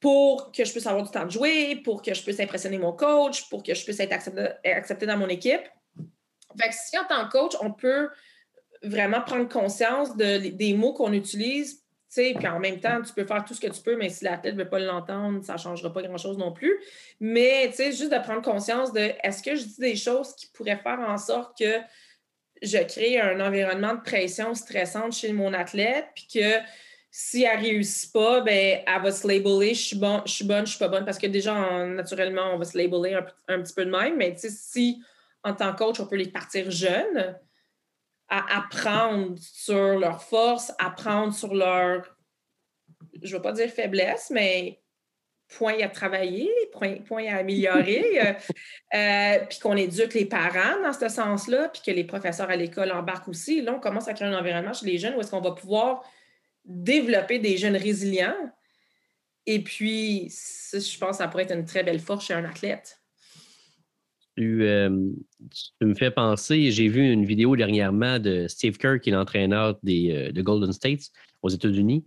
pour 0.00 0.52
que 0.52 0.64
je 0.64 0.70
puisse 0.70 0.86
avoir 0.86 1.02
du 1.02 1.10
temps 1.10 1.24
de 1.24 1.30
jouer, 1.30 1.76
pour 1.76 2.02
que 2.02 2.12
je 2.12 2.22
puisse 2.22 2.38
impressionner 2.40 2.78
mon 2.78 2.92
coach, 2.92 3.48
pour 3.48 3.62
que 3.62 3.74
je 3.74 3.82
puisse 3.84 4.00
être 4.00 4.12
accepté, 4.12 5.06
dans 5.06 5.16
mon 5.16 5.28
équipe. 5.28 5.62
Fait 6.60 6.68
que 6.68 6.74
si 6.74 6.98
en 6.98 7.04
tant 7.04 7.26
que 7.26 7.32
coach, 7.32 7.52
on 7.60 7.72
peut 7.72 8.10
vraiment 8.82 9.20
prendre 9.20 9.48
conscience 9.48 10.16
de, 10.16 10.48
des 10.48 10.74
mots 10.74 10.92
qu'on 10.92 11.12
utilise, 11.12 11.84
puis 12.14 12.46
en 12.46 12.60
même 12.60 12.80
temps, 12.80 13.02
tu 13.02 13.12
peux 13.12 13.24
faire 13.24 13.44
tout 13.44 13.54
ce 13.54 13.60
que 13.60 13.66
tu 13.66 13.82
peux, 13.82 13.96
mais 13.96 14.08
si 14.08 14.24
la 14.24 14.38
tête 14.38 14.54
ne 14.54 14.62
veut 14.62 14.68
pas 14.68 14.78
l'entendre, 14.78 15.44
ça 15.44 15.54
ne 15.54 15.58
changera 15.58 15.92
pas 15.92 16.02
grand-chose 16.02 16.38
non 16.38 16.52
plus. 16.52 16.78
Mais 17.20 17.72
juste 17.76 18.12
de 18.12 18.22
prendre 18.22 18.42
conscience 18.42 18.92
de 18.92 19.10
est-ce 19.22 19.42
que 19.42 19.56
je 19.56 19.64
dis 19.64 19.80
des 19.80 19.96
choses 19.96 20.34
qui 20.36 20.46
pourraient 20.52 20.78
faire 20.78 21.00
en 21.00 21.18
sorte 21.18 21.58
que 21.58 21.80
je 22.62 22.78
crée 22.78 23.20
un 23.20 23.40
environnement 23.40 23.94
de 23.94 24.00
pression 24.00 24.54
stressante 24.54 25.12
chez 25.12 25.32
mon 25.32 25.52
athlète, 25.52 26.06
puis 26.14 26.28
que 26.34 26.60
si 27.10 27.44
elle 27.44 27.60
ne 27.60 27.64
réussit 27.64 28.12
pas, 28.12 28.40
ben, 28.40 28.80
elle 28.86 29.02
va 29.02 29.12
se 29.12 29.26
labeler 29.26 29.74
je 29.74 29.82
suis, 29.82 29.96
bon, 29.96 30.22
je 30.24 30.32
suis 30.32 30.44
bonne, 30.44 30.58
je 30.58 30.62
ne 30.62 30.66
suis 30.66 30.78
pas 30.78 30.88
bonne, 30.88 31.04
parce 31.04 31.18
que 31.18 31.26
déjà, 31.26 31.84
naturellement, 31.86 32.54
on 32.54 32.58
va 32.58 32.64
se 32.64 32.76
labeler 32.78 33.14
un, 33.14 33.26
un 33.48 33.62
petit 33.62 33.74
peu 33.74 33.84
de 33.84 33.90
même. 33.90 34.16
Mais 34.16 34.34
si, 34.36 35.02
en 35.42 35.52
tant 35.52 35.72
que 35.72 35.78
coach, 35.78 36.00
on 36.00 36.06
peut 36.06 36.16
les 36.16 36.28
partir 36.28 36.70
jeunes, 36.70 37.36
à 38.34 38.58
apprendre 38.58 39.36
sur 39.38 39.96
leurs 39.96 40.22
forces, 40.22 40.72
apprendre 40.80 41.32
sur 41.32 41.54
leurs, 41.54 42.16
je 43.22 43.32
ne 43.32 43.38
vais 43.38 43.42
pas 43.42 43.52
dire 43.52 43.70
faiblesse, 43.70 44.30
mais 44.30 44.82
points 45.56 45.80
à 45.80 45.88
travailler, 45.88 46.50
points, 46.72 47.26
à 47.28 47.36
améliorer, 47.36 48.20
euh, 48.26 48.32
euh, 48.94 49.46
puis 49.48 49.60
qu'on 49.60 49.76
éduque 49.76 50.14
les 50.14 50.24
parents 50.24 50.82
dans 50.82 50.92
ce 50.92 51.08
sens-là, 51.08 51.68
puis 51.68 51.82
que 51.86 51.92
les 51.92 52.02
professeurs 52.02 52.50
à 52.50 52.56
l'école 52.56 52.90
embarquent 52.90 53.28
aussi. 53.28 53.62
Là, 53.62 53.74
on 53.74 53.80
commence 53.80 54.08
à 54.08 54.14
créer 54.14 54.26
un 54.26 54.36
environnement 54.36 54.72
chez 54.72 54.86
les 54.86 54.98
jeunes 54.98 55.14
où 55.14 55.20
est-ce 55.20 55.30
qu'on 55.30 55.40
va 55.40 55.52
pouvoir 55.52 56.02
développer 56.64 57.38
des 57.38 57.56
jeunes 57.56 57.76
résilients. 57.76 58.34
Et 59.46 59.62
puis, 59.62 60.28
je 60.72 60.98
pense 60.98 61.10
que 61.10 61.16
ça 61.18 61.28
pourrait 61.28 61.44
être 61.44 61.54
une 61.54 61.66
très 61.66 61.84
belle 61.84 62.00
force 62.00 62.26
chez 62.26 62.34
un 62.34 62.44
athlète. 62.44 62.98
Euh, 64.40 65.12
tu, 65.50 65.86
me 65.86 65.94
fais 65.94 66.10
penser, 66.10 66.70
j'ai 66.72 66.88
vu 66.88 67.08
une 67.10 67.24
vidéo 67.24 67.54
dernièrement 67.54 68.18
de 68.18 68.46
Steve 68.48 68.78
Kerr, 68.78 69.00
qui 69.00 69.10
est 69.10 69.12
l'entraîneur 69.12 69.78
des, 69.82 70.32
de 70.32 70.42
Golden 70.42 70.72
States 70.72 71.10
aux 71.42 71.50
États-Unis, 71.50 72.04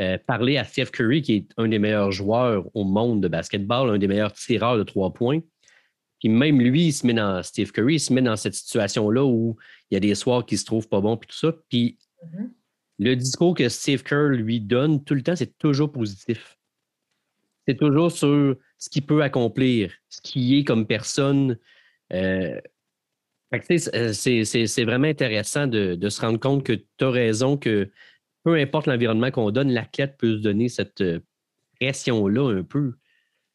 euh, 0.00 0.18
parler 0.26 0.58
à 0.58 0.64
Steve 0.64 0.90
Curry, 0.90 1.22
qui 1.22 1.34
est 1.34 1.46
un 1.56 1.68
des 1.68 1.78
meilleurs 1.78 2.10
joueurs 2.10 2.64
au 2.74 2.82
monde 2.82 3.22
de 3.22 3.28
basketball, 3.28 3.90
un 3.90 3.98
des 3.98 4.08
meilleurs 4.08 4.32
tireurs 4.32 4.76
de 4.76 4.82
trois 4.82 5.12
points. 5.12 5.40
Puis 6.18 6.28
même 6.28 6.60
lui, 6.60 6.86
il 6.86 6.92
se 6.92 7.06
met 7.06 7.14
dans 7.14 7.42
Steve 7.44 7.70
Curry, 7.70 7.94
il 7.94 8.00
se 8.00 8.12
met 8.12 8.22
dans 8.22 8.34
cette 8.34 8.54
situation-là 8.54 9.24
où 9.24 9.56
il 9.90 9.94
y 9.94 9.96
a 9.96 10.00
des 10.00 10.16
soirs 10.16 10.44
qui 10.44 10.58
se 10.58 10.64
trouvent 10.64 10.88
pas 10.88 11.00
bons, 11.00 11.16
puis 11.16 11.28
tout 11.28 11.36
ça. 11.36 11.54
Puis 11.68 11.96
mm-hmm. 12.24 12.50
le 12.98 13.14
discours 13.14 13.54
que 13.54 13.68
Steve 13.68 14.02
Kerr 14.02 14.30
lui 14.30 14.60
donne 14.60 15.04
tout 15.04 15.14
le 15.14 15.22
temps, 15.22 15.36
c'est 15.36 15.56
toujours 15.58 15.92
positif. 15.92 16.58
C'est 17.68 17.78
toujours 17.78 18.10
sur 18.10 18.56
ce 18.78 18.88
qu'il 18.88 19.06
peut 19.06 19.22
accomplir, 19.22 19.92
ce 20.08 20.20
qui 20.20 20.58
est 20.58 20.64
comme 20.64 20.86
personne. 20.86 21.58
Euh, 22.12 22.60
euh, 23.52 24.12
c'est 24.12 24.84
vraiment 24.84 25.06
intéressant 25.06 25.66
de, 25.66 26.08
se 26.08 26.20
rendre 26.20 26.40
compte 26.40 26.64
que 26.64 26.72
tu 26.72 27.04
as 27.04 27.10
raison 27.10 27.56
que 27.56 27.90
peu 28.42 28.56
importe 28.56 28.86
l'environnement 28.86 29.30
qu'on 29.30 29.50
donne, 29.50 29.70
l'athlète 29.70 30.16
peut 30.18 30.36
se 30.36 30.42
donner 30.42 30.68
cette 30.68 31.00
euh, 31.00 31.20
pression-là 31.80 32.52
un 32.52 32.62
peu. 32.62 32.94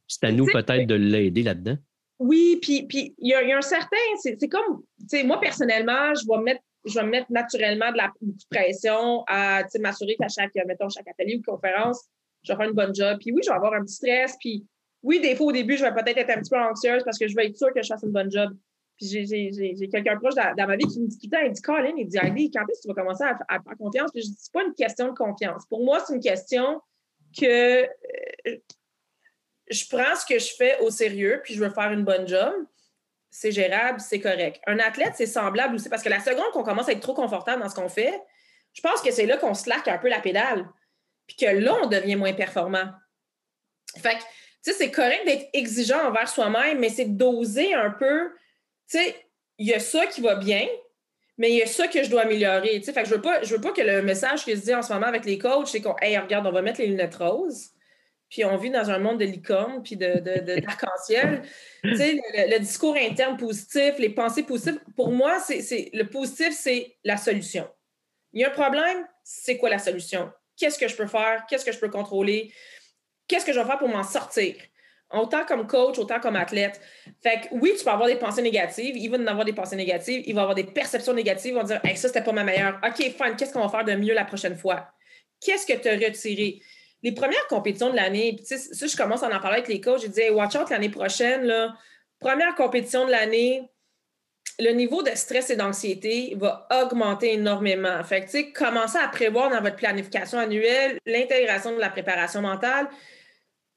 C'est 0.08 0.24
à 0.24 0.32
nous 0.32 0.46
peut-être 0.46 0.88
de 0.88 0.96
l'aider 0.96 1.44
là-dedans. 1.44 1.78
Oui, 2.18 2.58
puis 2.62 2.88
il 2.90 3.28
y, 3.28 3.34
a 3.34 3.58
un 3.58 3.62
certain, 3.62 3.96
c'est 4.22 4.38
comme, 4.50 4.84
moi 5.26 5.40
personnellement, 5.40 6.14
je 6.16 6.28
vais 6.28 6.38
me 6.38 6.44
mettre 6.44 6.62
je 6.86 7.00
vais 7.00 7.06
mettre 7.06 7.32
naturellement 7.32 7.92
de 7.92 7.98
la 7.98 8.12
pression 8.50 9.24
à 9.28 9.64
m'assurer 9.80 10.16
qu'à 10.16 10.28
chaque, 10.28 10.52
mettons, 10.66 10.90
chaque 10.90 11.08
atelier 11.08 11.38
ou 11.38 11.42
conférence, 11.42 12.06
je 12.44 12.52
vais 12.52 12.58
faire 12.58 12.70
une 12.70 12.76
bonne 12.76 12.96
job. 12.96 13.18
Puis 13.20 13.32
oui, 13.32 13.42
je 13.44 13.50
vais 13.50 13.56
avoir 13.56 13.74
un 13.74 13.84
petit 13.84 13.96
stress. 13.96 14.36
Puis 14.40 14.66
oui, 15.02 15.20
des 15.22 15.36
fois, 15.36 15.48
au 15.48 15.52
début, 15.52 15.78
je 15.78 15.84
vais 15.84 15.94
peut-être 15.94 16.18
être 16.18 16.30
un 16.30 16.42
petit 16.42 16.50
peu 16.50 16.60
anxieuse 16.60 17.04
parce 17.04 17.18
que 17.18 17.28
je 17.28 17.36
veux 17.36 17.46
être 17.46 17.58
sûre 17.58 17.74
que 17.74 17.82
je 17.82 17.88
fasse 17.88 18.04
une 18.04 18.12
bonne 18.12 18.32
job. 18.32 18.56
Puis 18.98 19.08
j'ai 19.08 19.90
quelqu'un 19.90 20.18
proche 20.18 20.36
dans, 20.36 20.68
ma 20.68 20.76
vie 20.76 20.86
qui 20.86 21.00
me 21.00 21.30
temps, 21.30 21.40
il 21.46 21.54
dit 21.54 21.62
Colin, 21.62 21.94
il 21.98 22.08
dit 22.08 22.18
Heidi, 22.18 22.52
quand 22.52 22.64
est-ce 22.70 22.82
que 22.82 22.82
tu 22.82 22.88
vas 22.90 23.02
commencer 23.02 23.24
à, 23.24 23.62
faire 23.62 23.78
confiance? 23.78 24.12
Puis 24.12 24.24
je 24.24 24.28
dis, 24.28 24.38
c'est 24.38 24.52
pas 24.52 24.64
une 24.64 24.74
question 24.74 25.08
de 25.08 25.14
confiance. 25.14 25.66
Pour 25.68 25.86
moi, 25.86 26.04
c'est 26.06 26.14
une 26.14 26.22
question 26.22 26.82
que 27.38 27.84
euh, 27.84 28.58
je 29.70 29.86
prends 29.90 30.16
ce 30.16 30.26
que 30.26 30.38
je 30.38 30.54
fais 30.54 30.78
au 30.80 30.90
sérieux, 30.90 31.40
puis 31.44 31.54
je 31.54 31.64
veux 31.64 31.70
faire 31.70 31.92
une 31.94 32.04
bonne 32.04 32.28
job. 32.28 32.54
C'est 33.32 33.52
gérable, 33.52 34.02
c'est 34.02 34.20
correct. 34.20 34.60
Un 34.68 34.80
athlète, 34.80 35.14
c'est 35.16 35.28
semblable 35.28 35.76
aussi, 35.76 35.88
parce 35.88 36.04
que 36.04 36.10
la 36.10 36.20
seconde 36.20 36.52
qu'on 36.52 36.64
commence 36.64 36.90
à 36.90 36.92
être 36.92 37.00
trop 37.00 37.14
confortable 37.14 37.62
dans 37.62 37.70
ce 37.70 37.76
qu'on 37.76 37.88
fait, 37.90 38.20
je 38.74 38.82
pense 38.82 39.02
que 39.02 39.12
c'est 39.12 39.26
là 39.26 39.38
qu'on 39.38 39.54
slack 39.54 39.88
un 39.88 39.98
peu 39.98 40.10
la 40.10 40.20
pédale, 40.20 40.68
puis 41.26 41.38
que 41.38 41.46
là, 41.46 41.78
on 41.84 41.88
devient 41.88 42.16
moins 42.16 42.34
performant. 42.34 42.90
Fait 43.98 44.18
que 44.18 44.24
tu 44.64 44.72
sais, 44.72 44.78
c'est 44.78 44.92
correct 44.92 45.26
d'être 45.26 45.50
exigeant 45.54 46.08
envers 46.08 46.28
soi-même, 46.28 46.80
mais 46.80 46.90
c'est 46.90 47.06
d'oser 47.06 47.74
un 47.74 47.92
peu, 47.92 48.30
tu 48.90 48.98
sais, 48.98 49.16
il 49.58 49.68
y 49.68 49.74
a 49.74 49.80
ça 49.80 50.06
qui 50.08 50.22
va 50.22 50.36
bien, 50.36 50.68
mais 51.38 51.52
il 51.52 51.58
y 51.58 51.64
a 51.64 51.68
ça 51.68 51.88
que 51.88 52.04
je 52.04 52.10
dois 52.10 52.24
améliorer. 52.24 52.80
Tu 52.80 52.84
sais, 52.84 52.94
fait 52.94 53.04
que 53.04 53.10
je 53.10 53.16
veux 53.16 53.22
pas, 53.22 53.42
je 53.44 53.56
veux 53.56 53.62
pas 53.62 53.72
que 53.72 53.82
le 53.82 54.02
message 54.02 54.46
que 54.46 54.54
je 54.54 54.60
dis 54.60 54.76
en 54.76 54.82
ce 54.82 54.92
moment 54.92 55.08
avec 55.08 55.26
les 55.26 55.38
coachs, 55.38 55.68
c'est 55.68 55.82
qu'on, 55.82 55.96
hey, 56.02 56.18
regarde, 56.18 56.46
on 56.46 56.52
va 56.52 56.62
mettre 56.62 56.82
les 56.82 56.88
lunettes 56.88 57.16
roses, 57.16 57.72
puis 58.30 58.44
on 58.44 58.58
vit 58.58 58.70
dans 58.70 58.90
un 58.90 59.00
monde 59.00 59.20
de 59.20 59.26
licorne, 59.26 59.82
puis 59.82 59.96
de, 59.96 60.20
d'arc-en-ciel. 60.20 61.42
tu 61.84 61.96
sais, 61.96 62.20
le, 62.34 62.60
discours 62.60 62.96
interne 62.96 63.38
positif, 63.38 63.98
les 63.98 64.10
pensées 64.10 64.44
positives, 64.44 64.80
pour 64.96 65.12
moi, 65.12 65.40
c'est, 65.40 65.90
le 65.94 66.04
positif, 66.04 66.54
c'est 66.54 66.98
la 67.04 67.18
solution. 67.18 67.68
Il 68.34 68.42
y 68.42 68.44
a 68.44 68.50
un 68.50 68.52
problème, 68.52 69.08
c'est 69.24 69.58
quoi 69.58 69.70
la 69.70 69.80
solution? 69.80 70.32
Qu'est-ce 70.58 70.78
que 70.78 70.88
je 70.88 70.96
peux 70.96 71.08
faire? 71.08 71.46
Qu'est-ce 71.50 71.66
que 71.66 71.72
je 71.72 71.80
peux 71.80 71.90
contrôler? 71.90 72.52
Qu'est-ce 73.30 73.46
que 73.46 73.54
je 73.54 73.60
vais 73.60 73.66
faire 73.66 73.78
pour 73.78 73.88
m'en 73.88 74.04
sortir? 74.04 74.56
Autant 75.12 75.44
comme 75.46 75.66
coach, 75.66 75.98
autant 75.98 76.20
comme 76.20 76.36
athlète. 76.36 76.80
Fait 77.24 77.42
que 77.42 77.48
oui, 77.54 77.74
tu 77.78 77.84
peux 77.84 77.90
avoir 77.90 78.08
des 78.08 78.18
pensées 78.18 78.42
négatives. 78.42 78.96
Il 78.96 79.10
va 79.10 79.18
en 79.18 79.26
avoir 79.26 79.46
des 79.46 79.54
pensées 79.54 79.76
négatives. 79.76 80.24
Il 80.26 80.36
va 80.36 80.42
avoir 80.42 80.56
des 80.56 80.66
perceptions 80.66 81.14
négatives. 81.14 81.54
Il 81.54 81.58
va 81.58 81.64
dire, 81.64 81.80
hey, 81.84 81.98
ça, 81.98 82.10
c'était 82.10 82.24
pas 82.24 82.32
ma 82.32 82.44
meilleure. 82.44 82.80
OK, 82.86 82.98
fine. 82.98 83.36
Qu'est-ce 83.38 83.54
qu'on 83.54 83.66
va 83.66 83.70
faire 83.70 83.86
de 83.86 83.96
mieux 84.00 84.14
la 84.14 84.26
prochaine 84.26 84.56
fois? 84.56 84.88
Qu'est-ce 85.42 85.66
que 85.66 85.74
tu 85.80 85.88
as 85.88 85.94
retiré? 85.94 86.62
Les 87.02 87.14
premières 87.14 87.48
compétitions 87.48 87.90
de 87.90 87.96
l'année, 87.96 88.38
ça, 88.44 88.86
je 88.86 88.96
commence 88.96 89.24
à 89.24 89.28
en 89.28 89.40
parler 89.40 89.60
avec 89.60 89.68
les 89.68 89.82
coachs. 89.82 90.04
Je 90.04 90.08
dis, 90.08 90.30
watch 90.30 90.56
out 90.56 90.70
l'année 90.70 90.90
prochaine, 90.90 91.44
là. 91.46 91.74
Première 92.20 92.54
compétition 92.54 93.06
de 93.06 93.12
l'année, 93.12 93.64
le 94.60 94.72
niveau 94.74 95.02
de 95.02 95.12
stress 95.16 95.50
et 95.50 95.56
d'anxiété 95.56 96.36
va 96.38 96.68
augmenter 96.84 97.34
énormément. 97.34 98.04
Fait 98.04 98.26
que, 98.26 98.30
tu 98.30 98.52
commencez 98.52 98.98
à 98.98 99.08
prévoir 99.08 99.50
dans 99.50 99.62
votre 99.62 99.78
planification 99.78 100.38
annuelle 100.38 101.00
l'intégration 101.06 101.72
de 101.72 101.80
la 101.80 101.90
préparation 101.90 102.42
mentale 102.42 102.90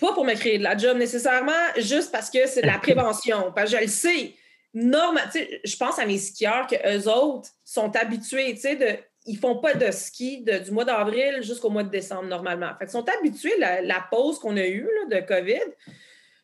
pas 0.03 0.13
pour 0.13 0.25
me 0.25 0.35
créer 0.35 0.59
de 0.59 0.63
la 0.63 0.77
job 0.77 0.99
nécessairement, 0.99 1.53
juste 1.79 2.13
parce 2.13 2.31
que 2.31 2.47
c'est 2.47 2.63
de 2.63 2.67
la 2.67 2.79
prévention. 2.83 3.53
Parce 3.55 3.71
que 3.71 3.79
je 3.79 3.83
le 3.83 3.89
sais. 3.89 4.35
Je 4.75 5.77
pense 5.77 5.99
à 5.99 6.07
mes 6.07 6.19
skieurs 6.19 6.67
que 6.67 6.77
eux 6.97 7.09
autres 7.09 7.51
sont 7.65 7.95
habitués, 7.97 8.55
tu 8.55 8.61
sais, 8.61 8.77
de, 8.77 8.97
ils 9.27 9.39
font 9.39 9.59
pas 9.59 9.75
de 9.75 9.91
ski 9.91 10.43
du 10.43 10.71
mois 10.71 10.85
d'avril 10.85 11.43
jusqu'au 11.43 11.71
mois 11.71 11.85
de 11.85 11.91
décembre 11.91 12.25
normalement. 12.25 12.71
Fait 12.79 12.87
ils 12.87 12.91
sont 12.91 13.07
habitués, 13.09 13.53
la, 13.59 13.83
la 13.83 14.05
pause 14.11 14.39
qu'on 14.39 14.57
a 14.57 14.67
eue 14.67 14.89
de 15.11 15.21
COVID, 15.21 15.73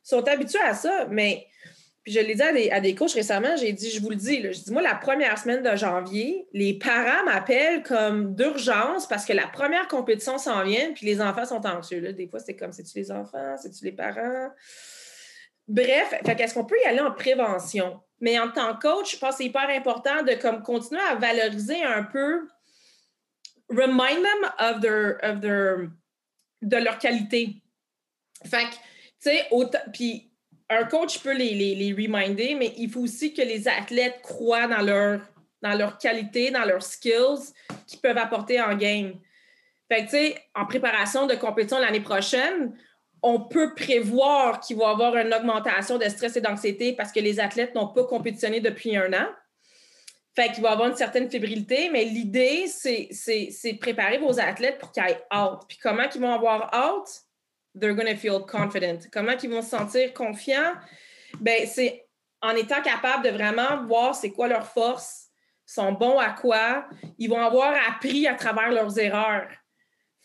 sont 0.03 0.27
habitués 0.29 0.61
à 0.61 0.75
ça. 0.75 1.07
Mais 1.11 1.47
je 2.09 2.21
l'ai 2.21 2.35
dit 2.35 2.43
à 2.43 2.53
des, 2.53 2.71
à 2.71 2.81
des 2.81 2.95
coachs 2.95 3.13
récemment, 3.13 3.57
j'ai 3.57 3.73
dit, 3.73 3.91
je 3.91 4.01
vous 4.01 4.11
le 4.11 4.17
dis, 4.17 4.43
je 4.43 4.65
dis, 4.65 4.73
moi, 4.73 4.83
la 4.83 4.95
première 4.95 5.39
semaine 5.39 5.63
de 5.63 5.77
janvier, 5.77 6.47
les 6.53 6.75
parents 6.79 7.25
m'appellent 7.25 7.83
comme 7.83 8.35
d'urgence 8.35 9.07
parce 9.07 9.25
que 9.25 9.33
la 9.33 9.47
première 9.47 9.89
compétition 9.89 10.39
s'en 10.39 10.65
vient, 10.65 10.93
puis 10.93 11.07
les 11.07 11.21
enfants 11.21 11.45
sont 11.45 11.65
anxieux. 11.67 12.01
Là. 12.01 12.13
Des 12.13 12.27
fois, 12.27 12.41
c'est 12.41 12.57
comme, 12.57 12.73
c'est-tu 12.73 12.99
les 12.99 13.11
enfants, 13.11 13.57
c'est-tu 13.61 13.85
les 13.85 13.93
parents? 13.93 14.49
Bref, 15.67 16.15
est-ce 16.27 16.55
qu'on 16.55 16.65
peut 16.65 16.79
y 16.83 16.87
aller 16.87 17.01
en 17.01 17.13
prévention? 17.13 18.01
Mais 18.21 18.39
en 18.39 18.51
tant 18.51 18.75
que 18.75 18.81
coach, 18.81 19.15
je 19.15 19.19
pense 19.19 19.33
que 19.33 19.37
c'est 19.39 19.45
hyper 19.45 19.69
important 19.69 20.23
de 20.23 20.35
continuer 20.63 21.03
à 21.11 21.15
valoriser 21.15 21.83
un 21.83 22.03
peu, 22.05 22.49
remind 23.69 24.23
them 24.23 24.51
of 24.59 24.81
their, 24.81 25.19
of 25.23 25.41
their, 25.41 25.91
de 26.63 26.77
leur 26.77 26.99
qualité. 26.99 27.57
Fait 28.45 28.65
que, 28.65 28.75
tu 29.21 29.31
sais, 29.31 29.49
puis 29.93 30.28
un 30.71 30.85
coach 30.85 31.21
peut 31.21 31.35
les, 31.35 31.55
les, 31.55 31.75
les, 31.75 31.93
reminder, 31.93 32.55
mais 32.55 32.75
il 32.77 32.91
faut 32.91 33.01
aussi 33.01 33.33
que 33.33 33.43
les 33.43 33.69
athlètes 33.69 34.21
croient 34.23 34.67
dans 34.67 34.83
leur, 34.83 35.21
dans 35.63 35.91
qualité, 35.99 36.51
dans 36.51 36.65
leurs 36.65 36.83
skills 36.83 37.53
qu'ils 37.87 38.01
peuvent 38.01 38.19
apporter 38.19 38.61
en 38.61 38.75
game. 38.77 39.15
Tu 39.91 40.09
sais, 40.09 40.37
en 40.55 40.67
préparation 40.67 41.27
de 41.27 41.35
compétition 41.35 41.79
l'année 41.79 42.01
prochaine, 42.01 42.77
on 43.23 43.41
peut 43.41 43.75
prévoir 43.75 44.61
qu'il 44.61 44.77
va 44.77 44.89
y 44.89 44.91
avoir 44.91 45.17
une 45.17 45.33
augmentation 45.33 45.99
de 45.99 46.05
stress 46.05 46.37
et 46.37 46.41
d'anxiété 46.41 46.93
parce 46.93 47.11
que 47.11 47.21
les 47.21 47.41
athlètes 47.41 47.75
n'ont 47.75 47.89
pas 47.89 48.05
compétitionné 48.05 48.61
depuis 48.61 48.97
un 48.97 49.13
an. 49.13 49.27
Fait 50.37 50.53
qu'il 50.53 50.63
va 50.63 50.71
y 50.71 50.73
avoir 50.73 50.89
une 50.89 50.97
certaine 50.97 51.29
fébrilité, 51.29 51.89
mais 51.91 52.05
l'idée, 52.05 52.67
c'est 52.69 53.09
de 53.11 53.79
préparer 53.79 54.19
vos 54.19 54.39
athlètes 54.39 54.79
pour 54.79 54.93
qu'ils 54.93 55.03
aient 55.03 55.25
hâte. 55.33 55.63
Puis 55.67 55.79
comment 55.79 56.05
ils 56.15 56.21
vont 56.21 56.33
avoir 56.33 56.73
hâte? 56.73 57.28
They're 57.75 57.95
going 57.95 58.07
to 58.07 58.17
feel 58.17 58.41
confident. 58.41 59.09
Comment 59.13 59.37
ils 59.43 59.51
vont 59.51 59.63
se 59.63 59.71
sentir 59.71 60.13
confiants? 60.13 60.75
Ben, 61.41 61.67
c'est 61.67 62.07
en 62.41 62.55
étant 62.55 62.83
capable 62.83 63.25
de 63.25 63.31
vraiment 63.31 63.85
voir 63.87 64.15
c'est 64.15 64.31
quoi 64.31 64.49
leur 64.49 64.67
force, 64.67 65.29
sont 65.67 65.93
bons 65.93 66.19
à 66.19 66.31
quoi, 66.31 66.87
ils 67.19 67.29
vont 67.29 67.41
avoir 67.41 67.75
appris 67.89 68.27
à 68.27 68.35
travers 68.35 68.71
leurs 68.71 68.99
erreurs. 68.99 69.49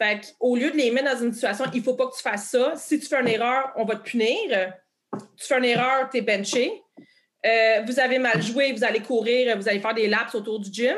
Fait 0.01 0.33
au 0.39 0.55
lieu 0.55 0.71
de 0.71 0.77
les 0.77 0.89
mettre 0.91 1.13
dans 1.13 1.23
une 1.23 1.33
situation, 1.33 1.65
il 1.73 1.83
faut 1.83 1.95
pas 1.95 2.07
que 2.07 2.15
tu 2.15 2.21
fasses 2.21 2.49
ça. 2.49 2.73
Si 2.75 2.99
tu 2.99 3.07
fais 3.07 3.19
une 3.19 3.27
erreur, 3.27 3.71
on 3.75 3.85
va 3.85 3.95
te 3.95 4.09
punir. 4.09 4.73
Tu 5.37 5.45
fais 5.45 5.57
une 5.57 5.65
erreur, 5.65 6.09
tu 6.09 6.17
es 6.17 6.21
benché. 6.21 6.81
Euh, 7.45 7.81
vous 7.85 7.99
avez 7.99 8.19
mal 8.19 8.41
joué, 8.41 8.71
vous 8.71 8.83
allez 8.83 9.01
courir, 9.01 9.55
vous 9.57 9.67
allez 9.67 9.79
faire 9.79 9.93
des 9.93 10.07
laps 10.07 10.33
autour 10.33 10.59
du 10.59 10.71
gym. 10.71 10.97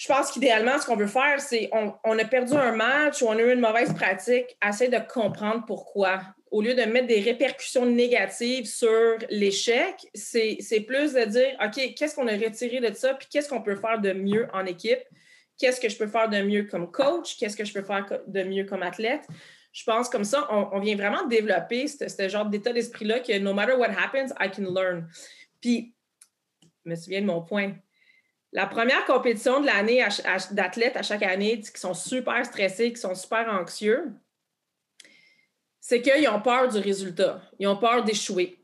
Je 0.00 0.08
pense 0.08 0.30
qu'idéalement, 0.30 0.78
ce 0.78 0.86
qu'on 0.86 0.96
veut 0.96 1.06
faire, 1.06 1.38
c'est 1.42 1.68
on, 1.72 2.18
a 2.18 2.24
perdu 2.24 2.54
un 2.54 2.72
match 2.72 3.20
ou 3.20 3.26
on 3.26 3.32
a 3.32 3.42
eu 3.42 3.52
une 3.52 3.60
mauvaise 3.60 3.92
pratique, 3.92 4.56
essayer 4.66 4.88
de 4.88 4.98
comprendre 5.12 5.66
pourquoi. 5.66 6.22
Au 6.50 6.62
lieu 6.62 6.72
de 6.72 6.84
mettre 6.84 7.06
des 7.06 7.20
répercussions 7.20 7.84
négatives 7.84 8.64
sur 8.64 9.18
l'échec, 9.28 9.96
c'est 10.14 10.80
plus 10.86 11.12
de 11.12 11.24
dire 11.26 11.54
OK, 11.62 11.94
qu'est-ce 11.94 12.14
qu'on 12.14 12.28
a 12.28 12.32
retiré 12.32 12.80
de 12.80 12.94
ça, 12.94 13.12
puis 13.12 13.28
qu'est-ce 13.30 13.50
qu'on 13.50 13.60
peut 13.60 13.76
faire 13.76 14.00
de 14.00 14.14
mieux 14.14 14.48
en 14.54 14.64
équipe? 14.64 15.02
Qu'est-ce 15.58 15.78
que 15.78 15.90
je 15.90 15.98
peux 15.98 16.06
faire 16.06 16.30
de 16.30 16.40
mieux 16.40 16.62
comme 16.62 16.90
coach? 16.90 17.36
Qu'est-ce 17.36 17.54
que 17.54 17.66
je 17.66 17.74
peux 17.74 17.82
faire 17.82 18.06
de 18.26 18.42
mieux 18.42 18.64
comme 18.64 18.82
athlète? 18.82 19.26
je 19.72 19.84
pense 19.84 20.08
comme 20.08 20.24
ça, 20.24 20.48
on, 20.50 20.80
vient 20.80 20.96
vraiment 20.96 21.26
développer 21.26 21.86
ce, 21.86 22.28
genre 22.28 22.46
d'état 22.46 22.72
d'esprit-là 22.72 23.20
que 23.20 23.38
no 23.38 23.52
matter 23.52 23.74
what 23.74 23.90
happens, 23.90 24.32
I 24.40 24.50
can 24.50 24.72
learn. 24.72 25.08
Puis, 25.60 25.94
je 26.62 26.90
me 26.90 26.96
souviens 26.96 27.20
de 27.20 27.26
mon 27.26 27.42
point. 27.42 27.74
La 28.52 28.66
première 28.66 29.04
compétition 29.04 29.60
de 29.60 29.66
l'année 29.66 30.04
d'athlètes 30.50 30.96
à 30.96 31.02
chaque 31.02 31.22
année 31.22 31.60
qui 31.60 31.80
sont 31.80 31.94
super 31.94 32.44
stressés, 32.44 32.92
qui 32.92 33.00
sont 33.00 33.14
super 33.14 33.48
anxieux, 33.48 34.12
c'est 35.78 36.02
qu'ils 36.02 36.28
ont 36.28 36.40
peur 36.40 36.68
du 36.68 36.78
résultat. 36.78 37.42
Ils 37.58 37.68
ont 37.68 37.76
peur 37.76 38.04
d'échouer. 38.04 38.60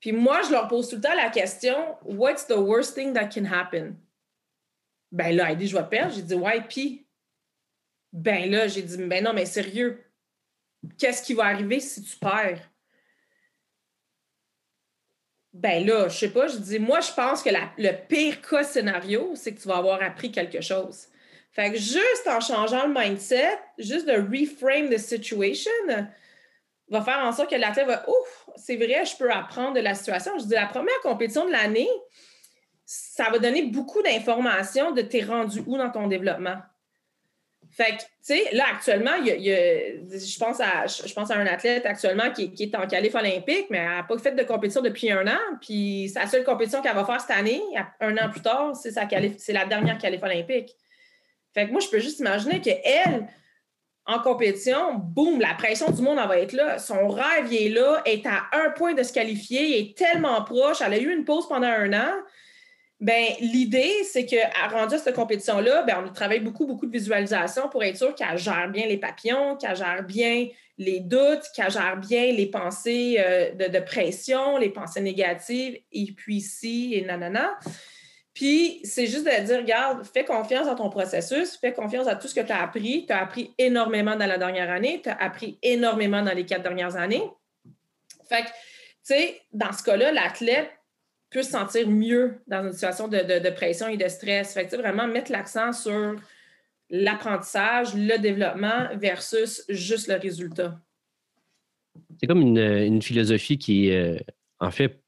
Puis 0.00 0.12
moi, 0.12 0.42
je 0.42 0.50
leur 0.50 0.68
pose 0.68 0.88
tout 0.88 0.96
le 0.96 1.02
temps 1.02 1.14
la 1.14 1.30
question 1.30 1.96
What's 2.04 2.46
the 2.46 2.56
worst 2.56 2.94
thing 2.94 3.14
that 3.14 3.28
can 3.28 3.44
happen? 3.44 3.96
Ben 5.10 5.34
là, 5.36 5.50
elle 5.50 5.58
dit 5.58 5.68
Je 5.68 5.76
vais 5.76 5.88
perdre. 5.88 6.14
J'ai 6.14 6.22
dit 6.22 6.34
Ouais, 6.34 6.60
puis. 6.60 7.06
Ben 8.12 8.50
là, 8.50 8.66
j'ai 8.68 8.82
dit 8.82 8.96
Ben 8.98 9.24
non, 9.24 9.32
mais 9.32 9.46
sérieux, 9.46 10.02
qu'est-ce 10.98 11.22
qui 11.22 11.34
va 11.34 11.44
arriver 11.44 11.80
si 11.80 12.02
tu 12.02 12.16
perds? 12.16 12.71
Ben 15.52 15.86
là, 15.86 16.08
je 16.08 16.16
sais 16.16 16.30
pas, 16.30 16.48
je 16.48 16.56
dis, 16.56 16.78
moi, 16.78 17.00
je 17.00 17.12
pense 17.12 17.42
que 17.42 17.50
le 17.50 18.06
pire 18.08 18.40
cas 18.40 18.62
scénario, 18.62 19.32
c'est 19.34 19.54
que 19.54 19.60
tu 19.60 19.68
vas 19.68 19.76
avoir 19.76 20.02
appris 20.02 20.32
quelque 20.32 20.62
chose. 20.62 21.08
Fait 21.52 21.70
que 21.70 21.76
juste 21.76 22.26
en 22.26 22.40
changeant 22.40 22.86
le 22.86 22.94
mindset, 22.94 23.58
juste 23.76 24.06
de 24.06 24.14
reframe 24.14 24.88
the 24.88 24.96
situation, 24.96 25.70
va 26.88 27.02
faire 27.02 27.18
en 27.18 27.32
sorte 27.32 27.50
que 27.50 27.56
l'athlète 27.56 27.86
va, 27.86 28.08
ouf, 28.08 28.48
c'est 28.56 28.76
vrai, 28.76 29.04
je 29.04 29.16
peux 29.16 29.30
apprendre 29.30 29.74
de 29.74 29.80
la 29.80 29.94
situation. 29.94 30.38
Je 30.38 30.44
dis, 30.44 30.54
la 30.54 30.66
première 30.66 30.98
compétition 31.02 31.46
de 31.46 31.52
l'année, 31.52 31.88
ça 32.86 33.30
va 33.30 33.38
donner 33.38 33.64
beaucoup 33.64 34.02
d'informations 34.02 34.92
de 34.92 35.02
t'es 35.02 35.22
rendu 35.22 35.62
où 35.66 35.76
dans 35.76 35.90
ton 35.90 36.06
développement. 36.06 36.56
Fait 37.74 37.96
que, 37.96 38.02
tu 38.02 38.06
sais, 38.20 38.48
là, 38.52 38.64
actuellement, 38.70 39.14
y 39.24 39.30
a, 39.30 39.34
je, 39.34 40.38
pense 40.38 40.60
à, 40.60 40.86
je 40.86 41.12
pense 41.14 41.30
à 41.30 41.36
un 41.36 41.46
athlète 41.46 41.86
actuellement 41.86 42.30
qui, 42.30 42.52
est 42.58 42.74
en 42.74 42.86
qualif 42.86 43.14
olympique, 43.14 43.68
mais 43.70 43.78
elle 43.78 43.96
n'a 43.96 44.02
pas 44.02 44.18
fait 44.18 44.32
de 44.32 44.42
compétition 44.42 44.82
depuis 44.82 45.10
un 45.10 45.26
an. 45.26 45.40
Puis 45.62 46.10
sa 46.12 46.26
seule 46.26 46.44
compétition 46.44 46.82
qu'elle 46.82 46.94
va 46.94 47.06
faire 47.06 47.20
cette 47.20 47.30
année, 47.30 47.62
un 48.00 48.14
an 48.18 48.28
plus 48.30 48.42
tard, 48.42 48.76
c'est, 48.76 48.90
sa 48.90 49.08
c'est 49.38 49.54
la 49.54 49.64
dernière 49.64 49.96
qualif 49.96 50.22
olympique. 50.22 50.76
Fait 51.54 51.66
que 51.66 51.72
moi, 51.72 51.80
je 51.80 51.88
peux 51.88 51.98
juste 51.98 52.18
imaginer 52.20 52.60
qu'elle, 52.60 53.26
en 54.04 54.18
compétition, 54.18 54.92
boum, 54.94 55.40
la 55.40 55.54
pression 55.54 55.90
du 55.90 56.02
monde, 56.02 56.18
va 56.18 56.38
être 56.38 56.52
là. 56.52 56.78
Son 56.78 57.08
rêve, 57.08 57.50
il 57.50 57.68
est 57.68 57.70
là, 57.70 58.02
est 58.04 58.26
à 58.26 58.48
un 58.52 58.70
point 58.72 58.92
de 58.92 59.02
se 59.02 59.14
qualifier, 59.14 59.64
il 59.64 59.74
est 59.80 59.96
tellement 59.96 60.42
proche. 60.44 60.82
Elle 60.84 60.92
a 60.92 60.98
eu 60.98 61.10
une 61.10 61.24
pause 61.24 61.48
pendant 61.48 61.68
un 61.68 61.90
an. 61.94 62.12
Ben, 63.02 63.34
l'idée, 63.40 64.04
c'est 64.04 64.24
qu'à 64.24 64.68
rendu 64.70 64.94
à 64.94 64.98
cette 64.98 65.16
compétition-là, 65.16 65.82
ben, 65.82 66.04
on 66.06 66.12
travaille 66.12 66.38
beaucoup, 66.38 66.66
beaucoup 66.66 66.86
de 66.86 66.92
visualisation 66.92 67.68
pour 67.68 67.82
être 67.82 67.96
sûr 67.96 68.14
qu'elle 68.14 68.38
gère 68.38 68.70
bien 68.70 68.86
les 68.86 68.96
papillons, 68.96 69.56
qu'elle 69.56 69.74
gère 69.74 70.04
bien 70.04 70.46
les 70.78 71.00
doutes, 71.00 71.42
qu'elle 71.52 71.72
gère 71.72 71.96
bien 71.96 72.30
les 72.30 72.46
pensées 72.46 73.16
euh, 73.18 73.54
de, 73.54 73.80
pression, 73.80 74.56
les 74.56 74.68
pensées 74.68 75.00
négatives, 75.00 75.80
et 75.90 76.12
puis 76.12 76.36
ici, 76.36 76.94
et 76.94 77.04
nanana. 77.04 77.58
Puis, 78.34 78.80
c'est 78.84 79.08
juste 79.08 79.26
de 79.26 79.46
dire, 79.46 79.58
regarde, 79.58 80.06
fais 80.06 80.24
confiance 80.24 80.66
dans 80.66 80.76
ton 80.76 80.88
processus, 80.88 81.58
fais 81.60 81.72
confiance 81.72 82.06
à 82.06 82.14
tout 82.14 82.28
ce 82.28 82.36
que 82.36 82.40
tu 82.40 82.52
as 82.52 82.62
appris. 82.62 83.04
Tu 83.04 83.12
as 83.12 83.20
appris 83.20 83.52
énormément 83.58 84.14
dans 84.14 84.26
la 84.26 84.38
dernière 84.38 84.70
année, 84.70 85.00
tu 85.02 85.08
as 85.08 85.16
appris 85.16 85.58
énormément 85.60 86.22
dans 86.22 86.34
les 86.34 86.46
quatre 86.46 86.62
dernières 86.62 86.94
années. 86.94 87.24
Fait 88.28 88.42
que, 88.42 88.46
tu 88.46 88.52
sais, 89.02 89.40
dans 89.52 89.72
ce 89.72 89.82
cas-là, 89.82 90.12
l'athlète, 90.12 90.70
peut 91.32 91.42
se 91.42 91.50
sentir 91.50 91.88
mieux 91.88 92.34
dans 92.46 92.64
une 92.64 92.72
situation 92.72 93.08
de, 93.08 93.50
pression 93.50 93.88
et 93.88 93.96
de 93.96 94.06
stress. 94.08 94.54
Fait 94.54 94.66
que, 94.66 94.76
vraiment 94.76 95.08
mettre 95.08 95.32
l'accent 95.32 95.72
sur 95.72 96.14
l'apprentissage, 96.90 97.94
le 97.94 98.18
développement 98.18 98.88
versus 98.96 99.64
juste 99.68 100.08
le 100.08 100.16
résultat. 100.16 100.78
C'est 102.20 102.26
comme 102.26 102.42
une, 102.42 103.02
philosophie 103.02 103.58
qui 103.58 103.90
euh, 103.90 104.18
en 104.60 104.70
fait, 104.70 105.02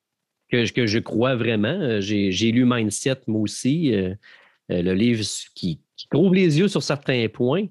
que, 0.51 0.71
que, 0.73 0.87
je 0.87 0.99
crois 0.99 1.37
vraiment. 1.37 2.01
J'ai 2.01 2.51
lu 2.53 2.65
Mindset, 2.65 3.21
moi 3.27 3.43
aussi, 3.43 3.95
euh, 3.95 4.15
euh, 4.71 4.83
le 4.83 4.95
livre 4.95 5.23
qui, 5.55 5.81
qui, 5.97 6.09
ouvre 6.15 6.35
les 6.35 6.59
yeux 6.59 6.69
sur 6.69 6.83
certains 6.83 7.29
points. 7.29 7.67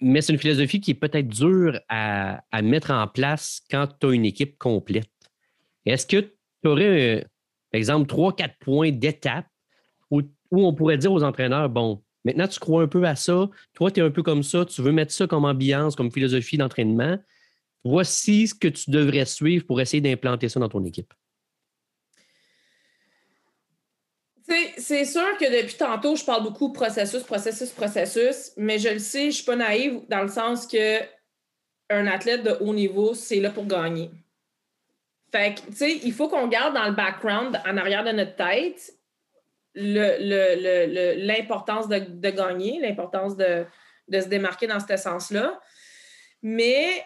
Mais 0.00 0.20
c'est 0.20 0.32
une 0.32 0.38
philosophie 0.38 0.80
qui 0.80 0.92
est 0.92 0.94
peut-être 0.94 1.26
dure 1.26 1.80
à, 1.88 2.44
à, 2.52 2.62
mettre 2.62 2.92
en 2.92 3.08
place 3.08 3.62
quand 3.68 3.88
tu 3.98 4.06
as 4.06 4.12
une 4.12 4.24
équipe 4.24 4.58
complète. 4.58 5.10
Est-ce 5.84 6.06
que 6.06 6.20
tu 6.20 6.68
aurais 6.68 7.26
exemple, 7.72 8.06
trois, 8.06 8.34
quatre 8.34 8.56
points 8.58 8.90
d'étape 8.90 9.46
où, 10.10 10.22
on 10.52 10.74
pourrait 10.74 10.98
dire 10.98 11.12
aux 11.12 11.22
entraîneurs, 11.22 11.68
bon, 11.68 12.02
maintenant 12.24 12.46
tu 12.46 12.60
crois 12.60 12.82
un 12.82 12.88
peu 12.88 13.04
à 13.04 13.16
ça, 13.16 13.48
toi 13.74 13.90
tu 13.90 14.00
es 14.00 14.02
un 14.02 14.10
peu 14.10 14.22
comme 14.22 14.42
ça, 14.42 14.64
tu 14.64 14.80
veux 14.82 14.92
mettre 14.92 15.12
ça 15.12 15.26
comme 15.26 15.44
ambiance, 15.44 15.96
comme 15.96 16.12
philosophie 16.12 16.56
d'entraînement, 16.56 17.18
voici 17.84 18.48
ce 18.48 18.54
que 18.54 18.68
tu 18.68 18.90
devrais 18.90 19.24
suivre 19.24 19.66
pour 19.66 19.80
essayer 19.80 20.00
d'implanter 20.00 20.48
ça 20.48 20.60
dans 20.60 20.68
ton 20.68 20.84
équipe. 20.84 21.12
C'est 24.78 25.04
sûr 25.04 25.36
que 25.38 25.62
depuis 25.62 25.76
tantôt, 25.76 26.14
je 26.14 26.24
parle 26.24 26.44
beaucoup 26.44 26.72
processus, 26.72 27.24
processus, 27.24 27.70
processus, 27.70 28.52
mais 28.56 28.78
je 28.78 28.90
le 28.90 29.00
sais, 29.00 29.22
je 29.22 29.26
ne 29.26 29.30
suis 29.32 29.44
pas 29.44 29.56
naïve 29.56 30.02
dans 30.08 30.22
le 30.22 30.28
sens 30.28 30.68
que 30.68 31.00
un 31.90 32.06
athlète 32.06 32.44
de 32.44 32.52
haut 32.60 32.74
niveau, 32.74 33.14
c'est 33.14 33.40
là 33.40 33.50
pour 33.50 33.66
gagner. 33.66 34.10
Fait 35.36 35.54
que, 35.54 36.06
il 36.06 36.12
faut 36.14 36.28
qu'on 36.28 36.48
garde 36.48 36.74
dans 36.74 36.86
le 36.86 36.92
background, 36.92 37.60
en 37.66 37.76
arrière 37.76 38.04
de 38.04 38.12
notre 38.12 38.36
tête, 38.36 38.94
l'importance 39.74 41.88
de, 41.88 42.30
gagner, 42.30 42.80
l'importance 42.80 43.36
de, 43.36 43.66
se 44.10 44.28
démarquer 44.28 44.66
dans 44.66 44.80
ce 44.80 44.96
sens-là. 44.96 45.60
Mais, 46.40 47.04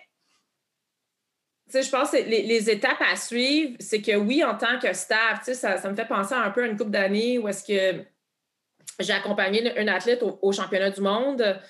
tu 1.67 1.73
sais, 1.73 1.83
je 1.83 1.91
pense 1.91 2.13
que 2.13 2.19
les, 2.19 2.71
étapes 2.71 3.01
à 3.01 3.17
suivre, 3.17 3.75
c'est 3.81 4.01
que 4.01 4.15
oui, 4.15 4.45
en 4.45 4.57
tant 4.57 4.79
que 4.79 4.93
staff, 4.93 5.41
tu 5.41 5.47
sais, 5.47 5.55
ça, 5.55 5.91
me 5.91 5.97
fait 5.97 6.07
penser 6.07 6.35
un 6.35 6.51
peu 6.51 6.63
à 6.63 6.67
une 6.67 6.77
couple 6.77 6.93
d'années 6.93 7.39
où 7.39 7.49
est-ce 7.49 7.65
que 7.65 8.05
j'ai 9.01 9.13
accompagné 9.13 9.77
une 9.77 9.89
athlète 9.89 10.23
au, 10.23 10.53
championnat 10.53 10.91
du 10.91 11.01
monde, 11.01 11.61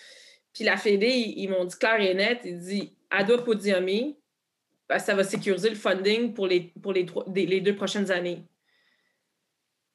puis 0.52 0.64
la 0.64 0.76
Fédé, 0.76 1.08
ils, 1.08 1.48
m'ont 1.48 1.64
dit 1.64 1.78
clair 1.78 1.98
et 2.00 2.12
net, 2.12 2.40
ils 2.44 2.58
disent, 2.58 2.90
elle 3.11 3.24
doit 3.24 3.42
podiumer, 3.42 4.19
ça 4.99 5.14
va 5.14 5.24
sécuriser 5.24 5.70
le 5.70 5.76
funding 5.76 6.34
pour 6.34 6.47
les, 6.47 6.72
pour 6.82 6.93
les, 6.93 7.07
les 7.34 7.61
deux 7.61 7.74
prochaines 7.74 8.11
années. 8.11 8.43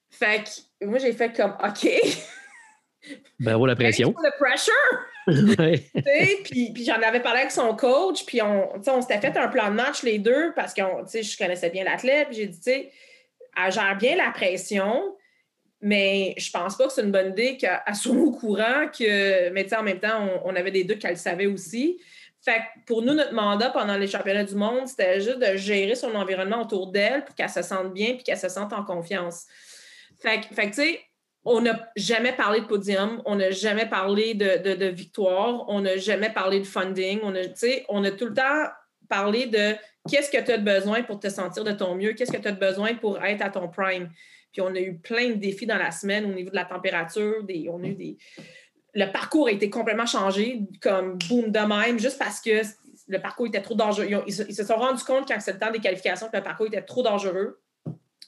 Fait 0.09 0.43
que 0.79 0.85
moi, 0.85 0.99
j'ai 0.99 1.13
fait 1.13 1.35
comme 1.35 1.55
OK. 1.63 1.87
Bravo 3.39 3.65
la 3.65 3.75
pression. 3.75 4.13
The 4.13 4.31
pressure. 4.39 4.73
puis, 6.45 6.71
puis 6.73 6.85
j'en 6.85 7.01
avais 7.01 7.19
parlé 7.19 7.41
avec 7.41 7.51
son 7.51 7.75
coach, 7.75 8.25
puis 8.25 8.41
on, 8.41 8.69
on 8.87 9.01
s'était 9.01 9.19
fait 9.19 9.37
un 9.37 9.47
plan 9.47 9.69
de 9.69 9.75
match 9.75 10.03
les 10.03 10.19
deux 10.19 10.53
parce 10.55 10.73
que 10.73 10.81
je 10.81 11.37
connaissais 11.37 11.69
bien 11.69 11.83
l'athlète. 11.83 12.27
Puis 12.27 12.37
j'ai 12.37 12.47
dit, 12.47 12.57
tu 12.57 12.63
sais, 12.63 12.91
elle 13.57 13.71
gère 13.71 13.97
bien 13.97 14.15
la 14.15 14.31
pression, 14.31 15.15
mais 15.81 16.33
je 16.37 16.49
pense 16.51 16.77
pas 16.77 16.87
que 16.87 16.93
c'est 16.93 17.03
une 17.03 17.11
bonne 17.11 17.31
idée 17.31 17.57
qu'elle 17.57 17.95
soit 17.95 18.15
au 18.15 18.31
courant 18.31 18.87
que, 18.87 19.49
mais 19.49 19.73
en 19.73 19.83
même 19.83 19.99
temps, 19.99 20.41
on, 20.43 20.51
on 20.51 20.55
avait 20.55 20.71
des 20.71 20.83
doutes 20.83 20.99
qu'elle 20.99 21.11
le 21.11 21.17
savait 21.17 21.47
aussi. 21.47 21.99
Fait 22.45 22.61
pour 22.85 23.01
nous, 23.01 23.15
notre 23.15 23.33
mandat 23.33 23.71
pendant 23.71 23.97
les 23.97 24.05
championnats 24.05 24.43
du 24.43 24.53
monde, 24.53 24.87
c'était 24.87 25.19
juste 25.19 25.39
de 25.39 25.57
gérer 25.57 25.95
son 25.95 26.13
environnement 26.13 26.61
autour 26.61 26.91
d'elle 26.91 27.25
pour 27.25 27.33
qu'elle 27.33 27.49
se 27.49 27.63
sente 27.63 27.91
bien 27.91 28.13
puis 28.13 28.23
qu'elle 28.23 28.37
se 28.37 28.49
sente 28.49 28.71
en 28.71 28.83
confiance. 28.83 29.45
Fait, 30.19 30.41
fait 30.53 30.67
tu 30.67 30.73
sais, 30.73 31.01
on 31.43 31.61
n'a 31.61 31.91
jamais 31.95 32.33
parlé 32.33 32.61
de 32.61 32.65
podium, 32.65 33.19
on 33.25 33.35
n'a 33.35 33.49
jamais 33.49 33.87
parlé 33.87 34.35
de, 34.35 34.85
victoire, 34.85 35.67
on 35.69 35.81
n'a 35.81 35.97
jamais 35.97 36.29
parlé 36.29 36.59
de 36.59 36.65
funding, 36.65 37.19
on 37.23 37.35
a, 37.35 37.41
on 37.89 38.03
a 38.03 38.11
tout 38.11 38.25
le 38.25 38.33
temps 38.35 38.67
parlé 39.09 39.47
de 39.47 39.75
qu'est-ce 40.07 40.29
que 40.29 40.43
tu 40.43 40.51
as 40.51 40.57
besoin 40.57 41.01
pour 41.01 41.19
te 41.19 41.29
sentir 41.29 41.63
de 41.63 41.71
ton 41.71 41.95
mieux, 41.95 42.13
qu'est-ce 42.13 42.31
que 42.31 42.41
tu 42.41 42.47
as 42.47 42.51
besoin 42.51 42.93
pour 42.93 43.23
être 43.23 43.41
à 43.41 43.49
ton 43.49 43.69
prime. 43.69 44.09
Puis 44.51 44.61
on 44.61 44.73
a 44.73 44.79
eu 44.79 44.97
plein 44.97 45.29
de 45.29 45.33
défis 45.33 45.65
dans 45.65 45.77
la 45.77 45.91
semaine 45.91 46.25
au 46.25 46.33
niveau 46.33 46.51
de 46.51 46.55
la 46.55 46.65
température, 46.65 47.43
on 47.43 47.83
a 47.83 47.87
eu 47.87 47.95
des, 47.95 48.17
le 48.95 49.11
parcours 49.11 49.47
a 49.47 49.51
été 49.51 49.69
complètement 49.69 50.05
changé, 50.05 50.61
comme 50.81 51.17
boom 51.29 51.51
de 51.51 51.59
même, 51.59 51.99
juste 51.99 52.17
parce 52.17 52.39
que 52.39 52.61
le 53.07 53.19
parcours 53.19 53.47
était 53.47 53.61
trop 53.61 53.75
dangereux. 53.75 54.23
Ils, 54.25 54.33
se 54.33 54.63
sont 54.63 54.77
rendus 54.77 55.03
compte 55.03 55.27
quand 55.27 55.39
c'est 55.39 55.53
le 55.53 55.59
temps 55.59 55.71
des 55.71 55.79
qualifications 55.79 56.29
que 56.29 56.37
le 56.37 56.43
parcours 56.43 56.67
était 56.67 56.81
trop 56.81 57.03
dangereux. 57.03 57.59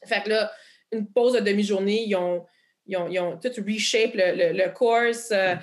Fait 0.05 0.23
que 0.23 0.29
là, 0.29 0.51
une 0.91 1.07
pause 1.07 1.33
de 1.33 1.39
demi-journée, 1.39 2.03
ils 2.05 2.15
ont, 2.15 2.45
ils 2.85 2.97
ont, 2.97 3.07
ils 3.07 3.19
ont 3.19 3.37
tout 3.37 3.49
reshape 3.65 4.13
le, 4.13 4.53
le, 4.53 4.73
course. 4.73 5.29
Euh, 5.31 5.55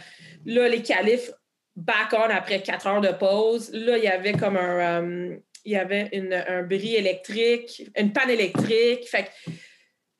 là, 0.47 0.69
les 0.69 0.83
qualifs 0.83 1.31
back 1.77 2.13
on 2.13 2.31
après 2.31 2.63
quatre 2.63 2.87
heures 2.87 3.01
de 3.03 3.13
pause. 3.13 3.71
Là, 3.73 3.99
il 3.99 4.05
y 4.05 4.09
avait 4.09 4.33
comme 4.33 4.57
un, 4.57 5.03
euh, 5.03 5.37
il 5.67 5.73
y 5.73 5.77
avait 5.77 6.09
une, 6.13 6.33
un 6.33 6.63
bris 6.63 6.97
électrique, 6.97 7.91
une 7.97 8.13
panne 8.13 8.31
électrique. 8.31 9.07
Fait 9.07 9.25
que, 9.25 9.51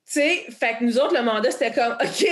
tu 0.07 0.19
sais, 0.19 0.45
fait 0.51 0.77
que 0.77 0.83
nous 0.83 0.99
autres, 0.99 1.15
le 1.15 1.23
mandat, 1.23 1.49
c'était 1.49 1.71
comme, 1.71 1.93
OK, 2.03 2.27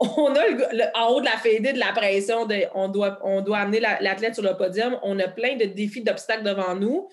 on 0.00 0.34
a 0.34 0.48
le, 0.48 0.84
en 0.96 1.08
haut 1.08 1.20
de 1.20 1.26
la 1.26 1.36
fédé 1.36 1.72
de 1.72 1.78
la 1.78 1.92
pression, 1.92 2.46
de, 2.46 2.64
on, 2.74 2.88
doit, 2.88 3.20
on 3.22 3.42
doit 3.42 3.58
amener 3.58 3.78
l'athlète 3.78 4.34
sur 4.34 4.42
le 4.42 4.56
podium. 4.56 4.98
On 5.02 5.18
a 5.20 5.28
plein 5.28 5.56
de 5.56 5.66
défis, 5.66 6.02
d'obstacles 6.02 6.42
devant 6.42 6.74
nous. 6.74 7.08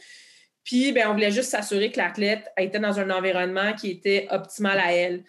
Puis, 0.64 0.92
ben, 0.92 1.08
on 1.10 1.14
voulait 1.14 1.32
juste 1.32 1.52
s'assurer 1.52 1.92
que 1.92 1.98
l'athlète 1.98 2.52
était 2.58 2.80
dans 2.80 3.00
un 3.00 3.10
environnement 3.12 3.74
qui 3.74 3.92
était 3.92 4.28
optimal 4.32 4.80
à 4.80 4.94
elle. 4.94 5.24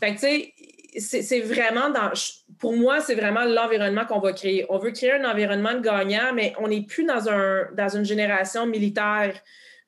Fait 0.00 0.14
que, 0.14 0.20
tu 0.20 1.00
sais, 1.00 1.22
c'est 1.22 1.40
vraiment 1.40 1.88
dans. 1.88 2.12
Pour 2.58 2.76
moi, 2.76 3.00
c'est 3.00 3.14
vraiment 3.14 3.44
l'environnement 3.44 4.04
qu'on 4.04 4.20
va 4.20 4.32
créer. 4.32 4.66
On 4.68 4.78
veut 4.78 4.92
créer 4.92 5.12
un 5.12 5.24
environnement 5.24 5.72
de 5.72 5.80
gagnant, 5.80 6.32
mais 6.34 6.52
on 6.58 6.68
n'est 6.68 6.82
plus 6.82 7.04
dans, 7.04 7.28
un, 7.28 7.68
dans 7.72 7.88
une 7.88 8.04
génération 8.04 8.66
militaire 8.66 9.34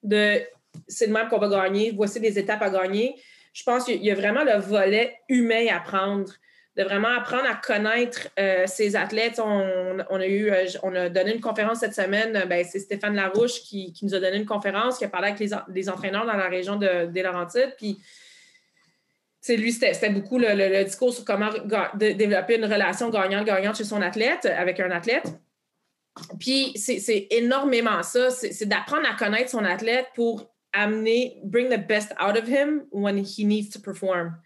de 0.02 0.40
c'est 0.88 1.06
de 1.06 1.12
même 1.12 1.28
qu'on 1.28 1.38
va 1.38 1.48
gagner, 1.48 1.92
voici 1.94 2.20
des 2.20 2.38
étapes 2.38 2.62
à 2.62 2.70
gagner. 2.70 3.14
Je 3.56 3.62
pense 3.62 3.84
qu'il 3.84 4.04
y 4.04 4.10
a 4.10 4.14
vraiment 4.14 4.44
le 4.44 4.58
volet 4.60 5.18
humain 5.30 5.66
à 5.74 5.80
prendre 5.80 6.30
de 6.76 6.82
vraiment 6.82 7.08
apprendre 7.08 7.46
à 7.48 7.54
connaître 7.54 8.28
euh, 8.38 8.66
ces 8.66 8.96
athlètes. 8.96 9.40
On, 9.42 9.98
a 9.98 10.26
eu, 10.26 10.50
euh, 10.50 10.66
on 10.82 10.94
a 10.94 11.08
donné 11.08 11.34
une 11.34 11.40
conférence 11.40 11.78
cette 11.78 11.94
semaine. 11.94 12.44
Ben, 12.50 12.66
c'est 12.70 12.80
Stéphane 12.80 13.16
Larouche 13.16 13.62
qui, 13.62 13.94
nous 14.02 14.14
a 14.14 14.20
donné 14.20 14.36
une 14.36 14.44
conférence, 14.44 14.98
qui 14.98 15.06
a 15.06 15.08
parlé 15.08 15.28
avec 15.28 15.40
les, 15.72 15.88
entraîneurs 15.88 16.26
dans 16.26 16.36
la 16.36 16.50
région 16.50 16.76
de, 16.76 17.06
des 17.06 17.22
Laurentides. 17.22 17.72
Puis, 17.78 17.98
lui, 19.48 19.72
c'était 19.72 20.10
beaucoup 20.10 20.38
le, 20.38 20.84
discours 20.84 21.14
sur 21.14 21.24
comment 21.24 21.48
développer 21.94 22.56
une 22.56 22.66
relation 22.66 23.08
gagnante-gagnante 23.08 23.78
chez 23.78 23.84
son 23.84 24.02
athlète, 24.02 24.44
avec 24.44 24.80
un 24.80 24.90
athlète. 24.90 25.32
Puis, 26.38 26.74
c'est 26.76 27.26
énormément 27.30 28.02
ça. 28.02 28.28
C'est 28.28 28.66
d'apprendre 28.66 29.08
à 29.10 29.14
connaître 29.14 29.48
son 29.48 29.64
athlète 29.64 30.08
pour 30.14 30.54
amener, 30.76 31.40
bring 31.44 31.70
the 31.70 31.78
best 31.78 32.12
out 32.18 32.36
of 32.36 32.46
him 32.46 32.86
when 32.90 33.16
he 33.18 33.44
needs 33.44 33.70
to 33.70 33.80
perform. 33.80 34.36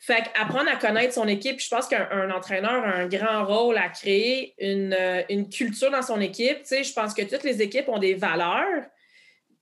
Fait 0.00 0.24
apprendre 0.40 0.70
à 0.70 0.76
connaître 0.76 1.14
son 1.14 1.26
équipe, 1.26 1.60
je 1.60 1.68
pense 1.68 1.88
qu'un 1.88 2.30
entraîneur 2.30 2.84
a 2.84 2.94
un 2.98 3.08
grand 3.08 3.44
rôle 3.44 3.76
à 3.76 3.88
créer 3.88 4.54
une, 4.58 4.94
euh, 4.94 5.22
une 5.28 5.48
culture 5.48 5.90
dans 5.90 6.02
son 6.02 6.20
équipe. 6.20 6.58
Tu 6.58 6.68
sais, 6.68 6.84
je 6.84 6.92
pense 6.92 7.12
que 7.14 7.22
toutes 7.22 7.42
les 7.42 7.60
équipes 7.60 7.88
ont 7.88 7.98
des 7.98 8.14
valeurs, 8.14 8.84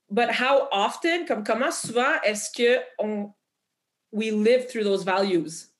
but 0.09 0.29
how 0.29 0.67
often, 0.71 1.25
comme 1.25 1.43
comment 1.43 1.71
souvent 1.71 2.21
est-ce 2.23 2.51
que 2.51 2.79
on 2.99 3.33
we 4.11 4.31
live 4.31 4.67
through 4.67 4.83
those 4.83 5.03
values? 5.03 5.71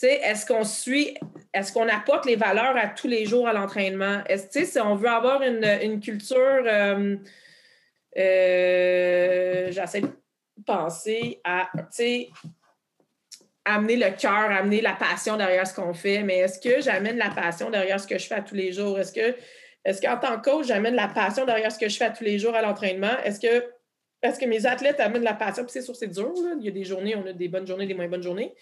Tu 0.00 0.08
sais, 0.08 0.20
est-ce 0.22 0.46
qu'on 0.46 0.64
suit, 0.64 1.18
est-ce 1.52 1.72
qu'on 1.72 1.88
apporte 1.88 2.24
les 2.24 2.36
valeurs 2.36 2.76
à 2.76 2.88
tous 2.88 3.06
les 3.06 3.26
jours 3.26 3.46
à 3.46 3.52
l'entraînement? 3.52 4.22
Est-ce 4.26 4.44
tu 4.44 4.60
sais, 4.60 4.64
si 4.64 4.80
on 4.80 4.94
veut 4.94 5.10
avoir 5.10 5.42
une, 5.42 5.64
une 5.82 6.00
culture, 6.00 6.62
euh, 6.64 7.16
euh, 8.18 9.70
j'essaie 9.70 10.02
de 10.02 10.10
penser 10.66 11.40
à, 11.44 11.70
amener 13.64 13.96
le 13.96 14.10
cœur, 14.16 14.50
amener 14.50 14.80
la 14.80 14.94
passion 14.94 15.36
derrière 15.36 15.66
ce 15.66 15.74
qu'on 15.74 15.94
fait, 15.94 16.22
mais 16.22 16.38
est-ce 16.38 16.60
que 16.60 16.80
j'amène 16.80 17.16
la 17.16 17.30
passion 17.30 17.70
derrière 17.70 18.00
ce 18.00 18.06
que 18.06 18.18
je 18.18 18.26
fais 18.26 18.42
tous 18.42 18.54
les 18.54 18.72
jours? 18.72 18.98
Est-ce 18.98 19.12
que 19.12 19.36
est-ce 19.84 20.00
qu'en 20.00 20.16
tant 20.16 20.38
que 20.38 20.48
coach, 20.48 20.66
j'amène 20.66 20.94
la 20.94 21.08
passion 21.08 21.44
derrière 21.44 21.72
ce 21.72 21.78
que 21.78 21.88
je 21.88 21.96
fais 21.96 22.12
tous 22.12 22.24
les 22.24 22.38
jours 22.38 22.54
à 22.54 22.62
l'entraînement? 22.62 23.18
Est-ce 23.24 23.40
que, 23.40 23.64
que 24.22 24.46
mes 24.46 24.64
athlètes 24.66 25.00
amènent 25.00 25.24
la 25.24 25.34
passion? 25.34 25.64
Puis 25.64 25.72
c'est 25.72 25.82
sûr, 25.82 25.96
c'est 25.96 26.06
dur. 26.06 26.32
Il 26.60 26.64
y 26.64 26.68
a 26.68 26.70
des 26.72 26.84
journées, 26.84 27.16
on 27.16 27.26
a 27.26 27.32
des 27.32 27.48
bonnes 27.48 27.66
journées, 27.66 27.86
des 27.86 27.94
moins 27.94 28.08
bonnes 28.08 28.22
journées. 28.22 28.54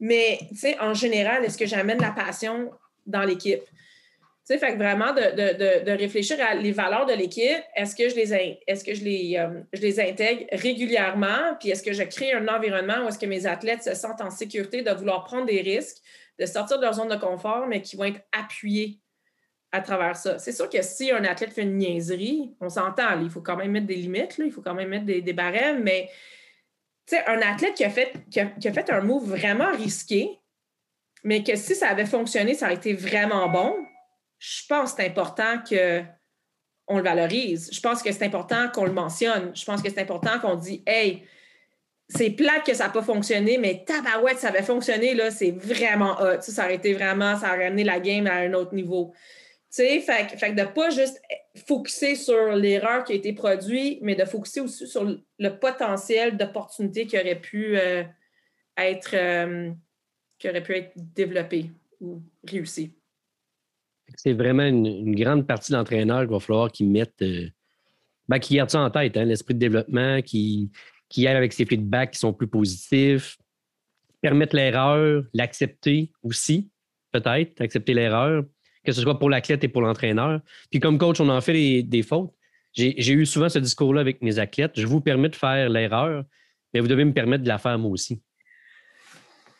Mais, 0.00 0.38
en 0.80 0.92
général, 0.92 1.44
est-ce 1.44 1.56
que 1.56 1.66
j'amène 1.66 2.00
la 2.00 2.10
passion 2.10 2.70
dans 3.06 3.22
l'équipe? 3.22 3.62
Sais, 4.46 4.58
fait 4.58 4.74
que 4.74 4.78
vraiment 4.78 5.12
de, 5.12 5.90
réfléchir 5.90 6.36
à 6.40 6.54
les 6.54 6.70
valeurs 6.70 7.04
de 7.06 7.12
l'équipe, 7.12 7.62
est-ce 7.74 7.96
que 7.96 8.08
je 8.08 8.14
les 8.14 8.32
est-ce 8.66 8.84
que 8.84 8.94
je 8.94 9.02
les, 9.02 9.36
euh, 9.38 9.60
je 9.72 9.80
les 9.80 9.98
intègre 9.98 10.44
régulièrement, 10.52 11.56
puis 11.58 11.70
est-ce 11.70 11.82
que 11.82 11.92
je 11.92 12.04
crée 12.04 12.32
un 12.32 12.46
environnement 12.46 13.04
où 13.04 13.08
est-ce 13.08 13.18
que 13.18 13.26
mes 13.26 13.46
athlètes 13.46 13.82
se 13.82 13.94
sentent 13.94 14.20
en 14.20 14.30
sécurité 14.30 14.82
de 14.82 14.90
vouloir 14.92 15.24
prendre 15.24 15.46
des 15.46 15.60
risques, 15.60 15.98
de 16.38 16.46
sortir 16.46 16.78
de 16.78 16.82
leur 16.82 16.94
zone 16.94 17.08
de 17.08 17.16
confort, 17.16 17.66
mais 17.66 17.82
qui 17.82 17.96
vont 17.96 18.04
être 18.04 18.20
appuyés 18.30 19.00
à 19.72 19.80
travers 19.80 20.16
ça? 20.16 20.38
C'est 20.38 20.52
sûr 20.52 20.70
que 20.70 20.80
si 20.80 21.10
un 21.10 21.24
athlète 21.24 21.52
fait 21.52 21.62
une 21.62 21.78
niaiserie, 21.78 22.54
on 22.60 22.68
s'entend, 22.68 23.20
il 23.20 23.30
faut 23.30 23.42
quand 23.42 23.56
même 23.56 23.72
mettre 23.72 23.86
des 23.86 23.96
limites, 23.96 24.36
il 24.38 24.52
faut 24.52 24.62
quand 24.62 24.74
même 24.74 24.90
mettre 24.90 25.06
des, 25.06 25.22
des 25.22 25.32
barèmes, 25.32 25.82
mais 25.82 26.08
un 27.26 27.40
athlète 27.40 27.74
qui 27.74 27.84
a, 27.84 27.90
fait, 27.90 28.12
qui 28.30 28.40
a 28.40 28.72
fait 28.72 28.90
un 28.90 29.00
move 29.00 29.28
vraiment 29.28 29.72
risqué, 29.72 30.38
mais 31.24 31.42
que 31.42 31.56
si 31.56 31.74
ça 31.74 31.88
avait 31.88 32.06
fonctionné, 32.06 32.54
ça 32.54 32.66
aurait 32.66 32.76
été 32.76 32.94
vraiment 32.94 33.48
bon, 33.48 33.74
je 34.38 34.62
pense 34.68 34.92
que 34.92 35.02
c'est 35.02 35.08
important 35.08 35.58
qu'on 35.68 36.96
le 36.98 37.02
valorise. 37.02 37.70
Je 37.72 37.80
pense 37.80 38.02
que 38.02 38.12
c'est 38.12 38.24
important 38.24 38.68
qu'on 38.68 38.84
le 38.84 38.92
mentionne. 38.92 39.52
Je 39.54 39.64
pense 39.64 39.82
que 39.82 39.90
c'est 39.90 40.00
important 40.00 40.38
qu'on 40.40 40.56
dit 40.56 40.82
Hey, 40.86 41.24
c'est 42.08 42.30
plate 42.30 42.64
que 42.64 42.74
ça 42.74 42.84
n'a 42.84 42.90
pas 42.90 43.02
fonctionné, 43.02 43.58
mais 43.58 43.84
tabarouette, 43.84 44.38
ça 44.38 44.48
avait 44.48 44.62
fonctionné, 44.62 45.14
là, 45.14 45.30
c'est 45.30 45.50
vraiment 45.50 46.20
hot. 46.20 46.40
Ça, 46.40 46.64
aurait 46.64 46.76
été 46.76 46.94
vraiment, 46.94 47.36
ça 47.36 47.52
aurait 47.52 47.66
amené 47.66 47.82
la 47.82 47.98
game 47.98 48.26
à 48.26 48.34
un 48.34 48.52
autre 48.52 48.74
niveau. 48.74 49.12
Tu 49.74 49.82
sais, 49.82 50.00
fait, 50.00 50.38
fait 50.38 50.52
de 50.52 50.60
ne 50.60 50.66
pas 50.66 50.90
juste 50.90 51.20
focuser 51.66 52.14
sur 52.14 52.52
l'erreur 52.52 53.02
qui 53.02 53.12
a 53.12 53.16
été 53.16 53.32
produite, 53.32 53.98
mais 54.02 54.14
de 54.14 54.24
focuser 54.24 54.60
aussi 54.60 54.86
sur 54.86 55.04
le 55.04 55.58
potentiel 55.58 56.36
d'opportunité 56.36 57.06
qui 57.06 57.18
aurait 57.18 57.40
pu 57.40 57.76
euh, 57.76 58.04
être 58.76 59.14
euh, 59.14 59.72
qui 60.38 60.48
aurait 60.48 60.62
pu 60.62 60.76
être 60.76 60.92
ou 62.00 62.22
réussi. 62.46 62.95
C'est 64.14 64.32
vraiment 64.32 64.64
une, 64.64 65.14
grande 65.14 65.46
partie 65.46 65.72
de 65.72 65.76
l'entraîneur 65.76 66.20
qu'il 66.20 66.30
va 66.30 66.40
falloir 66.40 66.70
qu'il 66.70 66.88
mette, 66.90 67.20
euh, 67.22 67.48
ben, 68.28 68.38
qu'il 68.38 68.56
garde 68.56 68.70
ça 68.70 68.80
en 68.80 68.90
tête, 68.90 69.16
hein, 69.16 69.24
l'esprit 69.24 69.54
de 69.54 69.58
développement, 69.58 70.22
qui, 70.22 70.70
qui 71.08 71.26
aille 71.26 71.36
avec 71.36 71.52
ses 71.52 71.66
feedbacks 71.66 72.12
qui 72.12 72.18
sont 72.18 72.32
plus 72.32 72.46
positifs, 72.46 73.36
permettre 74.20 74.56
l'erreur, 74.56 75.24
l'accepter 75.34 76.12
aussi, 76.22 76.70
peut-être, 77.12 77.60
accepter 77.60 77.94
l'erreur, 77.94 78.44
que 78.84 78.92
ce 78.92 79.00
soit 79.00 79.18
pour 79.18 79.30
l'athlète 79.30 79.64
et 79.64 79.68
pour 79.68 79.82
l'entraîneur. 79.82 80.40
Puis 80.70 80.80
comme 80.80 80.98
coach, 80.98 81.20
on 81.20 81.28
en 81.28 81.40
fait 81.40 81.82
des 81.82 82.02
fautes. 82.02 82.32
J'ai 82.72 83.12
eu 83.12 83.24
souvent 83.24 83.48
ce 83.48 83.58
discours-là 83.58 84.02
avec 84.02 84.20
mes 84.20 84.38
athlètes. 84.38 84.72
Je 84.74 84.86
vous 84.86 85.00
permets 85.00 85.30
de 85.30 85.36
faire 85.36 85.70
l'erreur, 85.70 86.24
mais 86.74 86.80
vous 86.80 86.88
devez 86.88 87.04
me 87.04 87.12
permettre 87.12 87.42
de 87.42 87.48
la 87.48 87.58
faire 87.58 87.78
moi 87.78 87.90
aussi. 87.90 88.20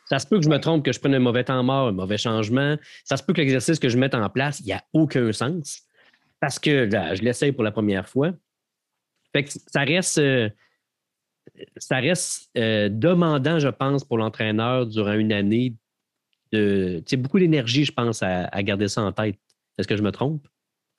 Ça 0.09 0.19
se 0.19 0.27
peut 0.27 0.39
que 0.39 0.45
je 0.45 0.49
me 0.49 0.59
trompe, 0.59 0.85
que 0.85 0.93
je 0.93 1.01
prenne 1.01 1.15
un 1.15 1.21
mauvais 1.21 1.45
temps 1.45 1.63
mort, 1.63 1.89
un 1.89 1.93
mauvais 1.93 2.19
changement. 2.19 2.77
Ça 3.05 3.17
se 3.17 3.23
peut 3.23 3.33
que 3.33 3.41
l'exercice 3.41 3.79
que 3.79 3.89
je 3.89 3.99
mette 3.99 4.15
en 4.15 4.29
place, 4.31 4.61
il 4.61 4.67
n'y 4.67 4.73
a 4.73 4.83
aucun 4.93 5.33
sens 5.33 5.87
parce 6.41 6.59
que 6.59 6.89
je 6.91 7.23
l'essaye 7.23 7.53
pour 7.53 7.65
la 7.65 7.73
première 7.73 8.09
fois. 8.09 8.33
Fait 9.33 9.45
que 9.45 9.51
ça 9.51 9.81
reste, 9.81 10.19
euh, 10.19 10.49
ça 11.77 11.97
reste 11.97 12.51
euh, 12.57 12.89
demandant, 12.89 13.59
je 13.59 13.69
pense, 13.69 14.05
pour 14.05 14.19
l'entraîneur 14.19 14.87
durant 14.87 15.15
une 15.15 15.33
année. 15.33 15.75
De, 16.53 17.03
beaucoup 17.17 17.39
d'énergie, 17.39 17.85
je 17.85 17.93
pense, 17.93 18.23
à, 18.23 18.63
garder 18.63 18.89
ça 18.89 19.03
en 19.03 19.13
tête. 19.13 19.37
Est-ce 19.77 19.89
que 19.89 19.97
je 19.97 20.03
me 20.03 20.13
trompe? 20.13 20.47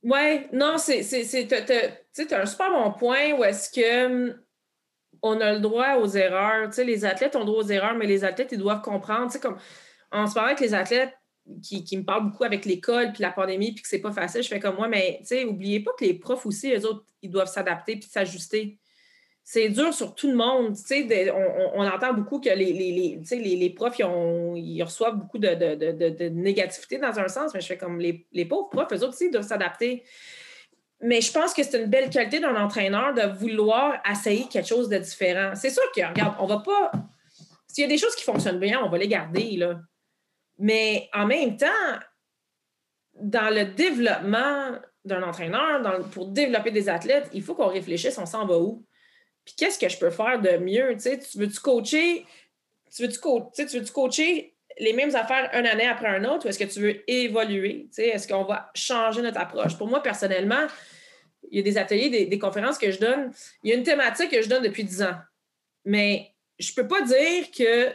Oui, 0.04 0.42
non, 0.54 0.76
c'est 0.78 1.00
un 1.00 2.46
super 2.46 2.70
bon 2.70 2.92
point 2.92 3.32
où 3.32 3.44
est-ce 3.44 3.72
que 3.72 4.36
on 5.22 5.40
a 5.42 5.54
le 5.54 5.60
droit 5.60 5.96
aux 5.96 6.08
erreurs. 6.08 6.70
les 6.78 7.06
athlètes 7.06 7.36
ont 7.36 7.46
droit 7.46 7.64
aux 7.64 7.68
erreurs, 7.68 7.96
mais 7.96 8.06
les 8.06 8.24
athlètes, 8.24 8.50
ils 8.52 8.58
doivent 8.58 8.82
comprendre. 8.82 9.32
comme 9.40 9.58
en 10.12 10.28
ce 10.28 10.36
moment, 10.36 10.48
avec 10.48 10.60
les 10.60 10.74
athlètes 10.74 11.14
qui, 11.62 11.98
me 11.98 12.04
parlent 12.04 12.30
beaucoup 12.30 12.44
avec 12.44 12.66
l'école, 12.66 13.12
puis 13.14 13.22
la 13.22 13.32
pandémie, 13.32 13.74
puis 13.74 13.82
que 13.82 13.88
c'est 13.88 14.00
pas 14.00 14.12
facile, 14.12 14.44
je 14.44 14.50
fais 14.50 14.60
comme 14.60 14.76
moi, 14.76 14.88
mais 14.88 15.18
tu 15.22 15.28
sais, 15.28 15.46
oubliez 15.46 15.80
pas 15.80 15.92
que 15.98 16.04
les 16.04 16.14
profs 16.14 16.46
aussi, 16.46 16.74
eux 16.74 16.86
autres, 16.86 17.06
ils 17.22 17.30
doivent 17.30 17.52
s'adapter 17.52 17.96
puis 17.96 18.10
s'ajuster. 18.10 18.78
C'est 19.44 19.70
dur 19.70 19.94
sur 19.94 20.14
tout 20.14 20.28
le 20.28 20.36
monde. 20.36 20.76
on, 21.76 21.88
entend 21.88 22.14
beaucoup 22.14 22.42
que 22.42 22.50
les, 22.50 22.74
les, 22.74 23.70
profs, 23.70 23.96
reçoivent 23.96 25.16
beaucoup 25.16 25.38
de, 25.38 26.28
négativité 26.30 26.98
dans 26.98 27.18
un 27.18 27.30
sens, 27.30 27.54
mais 27.54 27.62
je 27.62 27.68
fais 27.68 27.78
comme 27.78 28.00
les, 28.00 28.46
pauvres 28.46 28.70
profs, 28.70 28.92
eux 28.92 28.98
autres 28.98 29.10
aussi, 29.10 29.28
ils 29.28 29.32
doivent 29.32 29.48
s'adapter. 29.48 30.04
Mais 31.02 31.22
je 31.22 31.32
pense 31.32 31.54
que 31.54 31.62
c'est 31.64 31.80
une 31.80 31.90
belle 31.90 32.10
qualité 32.10 32.40
d'un 32.40 32.56
entraîneur 32.56 33.14
de 33.14 33.22
vouloir 33.38 34.02
essayer 34.10 34.48
quelque 34.48 34.68
chose 34.68 34.90
de 34.90 34.98
différent. 34.98 35.54
C'est 35.56 35.70
sûr 35.70 35.84
que, 35.96 36.02
regarde, 36.02 36.36
on 36.40 36.48
va 36.48 36.60
pas. 36.60 36.92
S'il 37.68 37.84
y 37.84 37.86
a 37.86 37.90
des 37.90 38.00
choses 38.00 38.16
qui 38.16 38.24
fonctionnent 38.24 38.60
bien, 38.60 38.82
on 38.84 38.90
va 38.90 38.98
les 38.98 39.08
garder, 39.08 39.58
là. 39.58 39.80
Mais 40.58 41.08
en 41.14 41.28
même 41.28 41.56
temps, 41.56 42.00
dans 43.14 43.54
le 43.54 43.66
développement 43.66 44.72
d'un 45.06 45.22
entraîneur, 45.22 46.10
pour 46.10 46.28
développer 46.28 46.72
des 46.72 46.90
athlètes, 46.90 47.30
il 47.32 47.44
faut 47.44 47.54
qu'on 47.54 47.68
réfléchisse, 47.68 48.18
on 48.18 48.26
s'en 48.26 48.48
va 48.48 48.58
où? 48.58 48.84
Puis 49.46 49.54
qu'est-ce 49.56 49.80
que 49.80 49.88
je 49.88 49.98
peux 49.98 50.10
faire 50.10 50.42
de 50.42 50.58
mieux? 50.58 50.98
Tu 50.98 51.40
veux-tu 51.40 51.60
coacher? 51.60 52.26
Tu 52.94 53.04
veux-tu, 53.04 53.20
tu 53.68 53.80
veux 53.80 53.86
coacher 53.86 54.57
les 54.80 54.94
mêmes 54.94 55.16
affaires 55.16 55.50
une 55.54 55.66
année 55.66 55.88
après 55.88 56.08
un 56.08 56.24
autre 56.26 56.46
ou 56.46 56.50
est-ce 56.50 56.60
que 56.60 56.72
tu 56.72 56.80
veux 56.80 57.10
évoluer? 57.10 57.90
Est-ce 57.98 58.28
qu'on 58.28 58.44
va 58.44 58.72
changer 58.76 59.22
notre 59.22 59.40
approche? 59.40 59.78
Pour 59.78 59.88
moi, 59.88 60.02
personnellement, 60.02 60.68
il 61.50 61.58
y 61.58 61.60
a 61.60 61.64
des 61.64 61.78
ateliers, 61.78 62.26
des, 62.26 62.40
conférences 62.40 62.78
que 62.78 62.92
je 62.92 63.00
donne. 63.00 63.32
Il 63.64 63.70
y 63.70 63.74
a 63.74 63.76
une 63.76 63.84
thématique 63.84 64.32
que 64.32 64.42
je 64.42 64.50
donne 64.50 64.64
depuis 64.64 64.84
10 64.84 65.04
ans. 65.04 65.16
Mais 65.86 66.34
je 66.60 66.72
ne 66.72 66.76
peux 66.76 66.88
pas 66.88 67.02
dire 67.02 67.50
que 67.52 67.94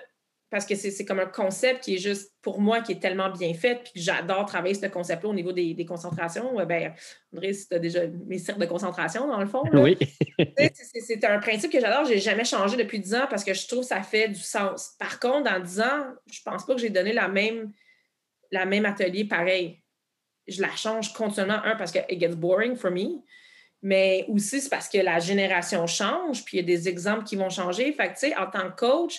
parce 0.53 0.67
que 0.67 0.75
c'est 0.75 1.07
comme 1.07 1.19
un 1.19 1.25
concept 1.25 1.85
qui 1.85 1.95
est 1.95 1.99
juste, 1.99 2.35
pour 2.43 2.61
moi, 2.61 2.83
qui 2.83 2.93
est 2.93 3.01
tellement 3.01 3.31
bien 3.31 3.55
fait, 3.55 3.77
puis 3.77 3.95
que 3.95 4.01
j'adore 4.01 4.45
travailler 4.45 4.75
ce 4.75 4.85
concept-là 4.85 5.31
au 5.31 5.33
niveau 5.33 5.51
des, 5.51 5.87
concentrations. 5.87 6.55
Ben, 6.67 6.93
André, 7.33 7.53
tu 7.53 7.75
as 7.75 7.79
déjà 7.79 8.01
mes 8.27 8.39
cercles 8.39 8.61
de 8.61 8.67
concentration, 8.67 9.27
dans 9.27 9.41
le 9.41 9.47
fond. 9.47 9.63
Oui. 9.73 9.97
c'est 11.07 11.25
un 11.25 11.39
principe 11.39 11.73
que 11.73 11.81
j'adore. 11.81 12.05
Je 12.05 12.11
n'ai 12.11 12.19
jamais 12.19 12.45
changé 12.45 12.77
depuis 12.77 13.01
10 13.01 13.15
ans 13.15 13.27
parce 13.31 13.45
que 13.45 13.55
je 13.55 13.67
trouve 13.67 13.81
que 13.81 13.87
ça 13.87 14.03
fait 14.03 14.29
du 14.29 14.41
sens. 14.41 14.95
Par 14.99 15.19
contre, 15.19 15.51
dans 15.51 15.59
10 15.59 15.81
ans, 15.81 16.05
je 16.31 16.41
pense 16.45 16.67
pas 16.67 16.75
que 16.75 16.81
j'ai 16.83 16.91
donné 16.91 17.15
la 17.15 17.29
même, 17.29 17.73
la 18.51 18.67
même 18.67 18.85
atelier 18.85 19.25
pareil. 19.25 19.81
Je 20.47 20.61
la 20.61 20.77
change 20.77 21.15
continuellement, 21.15 21.65
un, 21.65 21.77
parce 21.77 21.93
que 21.93 22.01
it 22.11 22.21
gets 22.21 22.37
boring 22.37 22.77
for 22.77 22.91
me, 22.91 23.23
mais 23.81 24.27
aussi 24.29 24.61
c'est 24.61 24.69
parce 24.69 24.91
que 24.91 24.99
la 24.99 25.19
génération 25.19 25.87
change, 25.87 26.45
puis 26.45 26.59
il 26.59 26.61
y 26.61 26.63
a 26.63 26.77
des 26.77 26.91
exemples 26.91 27.25
qui 27.25 27.37
vont 27.37 27.49
changer. 27.49 27.91
Fait 27.95 28.09
que, 28.09 28.13
tu 28.13 28.19
sais, 28.19 28.37
en 28.37 28.51
tant 28.51 28.71
que 28.71 28.77
coach, 28.77 29.19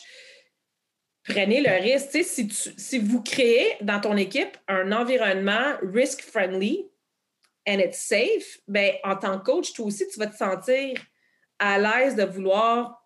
prenez 1.28 1.62
le 1.62 1.82
risque. 1.82 2.10
Si, 2.24 2.50
si 2.78 3.00
vous 3.00 3.22
créez 3.22 3.78
dans 3.82 4.00
ton 4.00 4.18
équipe 4.18 4.58
un 4.68 4.92
environnement 4.92 5.76
risk-friendly 5.82 6.90
and 7.68 7.80
it's 7.80 8.00
safe, 8.00 8.60
ben, 8.68 8.94
en 9.04 9.16
tant 9.16 9.40
que 9.40 9.46
coach, 9.46 9.74
toi 9.74 9.86
aussi, 9.86 10.08
tu 10.08 10.20
vas 10.20 10.28
te 10.28 10.36
sentir 10.36 11.00
à 11.60 11.80
l'aise 11.80 12.16
de 12.16 12.24
vouloir 12.24 13.04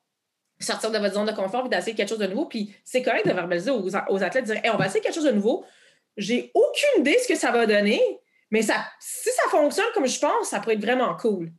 sortir 0.59 0.91
de 0.91 0.97
votre 0.97 1.13
zone 1.13 1.28
de 1.28 1.34
confort 1.34 1.68
et 1.68 1.70
d'essayer 1.70 1.95
quelque 1.95 2.09
chose 2.09 2.20
de 2.20 2.28
nouveau. 2.28 2.45
Puis 2.45 2.76
c'est 2.84 3.03
correct 3.03 3.28
de 3.28 3.34
verbaliser 3.34 3.72
aux, 3.72 3.88
aux 3.88 4.24
athlètes, 4.24 4.47
de 4.47 4.53
dire 4.53 4.61
on 4.74 4.78
va 4.78 4.88
essayer 4.88 5.01
quelque 5.01 5.15
chose 5.15 5.26
de 5.26 5.32
nouveau. 5.32 5.65
J'ai 6.15 6.51
aucune 6.55 7.01
idée 7.01 7.18
ce 7.22 7.28
que 7.28 7.36
ça 7.36 7.51
va 7.51 7.68
donner, 7.68 8.01
mais 8.49 8.63
ça, 8.63 8.86
si 8.99 9.30
ça 9.30 9.49
fonctionne 9.49 9.86
comme 9.93 10.07
je 10.07 10.20
pense, 10.20 10.49
ça 10.49 10.59
pourrait 10.59 10.74
être 10.74 10.82
vraiment 10.82 11.15
cool. 11.15 11.51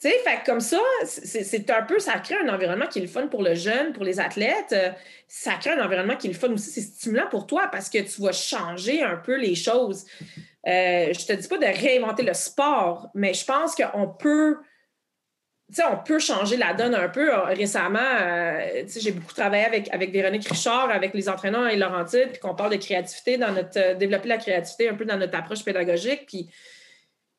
Tu 0.00 0.08
sais, 0.08 0.18
fait 0.24 0.40
comme 0.46 0.60
ça, 0.60 0.80
c'est 1.04 1.68
un 1.68 1.82
peu, 1.82 1.98
ça 1.98 2.18
crée 2.20 2.36
un 2.42 2.48
environnement 2.48 2.86
qui 2.86 3.00
est 3.00 3.02
le 3.02 3.08
fun 3.08 3.26
pour 3.26 3.42
le 3.42 3.54
jeune, 3.54 3.92
pour 3.92 4.02
les 4.02 4.18
athlètes. 4.18 4.72
Euh, 4.72 4.90
ça 5.28 5.56
crée 5.56 5.72
un 5.72 5.84
environnement 5.84 6.16
qui 6.16 6.28
est 6.28 6.32
le 6.32 6.38
fun 6.38 6.50
aussi, 6.52 6.70
c'est 6.70 6.80
stimulant 6.80 7.26
pour 7.30 7.46
toi 7.46 7.68
parce 7.70 7.90
que 7.90 7.98
tu 7.98 8.22
vas 8.22 8.32
changer 8.32 9.02
un 9.02 9.16
peu 9.16 9.36
les 9.36 9.54
choses. 9.54 10.06
Euh, 10.66 11.12
je 11.12 11.26
te 11.26 11.34
dis 11.34 11.46
pas 11.46 11.58
de 11.58 11.66
réinventer 11.66 12.22
le 12.22 12.32
sport, 12.32 13.10
mais 13.12 13.34
je 13.34 13.44
pense 13.44 13.74
qu'on 13.74 14.08
peut, 14.08 14.56
on 15.86 15.96
peut 15.98 16.18
changer 16.18 16.56
la 16.56 16.72
donne 16.72 16.94
un 16.94 17.10
peu. 17.10 17.34
Récemment, 17.34 17.98
euh, 18.00 18.84
tu 18.84 18.88
sais, 18.88 19.00
j'ai 19.00 19.12
beaucoup 19.12 19.34
travaillé 19.34 19.66
avec, 19.66 19.92
avec 19.92 20.12
Véronique 20.12 20.48
Richard, 20.48 20.88
avec 20.88 21.12
les 21.12 21.28
entraîneurs 21.28 21.68
et 21.68 21.76
Laurentide, 21.76 22.30
puis 22.30 22.40
qu'on 22.40 22.54
parle 22.54 22.70
de 22.72 22.82
créativité 22.82 23.36
dans 23.36 23.52
notre, 23.52 23.98
développer 23.98 24.28
la 24.28 24.38
créativité 24.38 24.88
un 24.88 24.94
peu 24.94 25.04
dans 25.04 25.18
notre 25.18 25.36
approche 25.36 25.62
pédagogique, 25.62 26.24
puis 26.26 26.48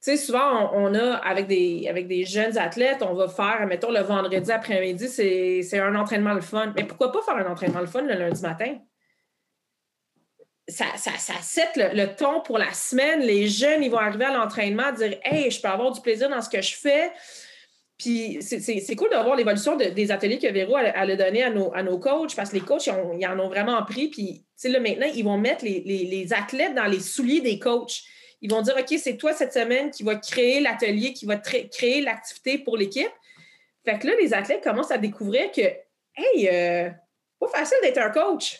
sais, 0.02 0.18
souvent, 0.18 0.72
on, 0.74 0.94
a, 0.96 1.16
avec 1.18 1.48
des, 1.48 1.88
avec 1.88 2.08
des 2.08 2.26
jeunes 2.26 2.58
athlètes, 2.58 3.02
on 3.02 3.14
va 3.14 3.28
faire, 3.28 3.66
mettons, 3.68 3.92
le 3.92 4.02
vendredi 4.02 4.52
après-midi, 4.52 5.08
c'est 5.08 5.80
un 5.80 5.96
entraînement 5.96 6.34
le 6.34 6.42
fun. 6.42 6.74
Mais 6.76 6.84
pourquoi 6.84 7.12
pas 7.12 7.22
faire 7.22 7.36
un 7.36 7.50
entraînement 7.50 7.82
le 7.82 7.86
fun 7.86 8.02
le 8.02 8.16
lundi 8.16 8.42
matin? 8.42 8.78
Ça, 10.68 10.86
ça, 10.96 11.12
ça 11.18 11.34
set 11.42 11.70
le, 11.76 12.06
ton 12.16 12.42
pour 12.42 12.58
la 12.58 12.74
semaine. 12.74 13.20
Les 13.22 13.48
jeunes, 13.48 13.84
ils 13.84 13.92
vont 13.92 13.98
arriver 13.98 14.26
à 14.26 14.34
l'entraînement, 14.34 14.92
dire 14.92 15.20
Hey, 15.24 15.52
je 15.52 15.62
peux 15.62 15.68
avoir 15.68 15.92
du 15.92 16.02
plaisir 16.02 16.30
dans 16.30 16.42
ce 16.42 16.50
que 16.50 16.62
je 16.62 16.76
fais. 16.76 17.12
Puis 17.98 18.40
c'est 18.42 18.96
cool 18.96 19.10
de 19.10 19.16
voir 19.16 19.36
l'évolution 19.36 19.76
des 19.76 20.12
ateliers 20.12 20.40
que 20.40 20.52
Véro 20.52 20.76
a, 20.76 20.80
a 20.80 21.16
donné 21.16 21.44
à 21.44 21.52
nos, 21.52 21.72
à 21.76 21.84
nos 21.84 22.00
coachs 22.00 22.36
parce 22.36 22.50
que 22.50 22.56
les 22.56 22.62
coachs, 22.62 22.88
ils, 22.88 23.28
en 23.28 23.40
ont 23.40 23.50
vraiment 23.50 23.84
pris. 23.84 24.08
Puis 24.08 24.44
là, 24.64 24.80
maintenant, 24.80 25.06
ils 25.14 25.24
vont 25.24 25.38
mettre 25.38 25.64
les, 25.64 25.82
les 25.82 26.34
athlètes 26.34 26.74
dans 26.74 26.88
les 26.88 27.00
souliers 27.00 27.42
des 27.42 27.60
coachs. 27.60 28.02
Ils 28.42 28.50
vont 28.50 28.62
dire, 28.62 28.76
OK, 28.78 28.98
c'est 28.98 29.18
toi 29.18 29.34
cette 29.34 29.54
semaine 29.54 29.92
qui 29.92 30.04
va 30.04 30.16
créer 30.16 30.60
l'atelier, 30.60 31.14
qui 31.14 31.26
va 31.26 31.38
créer 31.38 32.02
l'activité 32.02 32.58
pour 32.58 32.76
l'équipe. 32.76 33.12
Fait 33.86 34.00
que 34.00 34.08
là, 34.08 34.14
les 34.20 34.34
athlètes 34.34 34.64
commencent 34.64 34.92
à 34.92 34.98
découvrir 34.98 35.52
que, 35.52 35.62
hey, 36.16 36.50
euh, 36.52 36.90
pas 37.40 37.48
facile 37.48 37.78
d'être 37.82 38.00
un 38.00 38.10
coach. 38.10 38.60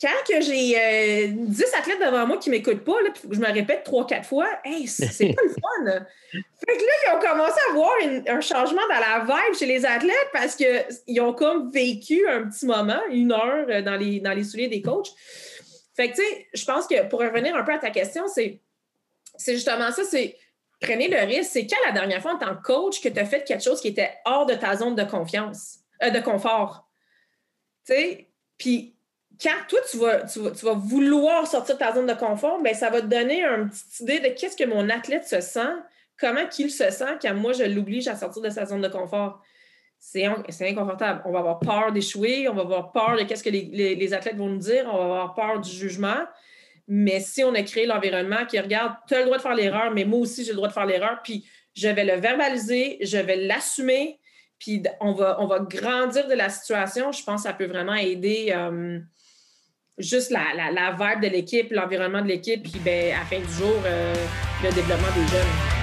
Quand 0.00 0.08
que 0.28 0.40
j'ai 0.40 1.28
10 1.28 1.62
euh, 1.62 1.78
athlètes 1.78 2.00
devant 2.00 2.26
moi 2.26 2.36
qui 2.36 2.50
ne 2.50 2.56
m'écoutent 2.56 2.84
pas, 2.84 3.00
là, 3.00 3.10
je 3.30 3.38
me 3.38 3.46
répète 3.46 3.84
trois, 3.84 4.06
quatre 4.06 4.26
fois, 4.26 4.48
hey, 4.64 4.86
c'est 4.86 5.32
pas 5.32 5.42
le 5.42 5.48
fun. 5.88 6.06
Fait 6.32 6.76
que 6.76 6.82
là, 6.82 6.92
ils 7.06 7.16
ont 7.16 7.20
commencé 7.20 7.58
à 7.70 7.72
voir 7.72 7.92
un 8.26 8.40
changement 8.40 8.82
dans 8.88 9.00
la 9.00 9.20
vibe 9.20 9.56
chez 9.58 9.66
les 9.66 9.86
athlètes 9.86 10.28
parce 10.32 10.56
qu'ils 10.56 11.20
ont 11.20 11.32
comme 11.32 11.70
vécu 11.70 12.28
un 12.28 12.48
petit 12.48 12.66
moment, 12.66 13.00
une 13.10 13.32
heure 13.32 13.66
euh, 13.70 13.82
dans 13.82 13.96
les, 13.96 14.20
dans 14.20 14.32
les 14.32 14.44
souliers 14.44 14.68
des 14.68 14.82
coachs. 14.82 15.12
Fait 15.94 16.10
que, 16.10 16.16
tu 16.16 16.22
sais, 16.22 16.48
je 16.52 16.64
pense 16.64 16.86
que 16.86 17.08
pour 17.08 17.20
revenir 17.20 17.54
un 17.56 17.62
peu 17.62 17.72
à 17.72 17.78
ta 17.78 17.90
question, 17.90 18.24
c'est 18.26 18.60
justement 19.38 19.90
ça, 19.92 20.04
c'est 20.04 20.36
prenez 20.80 21.08
le 21.08 21.18
risque. 21.18 21.50
C'est 21.52 21.66
quand 21.66 21.76
la 21.86 21.92
dernière 21.92 22.20
fois 22.20 22.34
en 22.34 22.38
tant 22.38 22.54
que 22.56 22.62
coach 22.62 23.00
que 23.00 23.08
tu 23.08 23.18
as 23.18 23.24
fait 23.24 23.44
quelque 23.44 23.62
chose 23.62 23.80
qui 23.80 23.88
était 23.88 24.12
hors 24.24 24.46
de 24.46 24.54
ta 24.54 24.76
zone 24.76 24.94
de 24.94 25.04
confiance, 25.04 25.78
euh, 26.02 26.10
de 26.10 26.20
confort. 26.20 26.88
Tu 27.86 27.94
sais, 27.94 28.28
puis 28.58 28.94
quand 29.40 29.66
toi, 29.68 29.80
tu 29.90 29.98
vas, 29.98 30.22
tu 30.22 30.40
vas, 30.40 30.74
vouloir 30.74 31.46
sortir 31.46 31.74
de 31.74 31.80
ta 31.80 31.92
zone 31.92 32.06
de 32.06 32.14
confort, 32.14 32.60
bien, 32.60 32.74
ça 32.74 32.90
va 32.90 33.00
te 33.00 33.06
donner 33.06 33.44
une 33.44 33.68
petite 33.68 34.00
idée 34.00 34.20
de 34.20 34.28
qu'est-ce 34.28 34.56
que 34.56 34.64
mon 34.64 34.88
athlète 34.90 35.26
se 35.26 35.40
sent, 35.40 35.72
comment 36.18 36.46
qu'il 36.46 36.70
se 36.70 36.90
sent 36.90 37.18
quand 37.20 37.34
moi, 37.34 37.52
je 37.52 37.64
l'oblige 37.64 38.08
à 38.08 38.16
sortir 38.16 38.42
de 38.42 38.50
sa 38.50 38.66
zone 38.66 38.80
de 38.80 38.88
confort 38.88 39.42
c'est 40.06 40.68
inconfortable. 40.68 41.22
On 41.24 41.32
va 41.32 41.38
avoir 41.38 41.58
peur 41.58 41.90
d'échouer, 41.90 42.46
on 42.48 42.54
va 42.54 42.62
avoir 42.62 42.92
peur 42.92 43.16
de 43.16 43.34
ce 43.34 43.42
que 43.42 43.48
les, 43.48 44.14
athlètes 44.14 44.36
vont 44.36 44.48
nous 44.48 44.58
dire, 44.58 44.84
on 44.86 44.96
va 44.98 45.04
avoir 45.04 45.34
peur 45.34 45.60
du 45.60 45.70
jugement. 45.70 46.24
Mais 46.86 47.20
si 47.20 47.42
on 47.42 47.54
a 47.54 47.62
créé 47.62 47.86
l'environnement 47.86 48.44
qui 48.46 48.60
regarde, 48.60 48.94
tu 49.08 49.14
as 49.14 49.20
le 49.20 49.24
droit 49.24 49.38
de 49.38 49.42
faire 49.42 49.54
l'erreur, 49.54 49.90
mais 49.92 50.04
moi 50.04 50.20
aussi, 50.20 50.44
j'ai 50.44 50.50
le 50.50 50.56
droit 50.56 50.68
de 50.68 50.74
faire 50.74 50.84
l'erreur, 50.84 51.20
puis 51.24 51.46
je 51.74 51.88
vais 51.88 52.04
le 52.04 52.20
verbaliser, 52.20 52.98
je 53.00 53.16
vais 53.16 53.36
l'assumer, 53.36 54.20
puis 54.58 54.82
on 55.00 55.12
va, 55.12 55.40
on 55.40 55.46
va 55.46 55.60
grandir 55.60 56.28
de 56.28 56.34
la 56.34 56.50
situation. 56.50 57.10
Je 57.10 57.24
pense 57.24 57.42
que 57.42 57.48
ça 57.48 57.54
peut 57.54 57.66
vraiment 57.66 57.94
aider 57.94 58.52
euh, 58.54 59.00
juste 59.96 60.30
la, 60.30 60.70
la, 60.70 60.90
vibe 60.92 61.22
de 61.22 61.28
l'équipe, 61.28 61.72
l'environnement 61.72 62.20
de 62.20 62.28
l'équipe, 62.28 62.62
puis 62.62 62.78
ben, 62.84 63.14
à 63.14 63.20
la 63.20 63.24
fin 63.24 63.40
du 63.40 63.52
jour, 63.52 63.82
euh, 63.86 64.14
le 64.62 64.70
développement 64.70 65.08
des 65.16 65.26
jeunes. 65.28 65.73